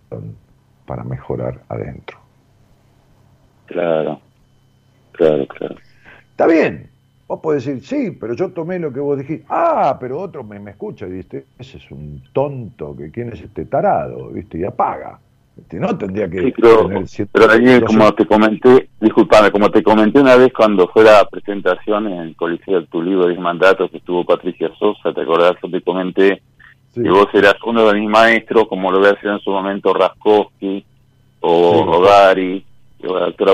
[0.86, 2.18] para mejorar adentro.
[3.66, 4.20] Claro,
[5.12, 5.76] claro, claro.
[6.30, 6.90] Está bien,
[7.26, 9.46] vos podés decir, sí, pero yo tomé lo que vos dijiste.
[9.48, 13.40] Ah, pero otro me, me escucha y dice, ese es un tonto, que quién es
[13.40, 14.58] este tarado, ¿viste?
[14.58, 15.18] Y apaga.
[15.56, 16.88] Este, no tendría que pero,
[17.32, 22.20] pero como te comenté, disculpame, como te comenté una vez cuando fue la presentación en
[22.20, 25.54] el Coliseo de tu libro de mandatos que estuvo Patricia Sosa, ¿te acordás?
[25.62, 26.42] Yo te comenté
[26.92, 29.94] que vos eras uno de mis maestros, como lo voy a hacer en su momento
[29.94, 30.84] Raskowski
[31.40, 32.73] o Rodari o
[33.12, 33.52] la doctora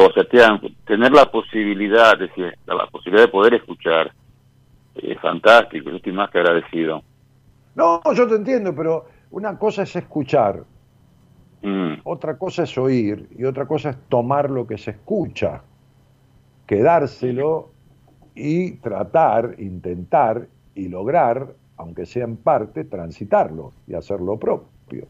[0.87, 4.13] tener la posibilidad, decir, la, posibilidad de poder escuchar,
[4.95, 7.03] es fantástico, yo estoy más que agradecido.
[7.75, 10.63] No, yo te entiendo, pero una cosa es escuchar,
[11.63, 12.01] Mm.
[12.05, 15.63] Otra cosa es oír y otra cosa es tomar lo que se escucha,
[16.67, 17.71] quedárselo
[18.35, 25.07] y tratar, intentar y lograr, aunque sea en parte, transitarlo y hacerlo propio.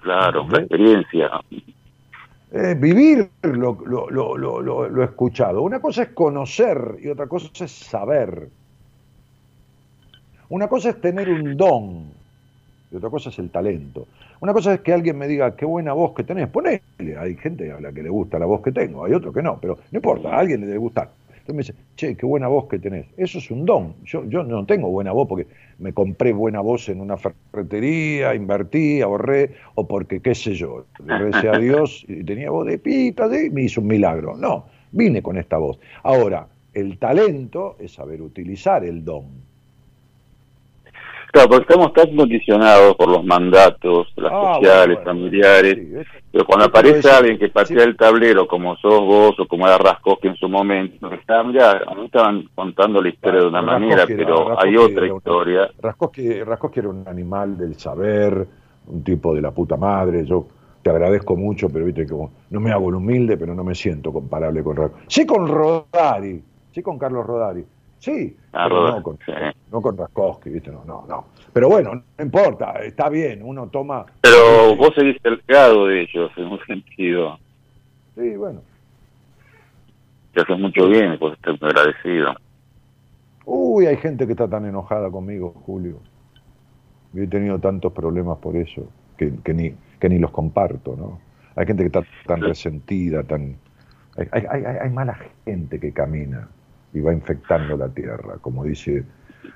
[0.00, 1.30] Claro, la experiencia.
[2.54, 5.62] Eh, vivir lo, lo, lo, lo, escuchado.
[5.62, 8.50] Una cosa es conocer y otra cosa es saber.
[10.50, 12.12] Una cosa es tener un don
[12.90, 14.06] y otra cosa es el talento.
[14.40, 16.82] Una cosa es que alguien me diga, qué buena voz que tenés, ponele,
[17.18, 19.58] hay gente a la que le gusta la voz que tengo, hay otro que no,
[19.58, 21.08] pero no importa, a alguien le debe gustar.
[21.42, 23.06] Entonces me dice, che, qué buena voz que tenés.
[23.16, 23.96] Eso es un don.
[24.04, 25.48] Yo, yo no tengo buena voz porque
[25.78, 31.48] me compré buena voz en una ferretería, invertí, ahorré, o porque, qué sé yo, recé
[31.48, 34.36] a Dios y tenía voz de pita, y me hizo un milagro.
[34.36, 35.80] No, vine con esta voz.
[36.04, 39.41] Ahora, el talento es saber utilizar el don.
[41.32, 47.10] Claro, porque estamos tan condicionados por los mandatos, las ah, sociales, familiares, pero cuando aparece
[47.10, 51.10] alguien que patea el tablero, como sos vos o como era Raskowski en su momento,
[51.10, 55.70] estaban, ya, a mí estaban contando la historia de una manera, pero hay otra historia.
[55.80, 58.46] Raskowski, era un animal del saber,
[58.88, 60.46] un tipo de la puta madre, yo
[60.82, 64.12] te agradezco mucho, pero viste como no me hago el humilde, pero no me siento
[64.12, 65.04] comparable con Rodari.
[65.06, 66.42] Sí con Rodari,
[66.72, 67.64] sí con Carlos Rodari,
[68.02, 69.32] sí, Ah, pero Rodari, no con, sí.
[69.70, 71.24] no con Raskowski, viste, no, no, no.
[71.52, 74.04] Pero bueno, no importa, está bien, uno toma...
[74.20, 77.38] Pero vos seguís cercado de ellos, en un sentido.
[78.14, 78.60] Sí, bueno.
[80.34, 82.34] Te haces mucho bien, pues estoy muy agradecido.
[83.46, 85.98] Uy, hay gente que está tan enojada conmigo, Julio.
[87.14, 91.20] Yo he tenido tantos problemas por eso, que, que ni, que ni los comparto, ¿no?
[91.56, 93.56] Hay gente que está tan resentida, tan...
[94.16, 96.48] Hay, hay, hay, hay mala gente que camina
[96.94, 99.04] y va infectando la tierra, como dice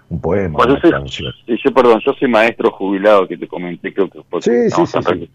[0.08, 1.32] un poema, Bueno, yo, soy,
[1.62, 4.98] yo, perdón, yo soy maestro jubilado que te comenté, creo que fue Sí, sí, sí,
[5.02, 5.30] sí.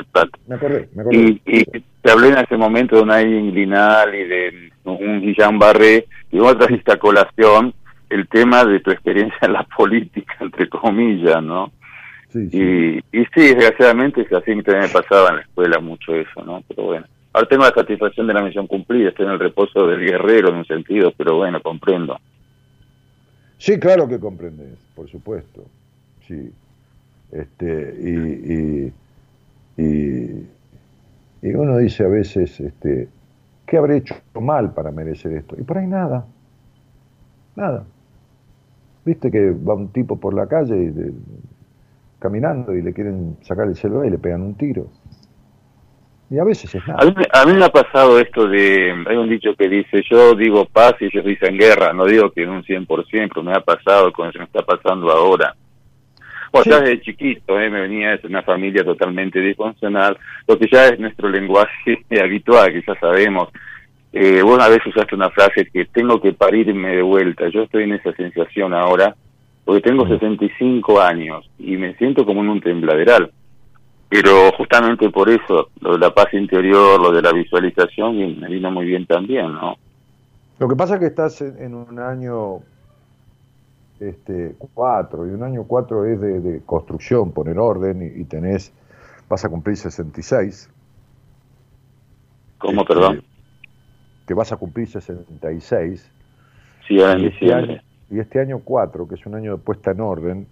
[0.48, 1.18] Me acordé, me acordé.
[1.18, 1.64] Y, y
[2.02, 6.58] te hablé en ese momento de una Inglinal y de un Guillán Barré, y vos
[6.58, 7.74] trajiste a colación
[8.10, 11.72] el tema de tu experiencia en la política, entre comillas, ¿no?
[12.30, 12.58] Sí, sí.
[13.12, 16.64] Y, y sí, desgraciadamente es así, también me pasaba en la escuela mucho eso, ¿no?
[16.68, 20.00] Pero bueno, ahora tengo la satisfacción de la misión cumplida, estoy en el reposo del
[20.00, 22.18] guerrero en un sentido, pero bueno, comprendo.
[23.58, 25.64] Sí, claro que comprendes, por supuesto.
[26.28, 26.52] Sí.
[27.32, 28.14] Este, y,
[28.54, 30.48] y, y,
[31.42, 33.08] y uno dice a veces, este,
[33.66, 35.56] ¿qué habré hecho mal para merecer esto?
[35.58, 36.26] Y por ahí nada.
[37.56, 37.86] Nada.
[39.06, 40.94] Viste que va un tipo por la calle y
[42.20, 44.88] caminando y le quieren sacar el celular y le pegan un tiro.
[46.32, 49.18] Y a veces es A mí, me- a mí me ha pasado esto de, hay
[49.18, 52.50] un dicho que dice, yo digo paz y ellos dicen guerra, no digo que en
[52.52, 55.54] un 100%, pero me ha pasado con eso me está pasando ahora.
[56.54, 56.70] Bueno, Sí.
[56.70, 57.70] ya desde chiquito, ¿eh?
[57.70, 60.18] me venía de una familia totalmente disfuncional,
[60.48, 63.50] lo que ya es nuestro lenguaje habitual, que ya sabemos.
[64.14, 67.84] Eh, vos una vez usaste una frase que tengo que parirme de vuelta, yo estoy
[67.84, 69.16] en esa sensación ahora,
[69.66, 70.10] porque tengo Mm.
[70.20, 73.32] 65 años y me siento como en un tembladeral.
[74.12, 78.70] Pero justamente por eso, lo de la paz interior, lo de la visualización, me vino
[78.70, 79.78] muy bien también, ¿no?
[80.60, 82.58] Lo que pasa es que estás en, un año
[84.02, 88.74] este, cuatro, y un año cuatro es de, de construcción, poner orden, y, y tenés,
[89.30, 90.70] vas a cumplir 66.
[92.58, 93.24] ¿Cómo, Este, perdón?
[94.28, 96.12] Que vas a cumplir 66.
[96.86, 97.82] Sí, ahora en Y este, año, diciembre.
[98.10, 100.48] y este año 4, que es un año de puesta en orden,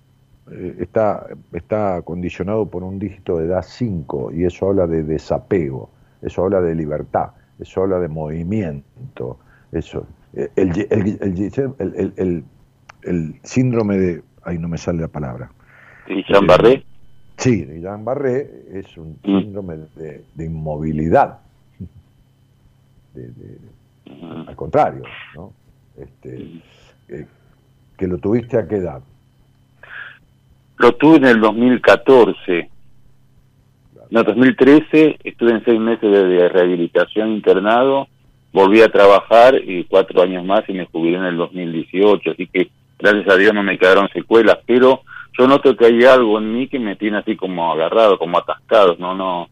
[0.51, 5.89] eh, está, está condicionado por un dígito de edad 5 y eso habla de desapego,
[6.21, 9.39] eso habla de libertad, eso habla de movimiento,
[9.71, 10.05] eso.
[10.33, 10.71] eh, El,
[12.17, 12.43] el,
[13.03, 14.23] el, síndrome de...
[14.43, 15.51] Ay, no me sale la palabra.
[16.07, 16.83] ¿Y Jean Barré?
[17.37, 19.39] Sí, de Jean Barré es un Mm.
[19.39, 21.39] síndrome de, de inmovilidad.
[23.13, 23.59] De- de-
[24.05, 24.47] Mm.
[24.49, 25.03] al contrario,
[25.35, 25.53] ¿no?
[25.97, 26.49] Este,
[27.09, 27.25] eh,
[27.97, 29.01] que lo tuviste a qué edad.
[30.79, 32.69] Lo tuve en el 2014.
[34.11, 38.07] No, 2013 estuve en seis meses de, rehabilitación internado,
[38.53, 42.71] volví a trabajar y cuatro años más y me jubilé en el 2018, así que
[42.97, 45.01] gracias a Dios no me quedaron secuelas, pero
[45.37, 48.95] yo noto que hay algo en mí que me tiene así como agarrado, como atascado,
[48.97, 49.49] no, no,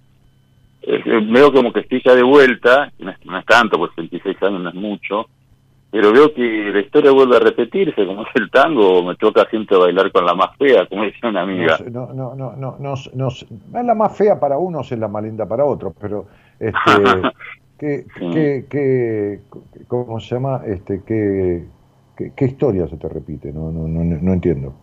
[0.81, 4.41] eh, veo como que estoy ya de vuelta, no es, no es tanto, pues 26
[4.41, 5.27] años no es mucho,
[5.89, 6.41] pero veo que
[6.73, 10.33] la historia vuelve a repetirse, como es el tango, me toca siempre bailar con la
[10.35, 11.77] más fea, como decía una amiga.
[11.91, 13.29] No, no, no, no, no, no,
[13.71, 16.25] no, la más fea para unos, es la más linda para otros, pero
[16.59, 16.73] este,
[17.79, 18.29] ¿qué, Sí.
[18.33, 19.39] qué, qué-
[19.87, 20.61] ¿cómo se llama?
[20.65, 21.63] Este, ¿qué,
[22.17, 23.53] qué, qué historia se te repite?
[23.53, 24.73] No, no, no, no entiendo.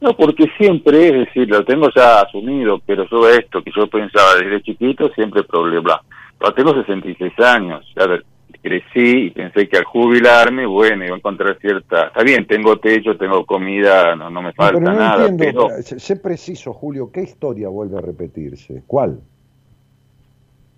[0.00, 4.36] No, porque siempre, es decir, lo tengo ya asumido, pero yo esto que yo pensaba
[4.40, 6.00] desde chiquito, siempre problema.
[6.38, 8.24] Pero tengo 66 años, a ver,
[8.68, 12.08] crecí y pensé que al jubilarme, bueno, iba a encontrar cierta...
[12.08, 15.82] Está bien, tengo techo, tengo comida, no, no me falta pero no nada, entiendo, pero...
[15.82, 18.82] sé, sé preciso, Julio, ¿qué historia vuelve a repetirse?
[18.86, 19.20] ¿Cuál?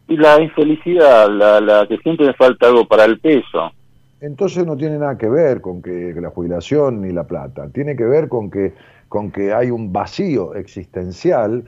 [0.08, 3.72] Y la infelicidad, la, la que siempre me falta algo para el peso.
[4.20, 8.04] Entonces no tiene nada que ver con que la jubilación ni la plata, tiene que
[8.04, 8.74] ver con que,
[9.08, 11.64] con que hay un vacío existencial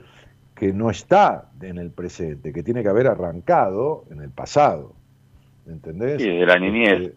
[0.55, 4.93] que no está en el presente, que tiene que haber arrancado en el pasado.
[5.67, 6.21] ¿Entendés?
[6.21, 6.93] Sí, de la niñez.
[7.01, 7.15] Este,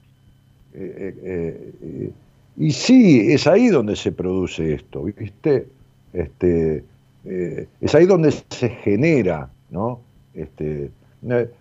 [0.74, 2.10] eh, eh, eh,
[2.58, 5.66] y sí, es ahí donde se produce esto, ¿viste?
[6.12, 6.84] Este,
[7.24, 10.00] es ahí donde se genera, ¿no?
[10.34, 10.90] Este,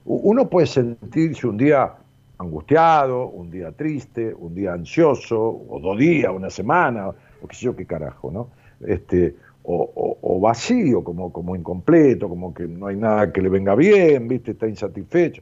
[0.05, 1.91] uno puede sentirse un día
[2.37, 5.39] angustiado, un día triste, un día ansioso,
[5.69, 8.47] o dos días, una semana, o qué sé yo qué carajo, ¿no?
[8.85, 13.49] Este, o, o- o vacío, como, como incompleto, como que no hay nada que le
[13.49, 14.51] venga bien, ¿viste?
[14.51, 15.41] Está insatisfecho.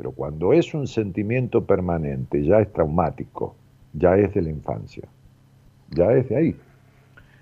[0.00, 3.54] Pero cuando es un sentimiento permanente, ya es traumático,
[3.92, 5.06] ya es de la infancia,
[5.90, 6.56] ya es de ahí.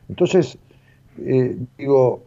[0.08, 0.58] Entonces,
[1.18, 2.24] eh, digo,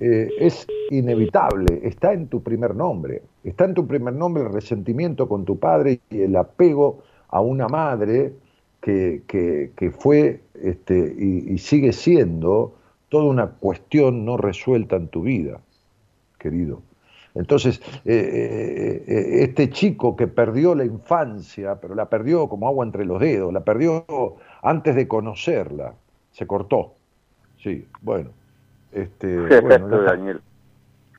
[0.00, 5.28] eh, es inevitable, está en tu primer nombre, está en tu primer nombre el resentimiento
[5.28, 8.32] con tu padre y el apego a una madre
[8.80, 12.74] que, que, fue este, y, sigue siendo
[13.10, 15.60] toda una cuestión no resuelta en tu vida,
[16.36, 16.82] querido.
[17.38, 23.04] Entonces, eh, eh, este chico que perdió la infancia, pero la perdió como agua entre
[23.04, 24.04] los dedos, la perdió
[24.60, 25.94] antes de conocerla,
[26.32, 26.94] se cortó.
[27.62, 28.30] Sí, bueno.
[28.90, 30.40] Este, bueno, Daniel.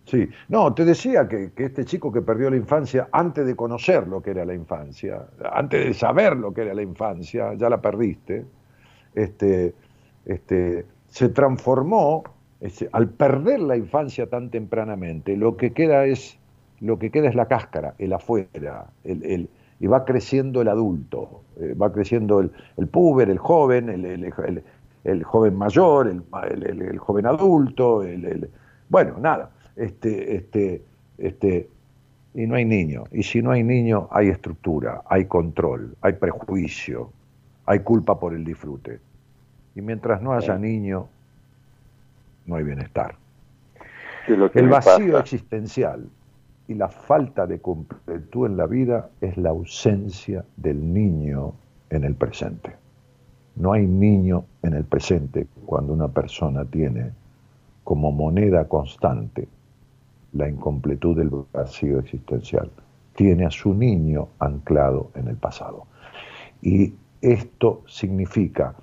[0.03, 4.21] Sí, no, te decía que, este chico que perdió la infancia antes de conocer lo
[4.21, 5.21] que era la infancia,
[5.53, 8.43] antes de saber lo que era la infancia, ya la perdiste,
[9.15, 9.73] este,
[10.25, 12.23] este, se transformó,
[12.61, 16.37] este, al perder la infancia tan tempranamente, lo que queda es,
[16.79, 19.49] lo que queda es la cáscara, el afuera, el,
[19.79, 25.55] y va creciendo el adulto, eh, va creciendo el, el puber, el joven, el, joven
[25.55, 28.49] mayor, el, joven adulto, el,
[28.89, 30.83] bueno, nada este, este,
[31.17, 31.69] este,
[32.33, 33.05] y no hay niño.
[33.11, 37.11] Y si no hay niño, hay estructura, hay control, hay prejuicio,
[37.65, 38.99] hay culpa por el disfrute.
[39.75, 41.07] Y mientras no haya niño,
[42.45, 43.15] no hay bienestar.
[44.27, 46.09] el vacío existencial
[46.67, 51.53] y la falta de completud en la vida es la ausencia del niño
[51.89, 52.75] en el presente.
[53.55, 57.11] No hay niño en el presente cuando una persona tiene
[57.83, 59.47] como moneda constante
[60.33, 62.69] la incompletud del vacío existencial.
[63.15, 65.87] Tiene a su niño anclado en el pasado.
[66.61, 68.75] Y esto significa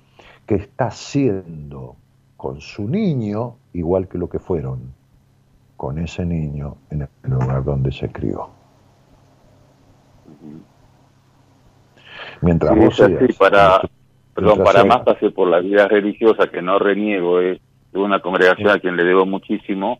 [0.45, 1.95] que está siendo
[2.37, 4.93] con su niño igual que lo que fueron
[5.75, 8.49] con ese niño en el lugar donde se crió.
[12.41, 13.01] Mientras vos
[13.37, 13.81] para,
[14.33, 17.59] perdón, para más pasé por la vida religiosa que no reniego, es
[17.93, 19.99] una congregación a quien le debo muchísimo,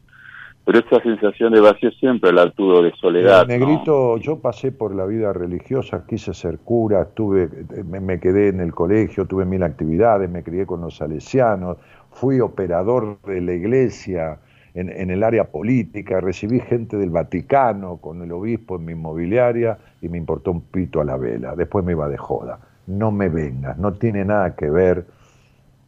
[0.68, 3.48] pero esa sensación de vacío siempre la tuvo de soledad.
[3.48, 7.50] negrito, yo pasé por la vida religiosa, quise ser cura, estuve,
[7.86, 11.78] me, quedé en el colegio, tuve mil actividades, me crié con los salesianos,
[12.20, 14.40] fui operador de la iglesia
[14.74, 19.78] en, en, el área política, recibí gente del Vaticano con el obispo en mi inmobiliaria
[20.02, 22.60] y me importó un pito a la vela, después me iba de joda.
[22.88, 25.06] No me vengas, no tiene nada que ver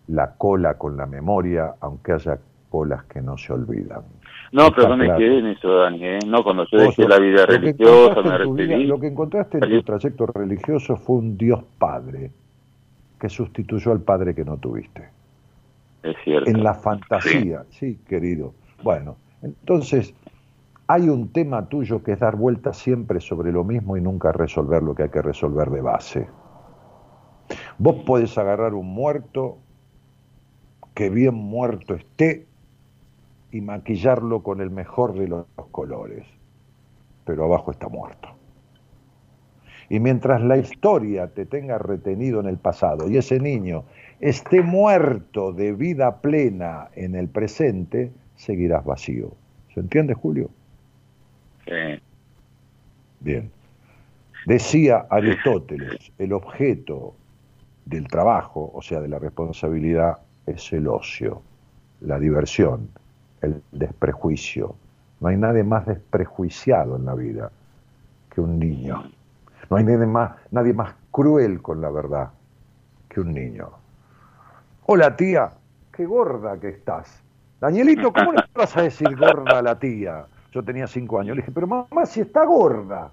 [0.07, 2.37] la cola con la memoria, aunque haya
[2.69, 4.01] colas que no se olvidan.
[4.51, 6.05] No, pero no me quedé en eso, Dani.
[6.05, 6.19] ¿eh?
[6.27, 8.85] No, cuando yo dejé la vida religiosa, me.
[8.85, 12.31] Lo que encontraste en tu trayecto religioso fue un Dios Padre
[13.19, 15.18] que sustituyó al Padre que no tuviste.
[16.03, 18.53] En la fantasía, sí, querido.
[18.83, 20.13] Bueno, entonces
[20.87, 24.81] hay un tema tuyo que es dar vueltas siempre sobre lo mismo y nunca resolver
[24.81, 26.27] lo que hay que resolver de base.
[27.77, 29.57] Vos podés agarrar un muerto,
[30.93, 32.47] que bien muerto esté,
[33.51, 36.25] y maquillarlo con el mejor de los colores,
[37.25, 38.29] pero abajo está muerto.
[39.89, 43.85] Y mientras la historia te tenga retenido en el pasado y ese niño
[44.19, 49.31] esté muerto de vida plena en el presente, seguirás vacío.
[49.73, 50.49] ¿Se entiende, Julio?
[51.65, 52.01] Sí.
[53.19, 53.51] Bien.
[54.45, 57.13] Decía Aristóteles, el objeto
[57.85, 61.41] del trabajo, o sea, de la responsabilidad, es el ocio,
[62.01, 62.89] la diversión,
[63.41, 64.75] el desprejuicio.
[65.19, 67.51] No hay nadie más desprejuiciado en la vida
[68.33, 69.03] que un niño.
[69.69, 72.29] No hay nadie más, nadie más cruel con la verdad
[73.09, 73.69] que un niño.
[74.91, 75.51] Hola tía,
[75.95, 77.21] qué gorda que estás.
[77.61, 80.25] Danielito, ¿cómo le vas a decir gorda a la tía?
[80.51, 81.35] Yo tenía cinco años.
[81.35, 83.11] Le dije, pero mamá, si está gorda.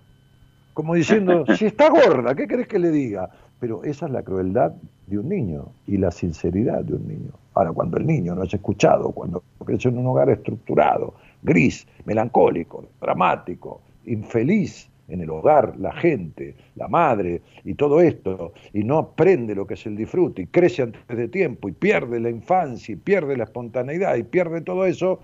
[0.73, 3.29] Como diciendo, si está gorda, ¿qué querés que le diga?
[3.61, 4.73] Pero esa es la crueldad
[5.07, 7.33] de un niño y la sinceridad de un niño.
[7.53, 11.13] Ahora, cuando el niño no es escuchado, cuando creció en un hogar estructurado,
[11.43, 18.83] gris, melancólico, dramático, infeliz en el hogar, la gente, la madre y todo esto, y
[18.85, 22.31] no aprende lo que es el disfrute, y crece antes de tiempo, y pierde la
[22.31, 25.21] infancia, y pierde la espontaneidad, y pierde todo eso,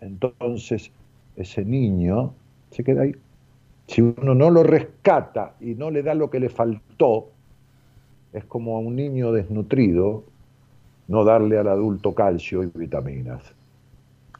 [0.00, 0.90] entonces
[1.36, 2.34] ese niño
[2.70, 3.14] se queda ahí.
[3.86, 7.28] Si uno no lo rescata y no le da lo que le faltó,
[8.32, 10.24] es como a un niño desnutrido
[11.06, 13.42] no darle al adulto calcio y vitaminas.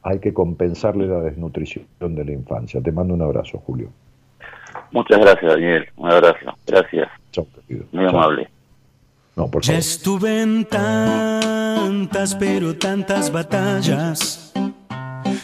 [0.01, 2.81] Hay que compensarle la desnutrición de la infancia.
[2.81, 3.89] Te mando un abrazo, Julio.
[4.91, 5.89] Muchas gracias, Daniel.
[5.97, 6.57] Un abrazo.
[6.65, 7.09] Gracias.
[7.31, 7.47] Chao,
[7.91, 8.49] Muy amable.
[9.35, 9.63] No, por favor.
[9.63, 14.53] Ya estuve en tantas, pero tantas batallas,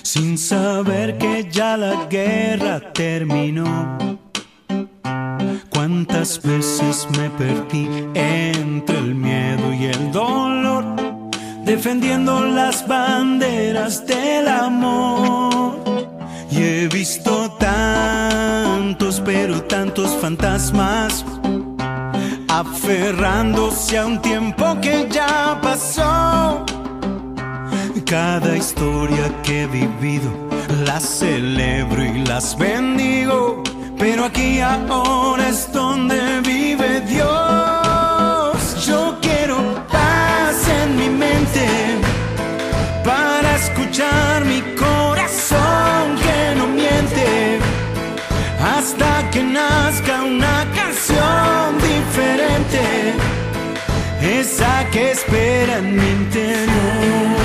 [0.01, 4.19] sin saber que ya la guerra terminó
[5.81, 10.85] Cuántas veces me perdí entre el miedo y el dolor
[11.65, 15.79] defendiendo las banderas del amor.
[16.51, 17.51] Y he visto
[18.91, 21.23] tantos, pero tantos fantasmas
[22.49, 26.65] aferrándose a un tiempo que ya pasó.
[28.05, 30.29] Cada historia que he vivido
[30.85, 33.63] las celebro y las bendigo,
[33.97, 38.85] pero aquí ahora es donde vive Dios.
[38.85, 39.57] Yo quiero
[39.89, 41.65] paz en mi mente
[43.05, 45.90] para escuchar mi corazón
[48.81, 53.13] hasta que nazca una canción diferente,
[54.39, 57.40] esa que espera en mi interior.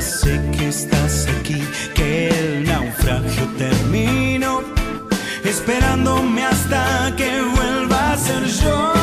[0.00, 1.62] Sé que estás aquí,
[1.94, 4.62] que el naufragio terminó,
[5.44, 8.95] esperándome hasta que vuelva a ser yo.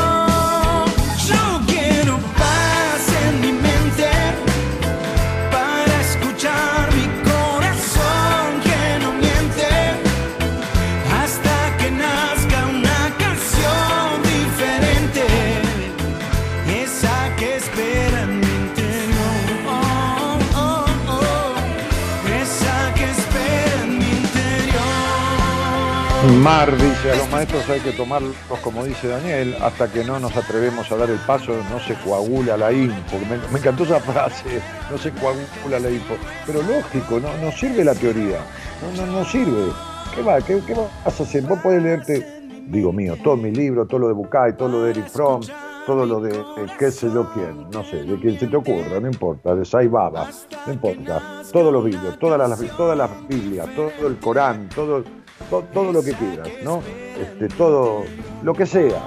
[26.44, 30.36] Mar dice, a los maestros hay que tomarlos, como dice Daniel, hasta que no nos
[30.36, 33.16] atrevemos a dar el paso, no se coagula la info.
[33.50, 34.60] Me, encantó esa frase,
[34.90, 36.16] no se coagula la info.
[36.44, 38.40] Pero lógico, no, no sirve la teoría,
[38.82, 39.72] no, no, no sirve.
[40.14, 41.44] ¿Qué, va, qué, qué vas a hacer?
[41.44, 44.90] Vos podés leerte, digo mío, todo mi libro, todo lo de Bucay, todo lo de
[44.90, 45.40] Eric Fromm,
[45.86, 49.00] todo lo de, de qué sé yo quién, no sé, de quien se te ocurra,
[49.00, 50.28] no importa, de Sai Baba,
[50.66, 55.04] no importa, todos los vídeos, todas las, todas las Biblias, todo el Corán, todo,
[55.50, 56.82] to- todo lo que quieras, ¿no?
[57.20, 58.04] Este, todo,
[58.42, 59.00] lo que sea,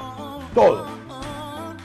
[0.53, 0.85] todo.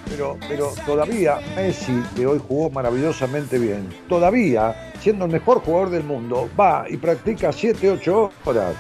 [0.09, 6.05] Pero, pero todavía Messi, que hoy jugó maravillosamente bien, todavía, siendo el mejor jugador del
[6.05, 8.75] mundo, va y practica 7, 8 horas.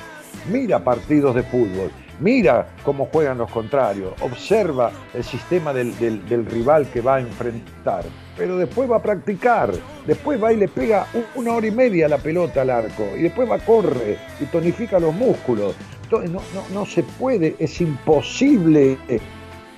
[0.50, 1.90] Mira partidos de fútbol,
[2.20, 8.04] mira cómo juegan los contrarios, observa el sistema del- del rival que va a enfrentar.
[8.36, 9.72] Pero después va a practicar,
[10.06, 13.50] después va y le pega una hora y media la pelota al arco, y después
[13.50, 15.76] va, corre y tonifica los músculos.
[16.04, 18.96] Entonces, no, no, no se puede, es imposible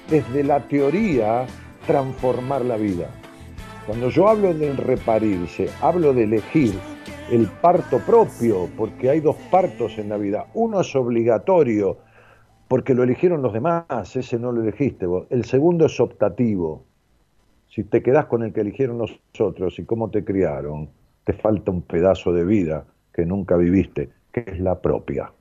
[0.09, 1.47] desde la teoría
[1.87, 3.09] transformar la vida.
[3.87, 6.75] Cuando yo hablo de reparirse, hablo de elegir
[7.31, 10.47] el parto propio, porque hay dos partos en la vida.
[10.55, 11.99] Uno es obligatorio,
[12.69, 15.27] porque lo eligieron los demás, ese no lo elegiste vos.
[15.31, 16.85] El segundo es optativo.
[17.75, 20.91] Si te quedás con el que eligieron los otros y cómo te criaron,
[21.25, 25.33] te falta un pedazo de vida que nunca viviste, que es la propia.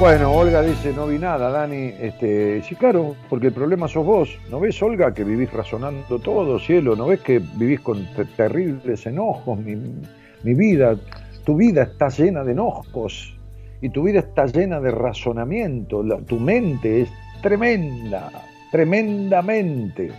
[0.00, 1.92] Bueno, Olga dice, no vi nada, Dani.
[2.00, 4.38] Este, sí, claro, porque el problema sos vos.
[4.50, 6.96] ¿No ves, Olga, que vivís razonando todo, cielo?
[6.96, 9.58] ¿No ves que vivís con te- terribles enojos?
[9.58, 10.96] Mi, vida,
[11.44, 13.36] tu vida está llena de enojos
[13.82, 16.02] y tu vida está llena de razonamiento.
[16.26, 17.10] Tu mente es
[17.42, 18.30] tremenda,
[18.72, 20.12] tremendamente.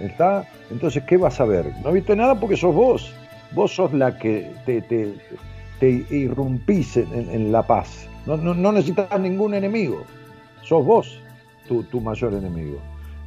[0.00, 0.48] ¿Está?
[0.68, 1.72] Entonces, ¿qué vas a ver?
[1.84, 3.14] No viste nada porque sos vos.
[3.52, 8.07] Vos sos la que te, te, irrumpís en la paz.
[8.36, 10.02] No, no, necesitas ningún enemigo.
[10.62, 11.18] Sos vos
[11.66, 12.78] tu, tu mayor enemigo.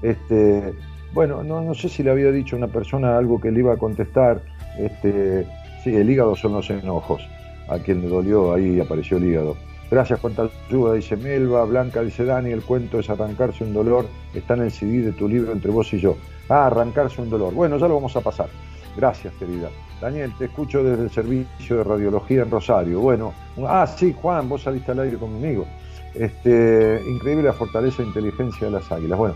[0.03, 0.73] Este,
[1.13, 3.73] bueno, no, no sé si le había dicho a una persona algo que le iba
[3.73, 4.41] a contestar.
[4.77, 5.47] Este,
[5.83, 7.27] sí, el hígado son los enojos.
[7.67, 9.57] A quien le dolió, ahí apareció el hígado.
[9.89, 11.65] Gracias, cuánta ayuda, dice Melba.
[11.65, 14.05] Blanca dice Dani, el cuento es arrancarse un dolor.
[14.35, 16.15] Está en el CD de tu libro entre vos y yo.
[16.47, 17.53] Ah, arrancarse un dolor.
[17.53, 18.49] Bueno, ya lo vamos a pasar.
[18.95, 19.69] Gracias, querida.
[20.01, 22.99] Daniel, te escucho desde el servicio de radiología en Rosario.
[22.99, 23.33] Bueno,
[23.67, 25.67] ah, sí, Juan, vos saliste al aire conmigo.
[26.15, 29.19] Este, increíble la fortaleza e inteligencia de las águilas.
[29.19, 29.35] Bueno,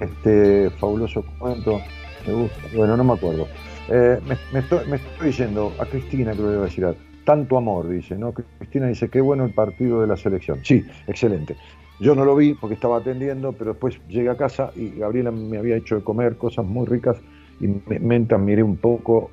[0.00, 1.78] este, fabuloso cuento.
[2.26, 2.56] Me gusta.
[2.74, 3.46] Bueno, no me acuerdo.
[3.88, 4.18] Eh,
[4.52, 7.88] me, estoy, me estoy yendo a Cristina, creo que le voy a decir tanto amor,
[7.88, 8.32] dice, ¿no?
[8.32, 10.60] Cristina dice, qué bueno el partido de la selección.
[10.62, 11.56] Sí, excelente.
[12.00, 15.58] Yo no lo vi porque estaba atendiendo, pero después llegué a casa y Gabriela me
[15.58, 17.18] había hecho de comer cosas muy ricas
[17.60, 19.30] y me, mientras miré un poco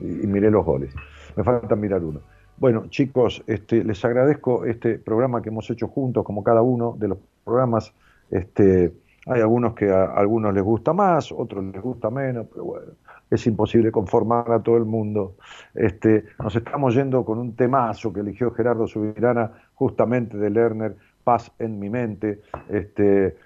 [0.00, 0.94] y miré los goles.
[1.36, 2.20] Me falta mirar uno.
[2.56, 7.08] Bueno, chicos, este, les agradezco este programa que hemos hecho juntos, como cada uno de
[7.08, 7.92] los programas.
[8.30, 8.92] Este,
[9.26, 12.92] hay algunos que a algunos les gusta más, otros les gusta menos, pero bueno,
[13.30, 15.36] es imposible conformar a todo el mundo.
[15.74, 21.52] Este, nos estamos yendo con un temazo que eligió Gerardo Subirana, justamente de Lerner, Paz
[21.58, 22.40] en mi mente,
[22.70, 23.36] este,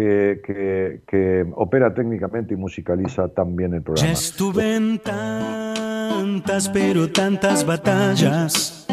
[0.00, 4.06] que, que, que opera técnicamente y musicaliza también el programa.
[4.06, 8.86] Ya estuve en tantas, pero tantas batallas,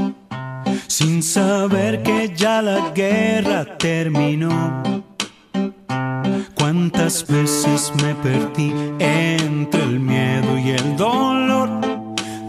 [0.88, 4.84] sin saber que ya la guerra terminó.
[6.56, 11.70] Cuántas veces me perdí entre el miedo y el dolor,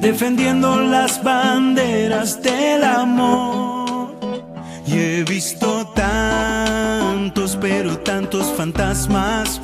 [0.01, 4.16] defendiendo las banderas del amor.
[4.85, 5.86] Y he visto
[7.28, 9.60] tantos, pero tantos fantasmas,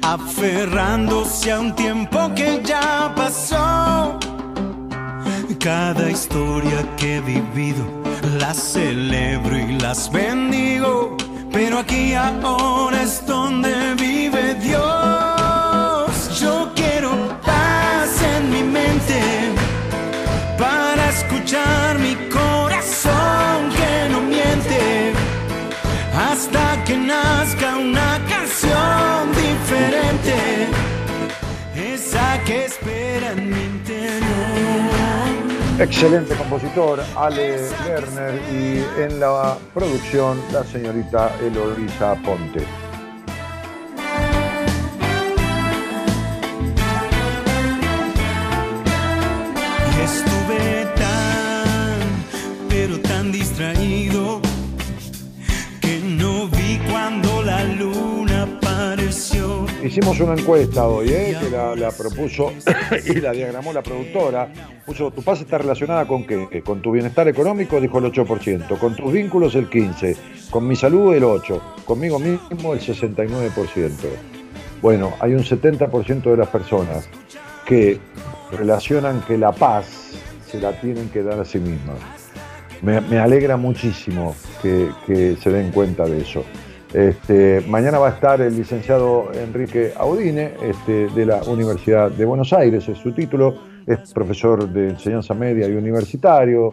[0.00, 4.16] aferrándose a un tiempo que ya pasó.
[5.58, 7.84] Cada historia que he vivido,
[8.38, 11.16] las celebro y las bendigo.
[11.50, 15.35] Pero aquí ahora es donde vive Dios.
[27.06, 30.66] Nazca una canción diferente,
[31.94, 34.26] esa que espera en mi interior.
[35.78, 42.64] Excelente compositor, Ale Lerner, y en la producción la señorita Eloisa Ponte.
[50.02, 53.75] Estuve tan, pero tan distraído
[57.06, 59.64] cuando la luna apareció.
[59.84, 61.36] Hicimos una encuesta hoy, ¿eh?
[61.40, 62.52] que la, la propuso
[63.06, 64.48] y la diagramó la productora.
[64.84, 66.64] Puso, ¿tu paz está relacionada con qué?
[66.64, 70.16] Con tu bienestar económico, dijo el 8%, con tus vínculos el 15%,
[70.50, 73.90] con mi salud el 8%, conmigo mismo el 69%.
[74.82, 77.08] Bueno, hay un 70% de las personas
[77.64, 78.00] que
[78.50, 79.86] relacionan que la paz
[80.50, 81.98] se la tienen que dar a sí mismas.
[82.82, 86.44] Me, me alegra muchísimo que, que se den cuenta de eso.
[86.96, 92.54] Este, mañana va a estar el licenciado Enrique Audine este, de la Universidad de Buenos
[92.54, 93.54] Aires, es su título,
[93.86, 96.72] es profesor de enseñanza media y universitario,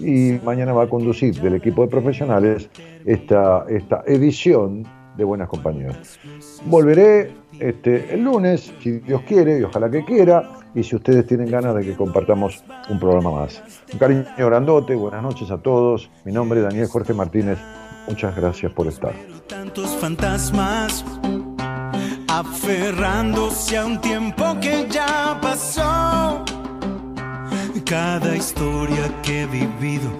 [0.00, 2.70] y mañana va a conducir del equipo de profesionales
[3.04, 4.84] esta, esta edición
[5.18, 6.18] de Buenas Compañías.
[6.64, 11.50] Volveré este, el lunes, si Dios quiere, y ojalá que quiera, y si ustedes tienen
[11.50, 13.62] ganas de que compartamos un programa más.
[13.92, 16.10] Un cariño grandote, buenas noches a todos.
[16.24, 17.58] Mi nombre es Daniel Jorge Martínez.
[18.08, 19.14] Muchas gracias por estar.
[19.48, 21.04] Tantos fantasmas
[22.28, 26.44] aferrándose a un tiempo que ya pasó.
[27.84, 30.10] Cada historia que he vivido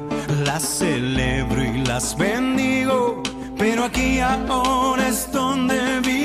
[0.45, 3.23] las celebro y las bendigo,
[3.57, 6.22] pero aquí ahora es donde vivo.